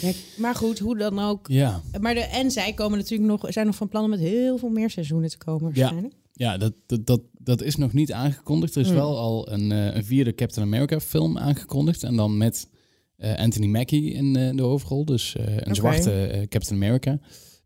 Ja, 0.00 0.12
maar 0.36 0.54
goed, 0.54 0.78
hoe 0.78 0.96
dan 0.98 1.18
ook. 1.18 1.46
Ja, 1.48 1.82
Maar 2.00 2.14
de, 2.14 2.20
en 2.20 2.50
zij 2.50 2.72
komen 2.72 2.98
natuurlijk 2.98 3.30
nog, 3.30 3.52
zijn 3.52 3.66
nog 3.66 3.74
van 3.74 3.88
plannen 3.88 4.10
met 4.10 4.20
heel 4.20 4.58
veel 4.58 4.68
meer 4.68 4.90
seizoenen 4.90 5.30
te 5.30 5.38
komen 5.38 5.64
waarschijnlijk. 5.74 6.14
ja 6.32 6.56
dat, 6.58 6.72
dat, 6.86 7.06
dat, 7.06 7.20
dat 7.32 7.62
is 7.62 7.76
nog 7.76 7.92
niet 7.92 8.12
aangekondigd. 8.12 8.74
Er 8.74 8.80
is 8.80 8.86
Hmm. 8.86 8.96
wel 8.96 9.18
al 9.18 9.52
een, 9.52 9.72
eh, 9.72 9.94
een 9.94 10.04
vierde 10.04 10.34
Captain 10.34 10.66
America 10.66 11.00
film 11.00 11.38
aangekondigd. 11.38 12.02
En 12.02 12.16
dan 12.16 12.36
met 12.36 12.68
eh, 13.16 13.34
Anthony 13.36 13.66
Mackie 13.66 14.12
in 14.12 14.36
eh, 14.36 14.56
de 14.56 14.62
hoofdrol. 14.62 15.04
Dus 15.04 15.34
een 15.56 15.74
zwarte 15.74 16.46
Captain 16.48 16.82
America. 16.82 17.18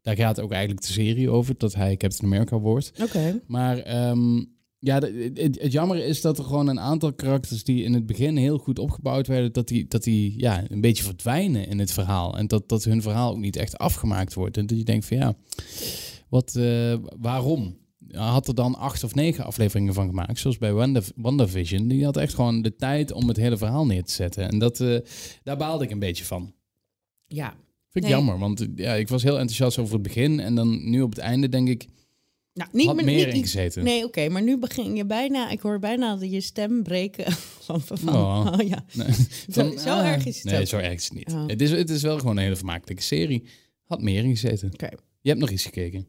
Daar 0.03 0.17
gaat 0.17 0.41
ook 0.41 0.53
eigenlijk 0.53 0.87
de 0.87 0.93
serie 0.93 1.31
over, 1.31 1.55
dat 1.59 1.75
hij 1.75 1.97
Captain 1.97 2.33
America 2.33 2.59
wordt. 2.59 2.93
Oké. 3.03 3.41
Maar 3.47 3.79
ehm, 3.79 4.45
ja, 4.85 4.99
het, 5.35 5.61
het 5.61 5.73
jammer 5.73 6.05
is 6.05 6.21
dat 6.21 6.39
er 6.39 6.45
gewoon 6.45 6.69
een 6.69 6.81
aantal 6.81 7.13
karakters 7.13 7.65
die 7.65 7.85
in 7.85 7.95
het 7.95 8.07
begin 8.07 8.37
heel 8.37 8.59
goed 8.59 8.79
opgebouwd 8.79 9.27
werden, 9.27 9.53
dat 9.53 9.69
die, 9.69 9.87
dat 9.89 10.03
die 10.03 10.35
ja, 10.41 10.65
een 10.69 10.81
beetje 10.81 11.05
verdwijnen 11.05 11.67
in 11.69 11.79
het 11.79 11.93
verhaal. 11.93 12.39
En 12.39 12.47
dat, 12.47 12.69
dat 12.69 12.85
hun 12.85 13.03
verhaal 13.03 13.31
ook 13.31 13.39
niet 13.39 13.57
echt 13.57 13.79
afgemaakt 13.79 14.35
wordt. 14.35 14.57
En 14.57 14.67
dat 14.67 14.79
je 14.79 14.85
denkt 14.85 15.07
van 15.07 15.17
ja, 15.17 15.35
wat, 16.29 16.55
eh, 16.55 16.95
waarom? 17.21 17.81
Had 18.13 18.49
er 18.49 18.55
dan 18.55 18.75
acht 18.77 19.05
of 19.05 19.15
negen 19.15 19.45
afleveringen 19.45 19.95
van 19.95 20.07
gemaakt, 20.09 20.39
zoals 20.39 20.59
bij 20.59 20.73
Wanda, 20.73 21.01
WandaVision. 21.17 21.89
Die 21.89 22.05
had 22.05 22.17
echt 22.17 22.35
gewoon 22.35 22.63
de 22.63 22.77
tijd 22.77 23.13
om 23.13 23.29
het 23.29 23.37
hele 23.37 23.57
verhaal 23.57 23.87
neer 23.87 24.05
te 24.05 24.13
zetten. 24.13 24.49
En 24.51 24.59
dat, 24.59 24.81
eh, 24.81 24.99
daar 25.43 25.57
baalde 25.57 25.85
ik 25.85 25.91
een 25.91 25.99
beetje 25.99 26.25
van. 26.25 26.53
Ja. 27.27 27.49
Vind 27.91 28.05
ik 28.05 28.11
Nee. 28.11 28.11
jammer, 28.11 28.39
want 28.39 28.67
ja, 28.75 28.95
ik 28.95 29.09
was 29.09 29.23
heel 29.23 29.39
enthousiast 29.39 29.79
over 29.79 29.95
het 29.95 30.03
begin. 30.03 30.41
En 30.41 30.55
dan 30.55 30.91
nu 30.91 31.03
op 31.03 31.11
het 31.11 31.19
einde 31.19 31.49
denk 31.49 31.69
ik, 31.69 31.87
Nou, 32.55 32.71
niet 32.73 32.87
had 32.87 32.95
meer 33.03 33.27
niet- 33.27 33.35
ingezeten. 33.35 33.85
Nee, 33.85 34.05
oké, 34.05 34.29
maar 34.29 34.43
nu 34.43 34.59
begin 34.59 34.97
je 34.97 35.05
bijna, 35.07 35.51
ik 35.51 35.61
hoor 35.61 35.79
bijna 35.79 36.19
je 36.21 36.41
stem 36.41 36.83
breken. 36.83 37.33
Van, 37.67 37.81
van, 37.81 37.99
van- 37.99 38.15
Oh. 38.15 38.53
oh, 38.53 38.69
ja. 38.69 38.85
Nee. 38.93 39.13
Zo, 39.51 39.77
zo 39.85 39.89
ah, 39.91 40.07
erg 40.07 40.27
is 40.27 40.37
het 40.37 40.45
Nee, 40.45 40.61
ook. 40.61 40.67
zo 40.67 40.77
erg 40.79 40.93
is 40.93 41.05
het 41.05 41.13
niet. 41.15 41.33
Oh. 41.33 41.47
Het, 41.47 41.61
is, 41.61 41.71
het 41.71 41.91
is 41.91 42.03
wel 42.03 42.19
gewoon 42.19 42.37
een 42.37 42.43
hele 42.43 42.57
vermakelijke 42.57 43.03
serie. 43.03 43.45
Had 43.85 44.03
meer 44.03 44.25
ingezeten. 44.25 44.71
Oké. 44.73 44.89
Je 45.21 45.29
hebt 45.29 45.41
nog 45.41 45.51
iets 45.51 45.65
gekeken. 45.65 46.07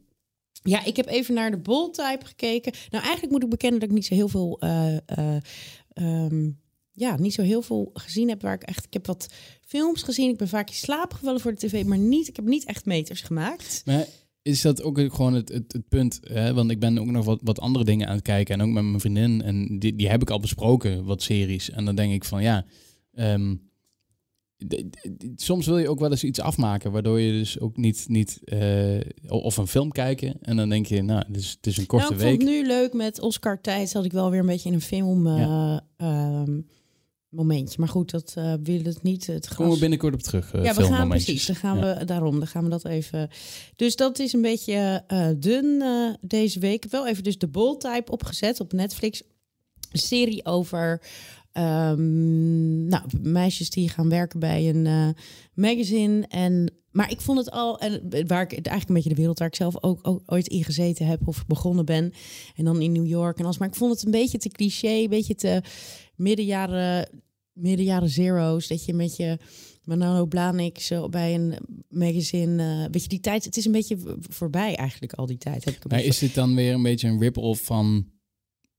Ja, 0.62 0.84
ik 0.84 0.96
heb 0.96 1.06
even 1.06 1.34
naar 1.34 1.50
de 1.50 1.58
Bold 1.58 1.94
Type 1.94 2.24
gekeken. 2.26 2.72
Nou, 2.90 3.02
eigenlijk 3.02 3.32
moet 3.32 3.42
ik 3.42 3.48
bekennen 3.50 3.80
dat 3.80 3.88
ik 3.88 3.94
niet 3.94 4.06
zo 4.06 4.14
heel 4.14 4.28
veel, 4.28 4.60
eh, 4.60 4.96
eh, 5.06 5.36
ehm, 5.92 6.50
ja, 6.92 7.16
niet 7.16 7.34
zo 7.34 7.42
heel 7.42 7.62
veel 7.62 7.90
gezien 7.92 8.28
heb. 8.28 8.42
Waar 8.42 8.54
ik 8.54 8.62
echt, 8.62 8.84
ik 8.84 8.92
heb 8.92 9.06
wat 9.06 9.26
films 9.66 10.02
gezien. 10.02 10.30
Ik 10.30 10.36
ben 10.36 10.48
vaak 10.48 10.68
in 10.68 10.74
slaap 10.74 11.12
gevallen 11.12 11.40
voor 11.40 11.54
de 11.54 11.66
tv, 11.66 11.84
maar 11.84 11.98
niet. 11.98 12.28
Ik 12.28 12.36
heb 12.36 12.44
niet 12.44 12.64
echt 12.64 12.84
meters 12.84 13.20
gemaakt. 13.20 13.82
Maar 13.84 14.06
is 14.44 14.60
dat 14.60 14.82
ook 14.82 14.98
gewoon 14.98 15.34
het, 15.34 15.48
het, 15.48 15.72
het 15.72 15.88
punt? 15.88 16.20
Hè? 16.22 16.54
Want 16.54 16.70
ik 16.70 16.78
ben 16.78 16.98
ook 16.98 17.06
nog 17.06 17.24
wat, 17.24 17.40
wat 17.42 17.60
andere 17.60 17.84
dingen 17.84 18.08
aan 18.08 18.14
het 18.14 18.24
kijken. 18.24 18.54
En 18.54 18.66
ook 18.66 18.72
met 18.72 18.84
mijn 18.84 19.00
vriendin. 19.00 19.42
En 19.42 19.78
die, 19.78 19.96
die 19.96 20.08
heb 20.08 20.22
ik 20.22 20.30
al 20.30 20.40
besproken, 20.40 21.04
wat 21.04 21.22
series. 21.22 21.70
En 21.70 21.84
dan 21.84 21.94
denk 21.94 22.12
ik 22.12 22.24
van 22.24 22.42
ja... 22.42 22.64
ehm, 23.14 23.54
soms 25.36 25.66
wil 25.66 25.78
je 25.78 25.88
ook 25.88 25.98
wel 25.98 26.10
eens 26.10 26.24
iets 26.24 26.40
afmaken, 26.40 26.92
waardoor 26.92 27.20
je 27.20 27.32
dus 27.32 27.60
ook 27.60 27.76
niet, 27.76 28.04
niet 28.08 28.40
eh, 28.44 29.00
of 29.28 29.56
een 29.56 29.66
film 29.66 29.90
kijken 29.90 30.36
en 30.40 30.56
dan 30.56 30.68
denk 30.68 30.86
je, 30.86 31.02
nou, 31.02 31.24
het 31.26 31.36
is, 31.36 31.50
het 31.50 31.66
is 31.66 31.76
een 31.76 31.86
korte 31.86 32.04
nou, 32.04 32.16
ik 32.16 32.20
week. 32.20 32.40
vond 32.40 32.50
het 32.50 32.60
nu 32.60 32.66
leuk 32.66 32.92
met 32.92 33.20
Oscar 33.20 33.60
tijd. 33.60 33.88
Zat 33.88 34.04
ik 34.04 34.12
wel 34.12 34.30
weer 34.30 34.40
een 34.40 34.46
beetje 34.46 34.68
in 34.68 34.74
een 34.74 34.80
film 34.80 35.26
eh, 35.26 35.78
ehm, 35.96 36.60
momentje. 37.34 37.76
Maar 37.78 37.88
goed, 37.88 38.10
dat 38.10 38.32
eh 38.36 38.54
wil 38.62 38.82
het 38.82 39.02
niet. 39.02 39.26
Het 39.26 39.46
Komen 39.48 39.58
we 39.58 39.64
gras- 39.68 39.78
binnenkort 39.78 40.14
op 40.14 40.20
terug. 40.22 40.52
eh, 40.52 40.64
ja, 40.64 40.74
we 40.74 40.82
gaan 40.84 41.08
precies. 41.08 41.46
Dan 41.46 41.56
gaan 41.56 41.78
Ja. 41.78 41.98
we 41.98 42.04
daarom. 42.04 42.38
Dan 42.38 42.46
gaan 42.48 42.64
we 42.64 42.70
dat 42.70 42.84
even. 42.84 43.28
Dus 43.76 43.96
dat 43.96 44.18
is 44.18 44.32
een 44.32 44.42
beetje 44.42 45.02
eh, 45.06 45.28
dun 45.36 45.82
deze 46.20 46.58
week. 46.58 46.74
Ik 46.74 46.82
heb 46.82 46.92
wel 46.92 47.06
even 47.08 47.22
dus 47.22 47.38
de 47.38 47.48
Bold 47.48 47.80
Type 47.80 48.10
opgezet 48.12 48.60
op 48.60 48.72
Netflix. 48.72 49.22
Een 49.92 49.98
serie 50.00 50.44
over 50.44 51.02
ehm, 51.52 52.86
nou, 52.86 53.02
meisjes 53.20 53.70
die 53.70 53.88
gaan 53.88 54.08
werken 54.08 54.38
bij 54.40 54.68
een 54.68 55.14
magazine. 55.54 56.26
En, 56.28 56.72
maar 56.90 57.10
ik 57.10 57.20
vond 57.20 57.38
het 57.38 57.50
al, 57.50 57.78
en 57.78 58.00
waar 58.26 58.42
ik 58.42 58.52
eigenlijk 58.52 58.88
een 58.88 58.94
beetje 58.94 59.08
de 59.08 59.14
wereld 59.14 59.38
waar 59.38 59.48
ik 59.48 59.54
zelf 59.54 59.82
ook, 59.82 59.98
ook 60.08 60.22
ooit 60.26 60.48
in 60.48 60.64
gezeten 60.64 61.06
heb 61.06 61.28
of 61.28 61.46
begonnen 61.46 61.84
ben. 61.84 62.12
En 62.56 62.64
dan 62.64 62.80
in 62.80 62.92
New 62.92 63.06
York 63.06 63.38
en 63.38 63.44
alles. 63.44 63.58
Maar 63.58 63.68
ik 63.68 63.74
vond 63.74 63.92
het 63.94 64.04
een 64.04 64.10
beetje 64.10 64.38
te 64.38 64.48
cliché, 64.48 64.88
een 65.02 65.08
beetje 65.08 65.34
te 65.34 65.62
midden 66.16 66.44
jaren 66.44 67.08
midden 67.54 67.84
jaren 67.84 68.08
zero's, 68.08 68.66
dat 68.68 68.84
je 68.84 68.94
met 68.94 69.16
je 69.16 69.38
Manolo 69.84 70.26
Blahnik 70.26 70.78
zo 70.80 71.08
bij 71.08 71.34
een 71.34 71.54
magazine, 71.88 72.62
eh, 72.84 72.90
weet 72.90 73.02
je, 73.02 73.08
die 73.08 73.20
tijd, 73.20 73.44
het 73.44 73.56
is 73.56 73.64
een 73.64 73.72
beetje 73.72 73.96
voorbij 74.20 74.74
eigenlijk 74.76 75.12
al 75.12 75.26
die 75.26 75.38
tijd. 75.38 75.64
Heb 75.64 75.74
ik 75.74 75.90
Maar 75.90 76.02
is 76.02 76.18
dit 76.18 76.34
dan 76.34 76.54
weer 76.54 76.72
een 76.74 76.82
beetje 76.82 77.08
een 77.08 77.20
rip-off 77.20 77.64
van 77.64 78.06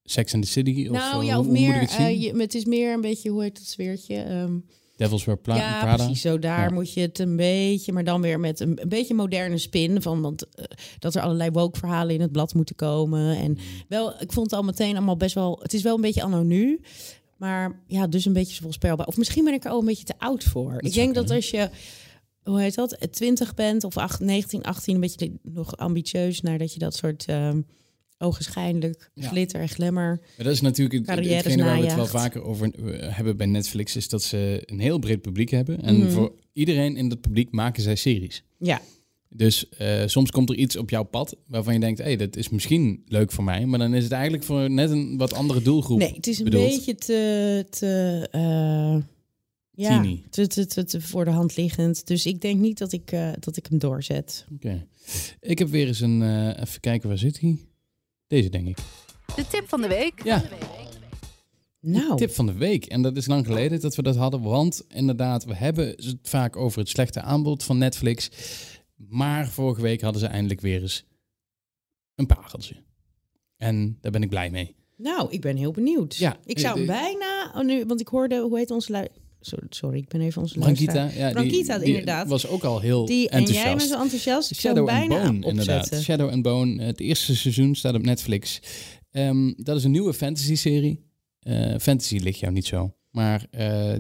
Sex 0.04 0.34
and 0.34 0.44
the 0.44 0.50
City? 0.50 0.88
Of, 0.90 0.98
nou 0.98 1.22
eh, 1.22 1.28
ja, 1.28 1.40
of 1.40 1.48
meer, 1.48 1.80
het 1.80 1.90
zien? 1.92 2.06
eh, 2.06 2.22
je, 2.22 2.38
het 2.38 2.56
is 2.56 2.66
meer 2.66 2.94
een 2.94 3.02
beetje, 3.02 3.30
hoe 3.30 3.42
heet 3.44 3.58
het 3.58 3.68
sfeertje? 3.68 4.16
Ehm, 4.16 4.58
Devils 4.96 5.26
Wear 5.26 5.38
Pla- 5.38 5.56
ja, 5.56 5.80
Prada? 5.80 6.04
precies. 6.04 6.22
Zo 6.22 6.40
daar 6.40 6.68
Ja. 6.68 6.74
moet 6.74 6.94
je 6.94 7.02
het 7.02 7.20
een 7.20 7.36
beetje, 7.36 7.92
maar 7.94 8.04
dan 8.04 8.22
weer 8.22 8.40
met 8.40 8.60
een, 8.60 8.82
een 8.82 8.90
beetje 8.90 9.14
moderne 9.14 9.58
spin 9.58 10.02
van, 10.02 10.22
want 10.22 10.46
dat 11.00 11.16
er 11.16 11.22
allerlei 11.22 11.50
woke 11.52 11.80
verhalen 11.80 12.14
in 12.16 12.22
het 12.22 12.32
blad 12.32 12.54
moeten 12.54 12.76
komen. 12.76 13.38
En 13.38 13.58
wel, 13.88 14.22
ik 14.22 14.32
vond 14.32 14.50
het 14.52 14.60
al 14.60 14.66
meteen 14.66 14.96
allemaal 14.96 15.18
best 15.18 15.36
wel, 15.36 15.60
het 15.62 15.74
is 15.74 15.82
wel 15.82 15.96
een 15.96 16.02
beetje 16.02 16.24
anno 16.24 16.44
nu, 16.44 16.80
maar 17.38 17.84
ja, 17.88 18.08
dus 18.08 18.26
een 18.26 18.34
beetje 18.34 18.62
voorspelbaar. 18.62 19.08
Of 19.08 19.18
misschien 19.18 19.44
ben 19.44 19.54
ik 19.54 19.64
er 19.64 19.72
al 19.72 19.80
een 19.80 19.86
beetje 19.86 20.04
te 20.04 20.14
oud 20.18 20.44
voor. 20.44 20.76
ik 20.80 20.94
denk 20.94 21.16
dat 21.16 21.32
als 21.32 21.50
je, 21.50 21.70
hoe 22.44 22.62
heet 22.62 22.76
dat, 22.76 22.98
20 23.12 23.54
bent 23.54 23.84
of 23.84 23.98
8, 23.98 24.20
19, 24.20 24.64
18, 24.64 24.94
een 24.96 25.02
beetje 25.02 25.32
nog 25.42 25.78
ambitieus 25.78 26.42
naar 26.42 26.58
dat 26.58 26.74
je 26.74 26.80
dat 26.80 26.96
soort 26.96 27.26
ehm 27.26 27.62
ogenschijnlijk 28.18 29.12
Ja. 29.14 29.28
glitter 29.28 29.60
en 29.62 29.70
glamour. 29.70 30.20
Maar 30.38 30.46
dat 30.46 30.54
is 30.54 30.62
natuurlijk 30.62 31.08
het, 31.08 31.20
hetgene 31.20 31.64
waar 31.64 31.80
we 31.80 31.86
het 31.86 31.96
wel 31.96 32.06
vaker 32.06 32.44
over 32.44 32.72
eh, 32.74 33.16
hebben 33.16 33.38
bij 33.38 33.46
Netflix, 33.48 33.96
is 33.96 34.10
dat 34.10 34.24
ze 34.24 34.62
een 34.66 34.80
heel 34.80 35.00
breed 35.00 35.22
publiek 35.22 35.50
hebben. 35.50 35.82
En 35.82 35.98
Mhm. 35.98 36.10
voor 36.10 36.34
iedereen 36.54 36.96
in 36.98 37.10
dat 37.10 37.22
publiek 37.22 37.52
maken 37.52 37.84
zij 37.84 37.96
series. 37.96 38.44
Ja, 38.58 38.82
Dus 39.36 39.70
eh, 39.70 40.02
soms 40.06 40.32
komt 40.32 40.50
er 40.50 40.56
iets 40.56 40.76
op 40.78 40.90
jouw 40.90 41.04
pad 41.04 41.36
waarvan 41.48 41.74
je 41.74 41.80
denkt, 41.80 42.00
hé, 42.00 42.06
hey, 42.06 42.16
dat 42.16 42.36
is 42.36 42.50
misschien 42.50 43.04
leuk 43.08 43.32
voor 43.32 43.44
mij. 43.44 43.66
Maar 43.66 43.80
dan 43.80 43.94
is 43.94 44.04
het 44.04 44.12
eigenlijk 44.12 44.44
voor 44.44 44.70
net 44.70 44.90
een 44.90 45.18
wat 45.18 45.34
andere 45.34 45.62
doelgroep. 45.62 46.00
nee, 46.00 46.14
het 46.14 46.28
is 46.28 46.38
een 46.38 46.44
bedoeld. 46.44 46.70
beetje 46.70 46.96
te, 46.96 47.66
te 47.70 48.28
eh, 48.32 48.98
ja, 49.76 50.04
te, 50.30 50.48
te, 50.48 50.66
te, 50.66 50.84
te 50.84 51.02
voor 51.02 51.26
de 51.26 51.32
hand 51.32 51.56
liggend. 51.56 52.08
Dus 52.08 52.26
ik 52.26 52.42
denk 52.42 52.60
niet 52.60 52.78
dat 52.78 52.92
ik, 52.92 53.12
eh, 53.12 53.32
dat 53.40 53.58
ik 53.58 53.66
hem 53.70 53.78
doorzet. 53.78 54.46
Oké. 54.54 54.88
Ik 55.40 55.60
heb 55.60 55.68
weer 55.68 55.88
eens 55.88 56.00
een, 56.00 56.22
eh, 56.22 56.62
even 56.64 56.80
kijken, 56.80 57.10
waar 57.10 57.18
zit 57.18 57.40
hij? 57.40 57.58
Deze 58.28 58.50
denk 58.50 58.68
ik. 58.68 58.78
De 59.36 59.48
tip 59.48 59.68
van 59.68 59.82
de 59.82 59.88
week. 59.88 60.24
Ja, 60.24 60.44
Nou, 61.82 62.18
tip 62.18 62.32
van 62.32 62.46
de 62.46 62.54
week. 62.54 62.86
En 62.86 63.02
dat 63.02 63.18
is 63.18 63.28
lang 63.28 63.46
geleden 63.46 63.80
dat 63.80 63.96
we 63.96 64.02
dat 64.02 64.16
hadden. 64.16 64.42
Want 64.42 64.84
inderdaad, 64.88 65.46
we 65.46 65.56
hebben 65.56 65.88
het 65.88 66.18
vaak 66.22 66.56
over 66.56 66.80
het 66.80 66.90
slechte 66.90 67.22
aanbod 67.22 67.64
van 67.64 67.78
Netflix. 67.78 68.30
Maar 68.96 69.50
vorige 69.50 69.82
week 69.82 70.02
hadden 70.02 70.22
ze 70.22 70.28
eindelijk 70.28 70.62
weer 70.62 70.82
eens 70.82 71.06
een 72.16 72.26
pareltje. 72.26 72.76
En 73.58 73.98
daar 74.02 74.12
ben 74.12 74.24
ik 74.24 74.30
blij 74.30 74.50
mee. 74.50 74.76
nou, 74.98 75.32
ik 75.32 75.42
ben 75.42 75.56
heel 75.56 75.72
benieuwd. 75.72 76.16
Ja, 76.16 76.38
ik 76.46 76.60
zou 76.60 76.80
eh, 76.82 76.88
bijna, 76.88 77.52
oh, 77.56 77.66
nu, 77.66 77.86
want 77.86 78.00
ik 78.00 78.08
hoorde, 78.08 78.40
hoe 78.40 78.58
heet 78.58 78.72
onze 78.72 78.92
lui... 78.92 79.08
Sorry, 79.40 79.66
sorry, 79.70 79.98
ik 79.98 80.08
ben 80.08 80.22
even 80.22 80.42
onze. 80.42 80.60
Brankita, 80.60 81.10
ja, 81.16 81.32
Brankita, 81.32 81.78
die, 81.78 81.88
inderdaad. 81.88 82.22
Die 82.22 82.32
was 82.32 82.48
ook 82.48 82.64
al 82.64 82.80
heel 82.80 83.06
Die, 83.06 83.30
en 83.30 83.38
enthousiast. 83.38 83.68
jij 83.68 83.76
bent 83.76 83.90
zo 83.90 84.02
enthousiast. 84.02 84.52
Ik 84.52 84.58
Shadow 84.58 84.90
and 84.90 85.08
bijna 85.08 85.24
Bone, 85.24 85.48
inderdaad. 85.48 85.96
Shadow 86.02 86.30
and 86.30 86.42
Bone. 86.42 86.84
Het 86.84 87.00
eerste 87.00 87.36
seizoen 87.36 87.76
staat 87.76 87.96
op 87.96 88.02
Netflix. 88.02 88.60
Ehm, 89.12 89.54
dat 89.58 89.78
is 89.78 89.84
een 89.84 89.92
nieuwe 89.92 90.14
fantasy-serie. 90.14 91.06
Eh, 91.40 91.76
fantasy 91.80 92.18
ligt 92.18 92.40
jou 92.40 92.54
niet 92.54 92.66
zo. 92.66 92.96
Maar 93.12 93.48
eh, 93.52 93.94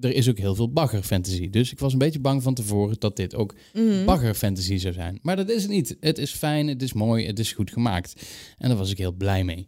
er 0.00 0.14
is 0.14 0.28
ook 0.28 0.38
heel 0.38 0.54
veel 0.54 0.72
bagger-fantasy. 0.72 1.50
Dus 1.50 1.72
ik 1.72 1.78
was 1.78 1.92
een 1.92 1.98
beetje 1.98 2.20
bang 2.20 2.42
van 2.42 2.54
tevoren 2.54 2.96
dat 2.98 3.16
dit 3.16 3.34
ook 3.34 3.54
Mhm. 3.72 4.04
bagger-fantasy 4.04 4.76
zou 4.76 4.94
zijn. 4.94 5.18
Maar 5.22 5.36
dat 5.36 5.50
is 5.50 5.62
het 5.62 5.70
niet. 5.70 5.96
Het 6.00 6.18
is 6.18 6.30
fijn, 6.30 6.68
het 6.68 6.82
is 6.82 6.92
mooi, 6.92 7.26
het 7.26 7.38
is 7.38 7.52
goed 7.52 7.70
gemaakt. 7.70 8.22
En 8.58 8.68
daar 8.68 8.78
was 8.78 8.90
ik 8.90 8.98
heel 8.98 9.12
blij 9.12 9.44
mee. 9.44 9.66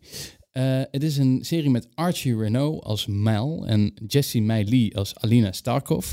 Eh, 0.52 0.80
het 0.90 1.02
is 1.02 1.16
een 1.16 1.38
serie 1.42 1.70
met 1.70 1.88
Archie 1.94 2.36
Renault 2.36 2.84
als 2.84 3.06
Mel 3.06 3.66
en 3.66 3.92
Jessie 4.06 4.42
Mai 4.42 4.64
Lee 4.68 4.96
als 4.96 5.16
Alina 5.16 5.52
Starkov. 5.52 6.12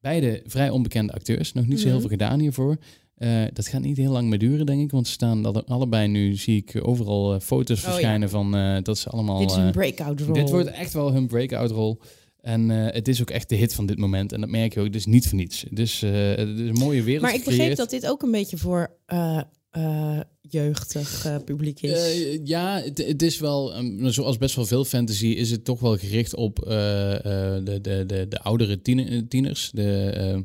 Beide 0.00 0.42
vrij 0.46 0.70
onbekende 0.70 1.12
acteurs. 1.12 1.52
Nog 1.52 1.66
niet 1.66 1.78
zo 1.78 1.84
heel 1.84 1.92
Mhm. 1.92 2.00
veel 2.00 2.10
gedaan 2.10 2.40
hiervoor. 2.40 2.76
Eh, 3.16 3.42
dat 3.52 3.66
gaat 3.68 3.80
niet 3.82 3.96
heel 3.96 4.12
lang 4.12 4.28
meer 4.28 4.38
duren, 4.38 4.66
denk 4.66 4.80
ik. 4.82 4.90
Want 4.90 5.06
ze 5.06 5.12
staan 5.12 5.44
alle- 5.46 5.64
allebei 5.66 6.08
nu, 6.08 6.34
zie 6.36 6.56
ik 6.56 6.80
overal 6.86 7.34
eh, 7.34 7.40
foto's 7.40 7.78
Oh, 7.78 7.84
ja. 7.84 7.90
verschijnen 7.90 8.30
van 8.30 8.50
dat 8.82 8.98
ze 8.98 9.08
allemaal... 9.10 9.38
Dit 9.38 9.50
is 9.50 9.56
een 9.56 9.70
breakout 9.70 10.20
rol. 10.20 10.34
dit 10.34 10.50
wordt 10.50 10.68
echt 10.70 10.92
wel 10.92 11.12
hun 11.12 11.26
breakout 11.26 11.70
rol. 11.70 12.00
En 12.46 12.70
eh, 12.70 12.94
het 12.94 13.08
is 13.08 13.20
ook 13.20 13.30
echt 13.30 13.48
de 13.48 13.54
hit 13.54 13.74
van 13.74 13.86
dit 13.86 13.98
moment. 13.98 14.32
En 14.32 14.40
dat 14.40 14.50
merk 14.50 14.74
je 14.74 14.80
ook. 14.80 14.92
Dus 14.92 15.06
niet 15.06 15.28
voor 15.28 15.38
niets. 15.38 15.64
Dus 15.70 16.02
eh, 16.02 16.12
het 16.28 16.48
is 16.48 16.68
een 16.68 16.78
mooie 16.78 17.02
wereld 17.02 17.22
maar 17.22 17.34
ik 17.34 17.38
begreep 17.38 17.54
gecreëerd. 17.54 17.76
dat 17.76 17.90
dit 17.90 18.06
ook 18.06 18.22
een 18.22 18.30
beetje 18.30 18.56
voor 18.56 18.90
eh, 19.06 20.20
jeugdig 20.40 21.26
publiek 21.44 21.80
is. 21.80 22.38
Ja, 22.44 22.80
het, 22.80 22.98
het 22.98 23.22
is 23.22 23.38
wel, 23.38 23.76
um, 23.76 24.10
zoals 24.10 24.38
best 24.38 24.56
wel 24.56 24.66
veel 24.66 24.84
fantasy, 24.84 25.26
is 25.26 25.50
het 25.50 25.64
toch 25.64 25.80
wel 25.80 25.96
gericht 25.96 26.34
op 26.34 26.56
de, 26.56 27.78
de, 27.82 28.04
de, 28.06 28.26
de 28.28 28.40
oudere 28.40 28.82
tiener- 28.82 29.28
tieners. 29.28 29.70
De, 29.72 30.44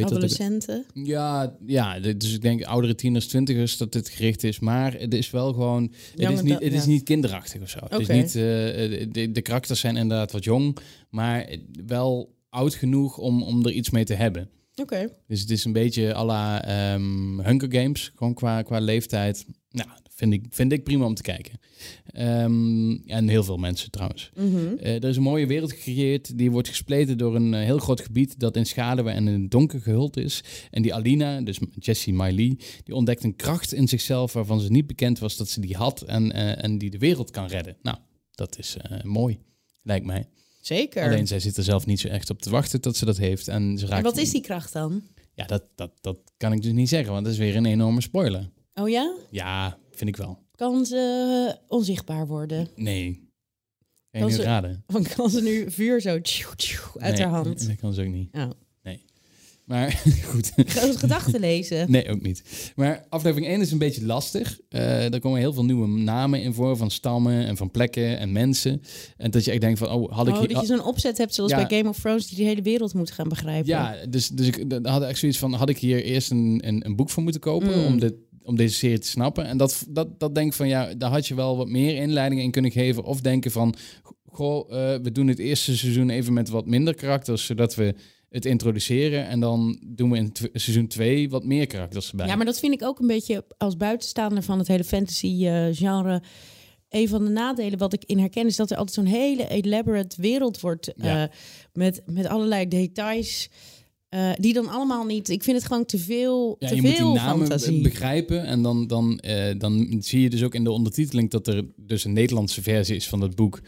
dat? 0.00 0.10
ook? 0.10 0.16
Adolescenten. 0.16 0.84
Ja, 0.94 1.56
ja, 1.66 2.00
dus 2.00 2.34
ik 2.34 2.42
denk 2.42 2.64
oudere 2.64 2.94
tieners, 2.94 3.26
twintigers, 3.26 3.76
dat 3.76 3.92
dit 3.92 4.08
gericht 4.08 4.44
is. 4.44 4.58
Maar 4.58 4.92
het 4.92 5.14
is 5.14 5.30
wel 5.30 5.52
gewoon, 5.52 5.92
het, 6.16 6.30
is, 6.30 6.42
niet, 6.42 6.58
het 6.58 6.72
is 6.72 6.86
niet 6.86 7.02
kinderachtig 7.02 7.62
of 7.62 7.68
zo. 7.68 7.78
Het 7.88 8.00
is 8.00 8.08
niet, 8.08 8.26
eh, 8.26 8.42
de, 9.12 9.28
de 9.32 9.42
karakters 9.42 9.80
zijn 9.80 9.96
inderdaad 9.96 10.32
wat 10.32 10.44
jong, 10.44 10.76
maar 11.10 11.56
wel 11.86 12.34
oud 12.48 12.74
genoeg 12.74 13.18
om, 13.18 13.42
om 13.42 13.66
er 13.66 13.72
iets 13.72 13.90
mee 13.90 14.04
te 14.04 14.14
hebben. 14.14 14.48
Oké. 14.74 15.08
Dus 15.26 15.40
het 15.40 15.50
is 15.50 15.64
een 15.64 15.72
beetje 15.72 16.14
à 16.14 16.24
la 16.24 16.64
ehm, 16.64 17.40
Hunger 17.40 17.72
Games, 17.72 18.12
gewoon 18.14 18.34
qua, 18.34 18.62
qua 18.62 18.78
leeftijd. 18.78 19.46
Nou, 19.70 19.88
vind 20.14 20.32
ik, 20.32 20.44
vind 20.50 20.72
ik 20.72 20.84
prima 20.84 21.04
om 21.04 21.14
te 21.14 21.22
kijken. 21.22 21.58
Ehm, 22.06 22.92
en 23.06 23.28
heel 23.28 23.44
veel 23.44 23.56
mensen 23.56 23.90
trouwens. 23.90 24.30
Mhm. 24.34 24.74
Eh, 24.78 24.94
er 24.94 25.04
is 25.04 25.16
een 25.16 25.22
mooie 25.22 25.46
wereld 25.46 25.72
gecreëerd. 25.72 26.38
Die 26.38 26.50
wordt 26.50 26.68
gespleten 26.68 27.18
door 27.18 27.34
een 27.34 27.54
eh, 27.54 27.60
heel 27.60 27.78
groot 27.78 28.00
gebied 28.00 28.38
dat 28.38 28.56
in 28.56 28.66
schaduw 28.66 29.06
en 29.06 29.28
in 29.28 29.42
het 29.42 29.50
donker 29.50 29.80
gehuld 29.80 30.16
is. 30.16 30.44
En 30.70 30.82
die 30.82 30.94
Alina, 30.94 31.40
dus 31.40 31.58
Jessie 31.78 32.14
Miley, 32.14 32.58
die 32.84 32.94
ontdekt 32.94 33.24
een 33.24 33.36
kracht 33.36 33.72
in 33.72 33.88
zichzelf 33.88 34.32
waarvan 34.32 34.60
ze 34.60 34.70
niet 34.70 34.86
bekend 34.86 35.18
was 35.18 35.36
dat 35.36 35.48
ze 35.48 35.60
die 35.60 35.76
had 35.76 36.02
en, 36.02 36.32
eh, 36.32 36.64
en 36.64 36.78
die 36.78 36.90
de 36.90 36.98
wereld 36.98 37.30
kan 37.30 37.46
redden. 37.46 37.76
Nou, 37.82 37.96
dat 38.30 38.58
is 38.58 38.76
mooi, 39.02 39.38
lijkt 39.82 40.06
mij. 40.06 40.26
Zeker. 40.60 41.04
Alleen 41.04 41.26
zij 41.26 41.40
zit 41.40 41.56
er 41.56 41.62
zelf 41.62 41.86
niet 41.86 42.00
zo 42.00 42.08
echt 42.08 42.30
op 42.30 42.42
te 42.42 42.50
wachten 42.50 42.80
dat 42.80 42.96
ze 42.96 43.04
dat 43.04 43.16
heeft. 43.16 43.48
En 43.48 43.78
ze 43.78 43.86
raakt. 43.86 43.96
en 43.96 44.10
wat 44.10 44.18
is 44.18 44.30
die 44.30 44.40
kracht 44.40 44.72
dan? 44.72 45.02
Ja, 45.34 45.44
dat, 45.44 45.62
dat, 45.74 45.90
dat 46.00 46.16
kan 46.36 46.52
ik 46.52 46.62
dus 46.62 46.72
niet 46.72 46.88
zeggen, 46.88 47.12
want 47.12 47.24
dat 47.24 47.32
is 47.32 47.38
weer 47.38 47.56
een 47.56 47.66
enorme 47.66 48.00
spoiler. 48.00 48.50
Oh 48.74 48.88
ja? 48.88 49.14
Ja, 49.30 49.78
vind 49.94 50.10
ik 50.10 50.16
wel. 50.16 50.38
Kan 50.54 50.86
ze 50.86 51.56
onzichtbaar 51.68 52.26
worden? 52.26 52.68
Nee. 52.76 53.30
Kan 54.10 54.20
je 54.20 54.26
Kan 54.26 54.28
nu 54.28 54.34
ze- 54.34 54.42
raden? 54.42 54.84
Van 54.92 55.02
kan 55.16 55.30
ze 55.30 55.42
nu 55.42 55.70
vuur 55.70 56.00
zo 56.00 56.20
tjoe, 56.20 56.54
tjoe, 56.56 57.00
uit 57.00 57.14
Nee, 57.16 57.22
haar 57.26 57.34
hand? 57.34 57.66
Dat 57.66 57.76
kan 57.76 57.92
ze 57.92 58.00
ook 58.02 58.08
niet. 58.12 58.34
Oh. 58.36 58.50
Maar 59.64 60.02
goed. 60.30 60.52
Grote 60.56 60.98
gedachten 60.98 61.40
lezen. 61.40 61.90
Nee, 61.90 62.08
ook 62.08 62.22
niet. 62.22 62.72
Maar 62.76 63.06
aflevering 63.08 63.50
1 63.50 63.60
is 63.60 63.70
een 63.70 63.78
beetje 63.78 64.04
lastig. 64.04 64.60
Eh 64.68 65.12
er 65.12 65.20
komen 65.20 65.38
heel 65.40 65.52
veel 65.52 65.64
nieuwe 65.64 65.86
namen 65.86 66.42
in 66.42 66.54
voor, 66.54 66.76
van 66.76 66.90
stammen 66.90 67.46
en 67.46 67.56
van 67.56 67.70
plekken 67.70 68.18
en 68.18 68.32
mensen. 68.32 68.82
En 69.16 69.30
dat 69.30 69.44
je 69.44 69.50
echt 69.50 69.60
denkt 69.60 69.78
van, 69.78 69.88
oh, 69.90 70.12
had 70.12 70.26
ik 70.26 70.32
Oh, 70.34 70.38
hier... 70.38 70.48
dat 70.48 70.60
je 70.60 70.66
zo'n 70.66 70.84
opzet 70.84 71.18
hebt 71.18 71.34
zoals 71.34 71.50
Ja. 71.50 71.66
bij 71.66 71.78
Game 71.78 71.88
of 71.88 71.98
Thrones... 72.00 72.26
die 72.28 72.36
de 72.36 72.42
hele 72.44 72.62
wereld 72.62 72.94
moet 72.94 73.10
gaan 73.10 73.28
begrijpen. 73.28 73.66
Ja, 73.68 73.96
dus, 74.08 74.28
dus 74.28 74.46
ik 74.46 74.64
had 74.82 75.02
echt 75.02 75.18
zoiets 75.18 75.38
van, 75.38 75.52
had 75.52 75.68
ik 75.68 75.78
hier 75.78 76.02
eerst 76.02 76.30
een, 76.30 76.60
een, 76.66 76.86
een 76.86 76.96
boek 76.96 77.10
voor 77.10 77.22
moeten 77.22 77.40
kopen 77.40 77.78
Mm. 77.78 77.84
om, 77.86 78.00
dit, 78.00 78.14
om 78.44 78.56
deze 78.56 78.74
serie 78.74 78.98
te 78.98 79.06
snappen? 79.08 79.44
En 79.46 79.56
dat, 79.56 79.84
dat, 79.88 80.20
dat 80.20 80.34
denk 80.34 80.46
ik 80.46 80.52
van, 80.52 80.68
ja, 80.68 80.94
daar 80.94 81.10
had 81.10 81.26
je 81.26 81.34
wel 81.34 81.56
wat 81.56 81.68
meer 81.68 81.96
inleidingen 81.96 82.44
in 82.44 82.50
kunnen 82.50 82.70
geven. 82.70 83.04
Of 83.04 83.20
denken 83.20 83.50
van, 83.50 83.74
goh, 84.26 84.70
eh, 84.72 85.00
we 85.02 85.12
doen 85.12 85.28
het 85.28 85.38
eerste 85.38 85.76
seizoen 85.76 86.10
even 86.10 86.32
met 86.32 86.48
wat 86.48 86.66
minder 86.66 86.94
karakters, 86.94 87.46
zodat 87.46 87.74
we 87.74 87.94
het 88.28 88.44
introduceren. 88.44 89.26
En 89.28 89.40
dan 89.40 89.80
doen 89.86 90.10
we 90.10 90.16
in 90.16 90.32
seizoen 90.52 90.86
2 90.86 91.30
wat 91.30 91.44
meer 91.44 91.66
karakters 91.66 92.10
erbij. 92.10 92.26
Ja, 92.26 92.36
maar 92.36 92.46
dat 92.46 92.58
vind 92.58 92.72
ik 92.74 92.82
ook 92.82 92.98
een 93.00 93.06
beetje 93.06 93.44
als 93.58 93.76
buitenstaander 93.76 94.42
van 94.42 94.58
het 94.58 94.68
hele 94.68 94.84
fantasy-genre. 94.84 96.22
een 96.88 97.08
van 97.08 97.24
de 97.24 97.30
nadelen 97.30 97.78
wat 97.78 97.92
ik 97.92 98.04
in 98.04 98.18
herken 98.18 98.46
is 98.46 98.56
dat 98.56 98.70
er 98.70 98.76
altijd 98.76 98.96
zo'n 98.96 99.14
hele 99.14 99.48
elaborate 99.48 100.20
wereld 100.20 100.60
wordt 100.60 100.92
Ja. 100.96 101.22
eh, 101.22 101.28
met, 101.72 102.02
met 102.06 102.26
allerlei 102.26 102.68
details. 102.68 103.48
Eh, 104.12 104.30
die 104.36 104.52
dan 104.52 104.68
allemaal 104.68 105.04
niet. 105.04 105.28
Ik 105.28 105.42
vind 105.42 105.56
het 105.56 105.66
gewoon 105.66 105.84
te 105.84 105.98
veel, 105.98 106.56
Ja, 106.58 106.68
te 106.68 106.74
je 106.74 106.82
moet 106.82 106.96
die 106.96 107.04
namen 107.04 107.46
fantasie. 107.46 107.82
begrijpen. 107.82 108.44
En 108.46 108.62
dan, 108.62 108.86
dan, 108.86 109.18
eh, 109.18 109.58
dan 109.58 109.96
zie 109.98 110.20
je 110.20 110.30
dus 110.30 110.42
ook 110.42 110.54
in 110.54 110.64
de 110.64 110.70
ondertiteling 110.70 111.30
dat 111.30 111.46
er 111.46 111.64
dus 111.76 112.04
een 112.04 112.12
Nederlandse 112.12 112.62
versie 112.62 112.96
is 112.96 113.08
van 113.08 113.20
dat 113.20 113.34
boek. 113.34 113.60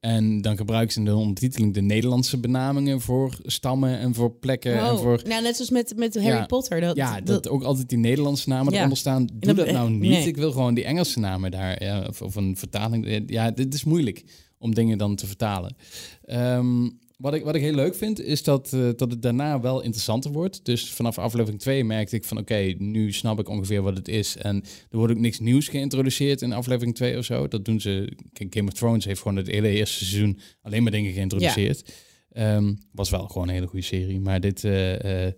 En 0.00 0.40
dan 0.40 0.56
gebruiken 0.56 0.92
ze 0.92 0.98
in 0.98 1.04
de 1.04 1.14
ondertiteling 1.16 1.74
de 1.74 1.80
Nederlandse 1.80 2.38
benamingen 2.38 3.00
voor 3.00 3.36
stammen 3.42 3.98
en 3.98 4.14
voor 4.14 4.30
plekken. 4.32 4.78
En 4.78 4.92
Oh, 4.92 4.98
voor, 4.98 5.20
nou, 5.26 5.42
net 5.42 5.54
zoals 5.56 5.70
met, 5.70 5.92
met 5.96 6.14
Harry 6.14 6.28
Ja. 6.28 6.46
Potter. 6.46 6.80
Dat, 6.80 6.96
ja, 6.96 7.20
dat 7.20 7.48
ook 7.48 7.62
altijd 7.62 7.88
die 7.88 7.98
Nederlandse 7.98 8.48
namen 8.48 8.72
Ja. 8.72 8.76
eronder 8.78 8.98
staan. 8.98 9.28
Doe 9.34 9.54
dat- 9.54 9.70
nou 9.70 9.90
niet. 9.98 10.00
nee. 10.10 10.26
Ik 10.26 10.36
wil 10.36 10.52
gewoon 10.52 10.74
die 10.74 10.84
Engelse 10.84 11.18
namen 11.18 11.50
daar. 11.50 11.82
Ja, 11.84 12.04
of, 12.08 12.22
of 12.22 12.34
een 12.36 12.56
vertaling. 12.56 13.22
Ja, 13.26 13.50
dit 13.50 13.74
is 13.74 13.84
moeilijk 13.84 14.24
om 14.58 14.74
dingen 14.74 14.98
dan 14.98 15.14
te 15.16 15.26
vertalen. 15.26 15.76
Ehm, 16.24 16.88
wat, 17.18 17.34
ik, 17.34 17.44
wat 17.44 17.54
ik 17.54 17.62
heel 17.62 17.74
leuk 17.74 17.94
vind, 17.94 18.20
is 18.20 18.42
dat, 18.42 18.72
eh, 18.72 18.88
dat 18.96 19.10
het 19.10 19.22
daarna 19.22 19.60
wel 19.60 19.82
interessanter 19.82 20.32
wordt. 20.32 20.64
Dus 20.64 20.92
vanaf 20.92 21.18
aflevering 21.18 21.60
2 21.60 21.84
merkte 21.84 22.16
ik 22.16 22.24
van... 22.24 22.38
oké, 22.38 22.74
nu 22.78 23.12
snap 23.12 23.38
ik 23.38 23.48
ongeveer 23.48 23.82
wat 23.82 23.96
het 23.96 24.08
is. 24.08 24.36
En 24.36 24.64
er 24.90 24.96
wordt 24.96 25.12
ook 25.12 25.18
niks 25.18 25.38
nieuws 25.38 25.68
geïntroduceerd 25.68 26.42
in 26.42 26.52
aflevering 26.52 26.94
2 26.94 27.18
of 27.18 27.24
zo. 27.24 27.48
Dat 27.48 27.64
doen 27.64 27.80
ze... 27.80 28.12
Game 28.50 28.68
of 28.68 28.74
Thrones 28.74 29.04
heeft 29.04 29.20
gewoon 29.20 29.36
het 29.36 29.46
hele 29.46 29.68
eerste 29.68 30.04
seizoen... 30.04 30.38
alleen 30.62 30.82
maar 30.82 30.92
dingen 30.92 31.12
geïntroduceerd. 31.12 31.92
Ehm, 32.32 32.74
was 32.92 33.10
wel 33.10 33.26
gewoon 33.26 33.48
een 33.48 33.54
hele 33.54 33.66
goede 33.66 33.84
serie. 33.84 34.20
Maar 34.20 34.40
dit... 34.40 34.64
eh, 34.64 35.26
eh, 35.26 35.32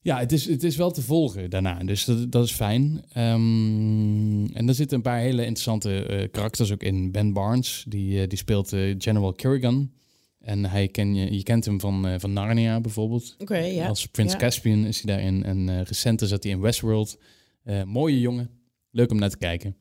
ja, 0.00 0.18
het 0.18 0.32
is, 0.32 0.44
het 0.44 0.62
is 0.62 0.76
wel 0.76 0.90
te 0.90 1.02
volgen 1.02 1.50
daarna. 1.50 1.78
Dus 1.78 2.04
dat, 2.04 2.32
dat 2.32 2.44
is 2.44 2.52
fijn. 2.52 3.04
Ehm, 3.12 4.46
en 4.46 4.68
er 4.68 4.74
zitten 4.74 4.96
een 4.96 5.02
paar 5.02 5.20
hele 5.20 5.42
interessante 5.42 6.28
karakters 6.32 6.72
ook 6.72 6.82
in. 6.82 7.12
Ben 7.12 7.32
Barnes, 7.32 7.84
die, 7.88 8.26
die 8.26 8.38
speelt 8.38 8.68
General 8.98 9.32
Kerrigan. 9.32 9.90
En 10.46 10.64
hij 10.64 10.88
ken 10.88 11.14
je, 11.14 11.34
je 11.34 11.42
kent 11.42 11.64
hem 11.64 11.80
van, 11.80 12.06
eh, 12.06 12.14
van 12.18 12.32
Narnia 12.32 12.80
bijvoorbeeld. 12.80 13.34
Oké, 13.38 13.58
ja. 13.58 13.88
Als 13.88 14.06
Prins 14.06 14.32
Ja. 14.32 14.38
Caspian 14.38 14.84
is 14.84 15.02
hij 15.02 15.14
daarin. 15.14 15.44
En 15.44 15.68
eh 15.68 15.80
recenter 15.82 16.28
zat 16.28 16.42
hij 16.42 16.52
in 16.52 16.60
Westworld. 16.60 17.18
Eh, 17.62 17.82
mooie 17.82 18.20
jongen. 18.20 18.50
Leuk 18.90 19.10
om 19.10 19.18
naar 19.18 19.30
te 19.30 19.38
kijken. 19.38 19.76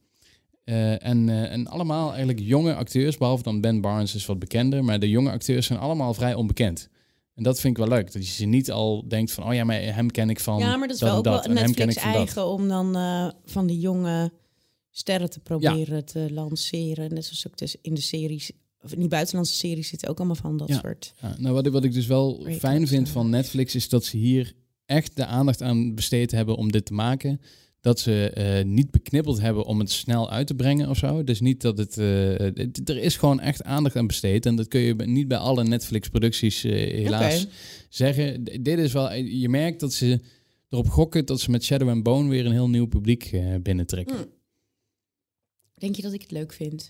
En, 0.64 1.30
en 1.30 1.68
allemaal 1.68 2.10
eigenlijk 2.10 2.40
jonge 2.40 2.76
acteurs, 2.76 3.18
behalve 3.18 3.44
dan 3.44 3.62
Ben 3.62 3.82
Barnes 3.82 4.16
is 4.16 4.26
wat 4.26 4.40
bekender. 4.40 4.84
Maar 4.84 5.00
de 5.00 5.10
jonge 5.10 5.32
acteurs 5.32 5.66
zijn 5.66 5.80
allemaal 5.80 6.14
vrij 6.14 6.34
onbekend. 6.34 6.90
En 7.36 7.44
dat 7.44 7.60
vind 7.60 7.78
ik 7.78 7.86
wel 7.86 7.98
leuk. 7.98 8.14
Dat 8.14 8.28
je 8.28 8.34
ze 8.34 8.46
niet 8.46 8.72
al 8.72 9.08
denkt 9.08 9.32
van, 9.32 9.48
oh 9.48 9.54
ja, 9.54 9.64
maar 9.64 9.82
hem 9.82 10.12
ken 10.12 10.30
ik 10.30 10.40
van 10.40 10.60
Ja, 10.60 10.78
maar 10.78 10.88
dat 10.88 10.96
is 10.96 11.02
wel 11.02 11.18
ook 11.18 11.24
wel 11.24 11.44
Netflix 11.48 11.96
dat. 11.96 12.04
eigen 12.04 12.48
om 12.48 12.68
dan 12.68 12.94
van 13.46 13.68
die 13.68 13.80
jonge 13.80 14.32
sterren 14.92 15.30
te 15.30 15.40
proberen 15.40 16.06
te 16.06 16.28
lanceren. 16.32 17.14
Net 17.14 17.26
zoals 17.26 17.48
ook 17.48 17.58
dus 17.58 17.76
in 17.82 17.94
de 17.94 18.02
series, 18.02 18.52
of 18.86 18.94
in 18.94 19.00
die 19.00 19.08
buitenlandse 19.10 19.54
series 19.54 19.88
zitten 19.88 20.10
ook 20.10 20.18
allemaal 20.18 20.36
van 20.36 20.58
dat 20.58 20.68
Ja. 20.68 20.80
soort. 20.80 21.14
Ja, 21.22 21.36
nou, 21.40 21.54
wat 21.54 21.66
ik, 21.66 21.72
wat 21.72 21.84
ik 21.84 21.94
dus 21.94 22.06
wel 22.08 22.46
fijn 22.60 22.88
vind 22.88 23.08
eh. 23.08 23.14
van 23.14 23.30
Netflix 23.30 23.76
is 23.76 23.90
dat 23.90 24.06
ze 24.06 24.18
hier 24.18 24.54
echt 24.86 25.16
de 25.16 25.26
aandacht 25.26 25.62
aan 25.62 25.96
besteed 25.96 26.32
hebben 26.32 26.56
om 26.56 26.72
dit 26.72 26.86
te 26.86 26.94
maken. 26.94 27.42
Dat 27.82 28.00
ze 28.00 28.30
eh, 28.30 28.66
niet 28.66 28.92
beknippeld 28.92 29.40
hebben 29.42 29.66
om 29.66 29.80
het 29.80 29.92
snel 29.92 30.30
uit 30.32 30.48
te 30.48 30.56
brengen 30.56 30.90
of 30.90 30.98
zo. 30.98 31.24
Dus 31.24 31.40
niet 31.40 31.62
dat 31.62 31.78
het. 31.78 31.98
eh, 31.98 32.06
het- 32.38 32.90
er 32.90 32.98
is 32.98 33.18
gewoon 33.18 33.40
echt 33.40 33.64
aandacht 33.64 33.96
aan 33.96 34.08
besteed. 34.08 34.46
En 34.46 34.56
dat 34.56 34.68
kun 34.68 34.80
je 34.80 34.94
niet 34.96 35.28
bij 35.28 35.38
alle 35.38 35.64
Netflix-producties 35.64 36.64
eh, 36.64 36.72
helaas 36.72 37.48
zeggen. 37.90 38.44
D- 38.44 38.58
dit 38.66 38.78
is 38.80 38.92
wel. 38.94 39.14
Je 39.14 39.50
merkt 39.50 39.80
dat 39.80 39.94
ze 39.94 40.20
erop 40.70 40.90
gokken 40.90 41.26
dat 41.26 41.40
ze 41.42 41.52
met 41.52 41.64
Shadow 41.64 41.90
and 41.90 42.04
Bone 42.04 42.30
weer 42.30 42.46
een 42.46 42.52
heel 42.52 42.70
nieuw 42.70 42.86
publiek 42.88 43.24
eh, 43.24 43.56
binnentrekken. 43.62 44.16
Hmm. 44.16 44.26
Denk 45.78 45.96
je 45.96 46.02
dat 46.02 46.14
ik 46.14 46.22
het 46.22 46.32
leuk 46.32 46.54
vind? 46.54 46.90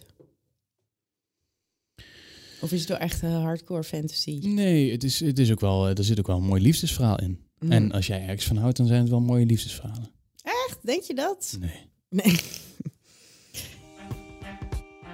Of 2.66 2.72
is 2.72 2.80
het 2.80 2.90
wel 2.90 2.98
echt 2.98 3.22
een 3.22 3.32
hardcore 3.42 3.84
fantasy? 3.84 4.40
Nee, 4.44 4.92
het 4.92 5.04
is, 5.04 5.20
het 5.20 5.40
is 5.40 5.52
ook 5.52 5.60
wel. 5.60 5.88
eh, 5.88 5.98
Er 5.98 6.04
zit 6.04 6.20
ook 6.20 6.28
wel 6.28 6.38
een 6.38 6.44
mooi 6.44 6.62
liefdesverhaal 6.62 7.20
in. 7.20 7.40
Hmm. 7.60 7.72
En 7.72 7.92
als 7.92 8.08
jij 8.08 8.22
ergens 8.22 8.46
van 8.46 8.58
houdt, 8.58 8.78
dan 8.78 8.88
zijn 8.88 9.00
het 9.02 9.10
wel 9.10 9.20
mooie 9.22 9.46
liefdesverhalen. 9.46 10.10
Echt? 10.42 10.78
Denk 10.82 11.04
je 11.04 11.14
dat? 11.14 11.58
Nee. 11.60 11.90
Nee. 12.10 12.36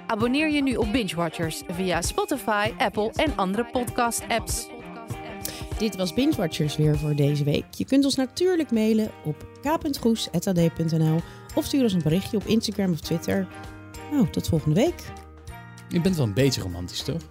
Abonneer 0.06 0.52
je 0.52 0.62
nu 0.62 0.76
op 0.76 0.92
Binge 0.92 1.14
Watchers 1.16 1.62
via 1.68 2.02
Spotify, 2.02 2.70
Apple 2.78 3.10
en 3.14 3.36
andere 3.36 3.64
podcast-apps. 3.72 4.66
Dit 5.78 5.96
was 5.96 6.14
Binge 6.14 6.36
Watchers 6.36 6.76
weer 6.76 6.98
voor 6.98 7.14
deze 7.16 7.44
week. 7.44 7.64
Je 7.76 7.84
kunt 7.84 8.04
ons 8.04 8.14
natuurlijk 8.14 8.70
mailen 8.70 9.10
op 9.24 9.46
k.goes.ad.nl 9.62 11.20
of 11.54 11.64
stuur 11.64 11.82
ons 11.82 11.92
een 11.92 12.02
berichtje 12.02 12.36
op 12.36 12.44
Instagram 12.46 12.92
of 12.92 13.00
Twitter. 13.00 13.48
Nou, 14.12 14.30
tot 14.30 14.48
volgende 14.48 14.74
week. 14.80 15.02
Je 15.92 16.00
bent 16.00 16.16
wel 16.16 16.26
een 16.26 16.34
beetje 16.34 16.60
romantisch, 16.62 17.02
toch? 17.02 17.22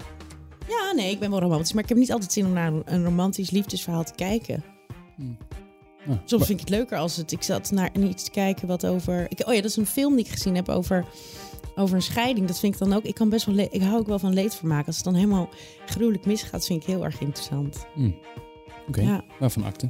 Ja, 0.68 0.91
nee, 0.95 1.12
ik 1.12 1.20
ben 1.20 1.30
wel 1.30 1.39
romantisch, 1.39 1.74
maar 1.74 1.84
ik 1.84 1.89
heb 1.89 1.97
niet 1.97 2.12
altijd 2.12 2.32
zin 2.32 2.45
om 2.45 2.53
naar 2.53 2.74
een 2.86 3.03
romantisch 3.03 3.49
liefdesverhaal 3.51 4.03
te 4.03 4.14
kijken. 4.16 4.64
Ja, 6.07 6.22
Soms 6.26 6.45
vind 6.45 6.59
ik 6.59 6.66
het 6.68 6.70
leuker 6.78 6.97
als 6.97 7.16
het. 7.18 7.32
Ik 7.32 7.43
zat 7.43 7.72
naar 7.72 7.91
iets 7.99 8.24
te 8.24 8.32
kijken 8.32 8.68
wat 8.68 8.86
over. 8.86 9.26
Ik, 9.30 9.47
oh 9.47 9.53
ja, 9.53 9.62
dat 9.62 9.70
is 9.70 9.78
een 9.78 9.86
film 9.86 10.16
die 10.16 10.26
ik 10.26 10.32
gezien 10.32 10.55
heb 10.55 10.70
over, 10.70 11.05
over 11.76 11.95
een 11.95 12.01
scheiding. 12.01 12.47
Dat 12.47 12.59
vind 12.59 12.74
ik 12.74 12.80
dan 12.80 12.93
ook. 12.93 13.03
Ik 13.03 13.16
kan 13.16 13.30
best 13.30 13.45
wel. 13.45 13.57
Ik 13.57 13.82
hou 13.82 13.99
ook 13.99 14.07
wel 14.07 14.20
van 14.20 14.34
leedvermaak. 14.34 14.88
Als 14.88 14.95
het 14.95 15.05
dan 15.05 15.16
helemaal 15.16 15.49
gruwelijk 15.86 16.26
misgaat, 16.26 16.66
vind 16.66 16.82
ik 16.82 16.88
heel 16.88 17.03
erg 17.03 17.20
interessant. 17.22 17.86
Hm. 17.93 18.12
Oké, 18.88 19.01
Ja. 19.01 19.24
waarvan 19.39 19.64
akte? 19.64 19.89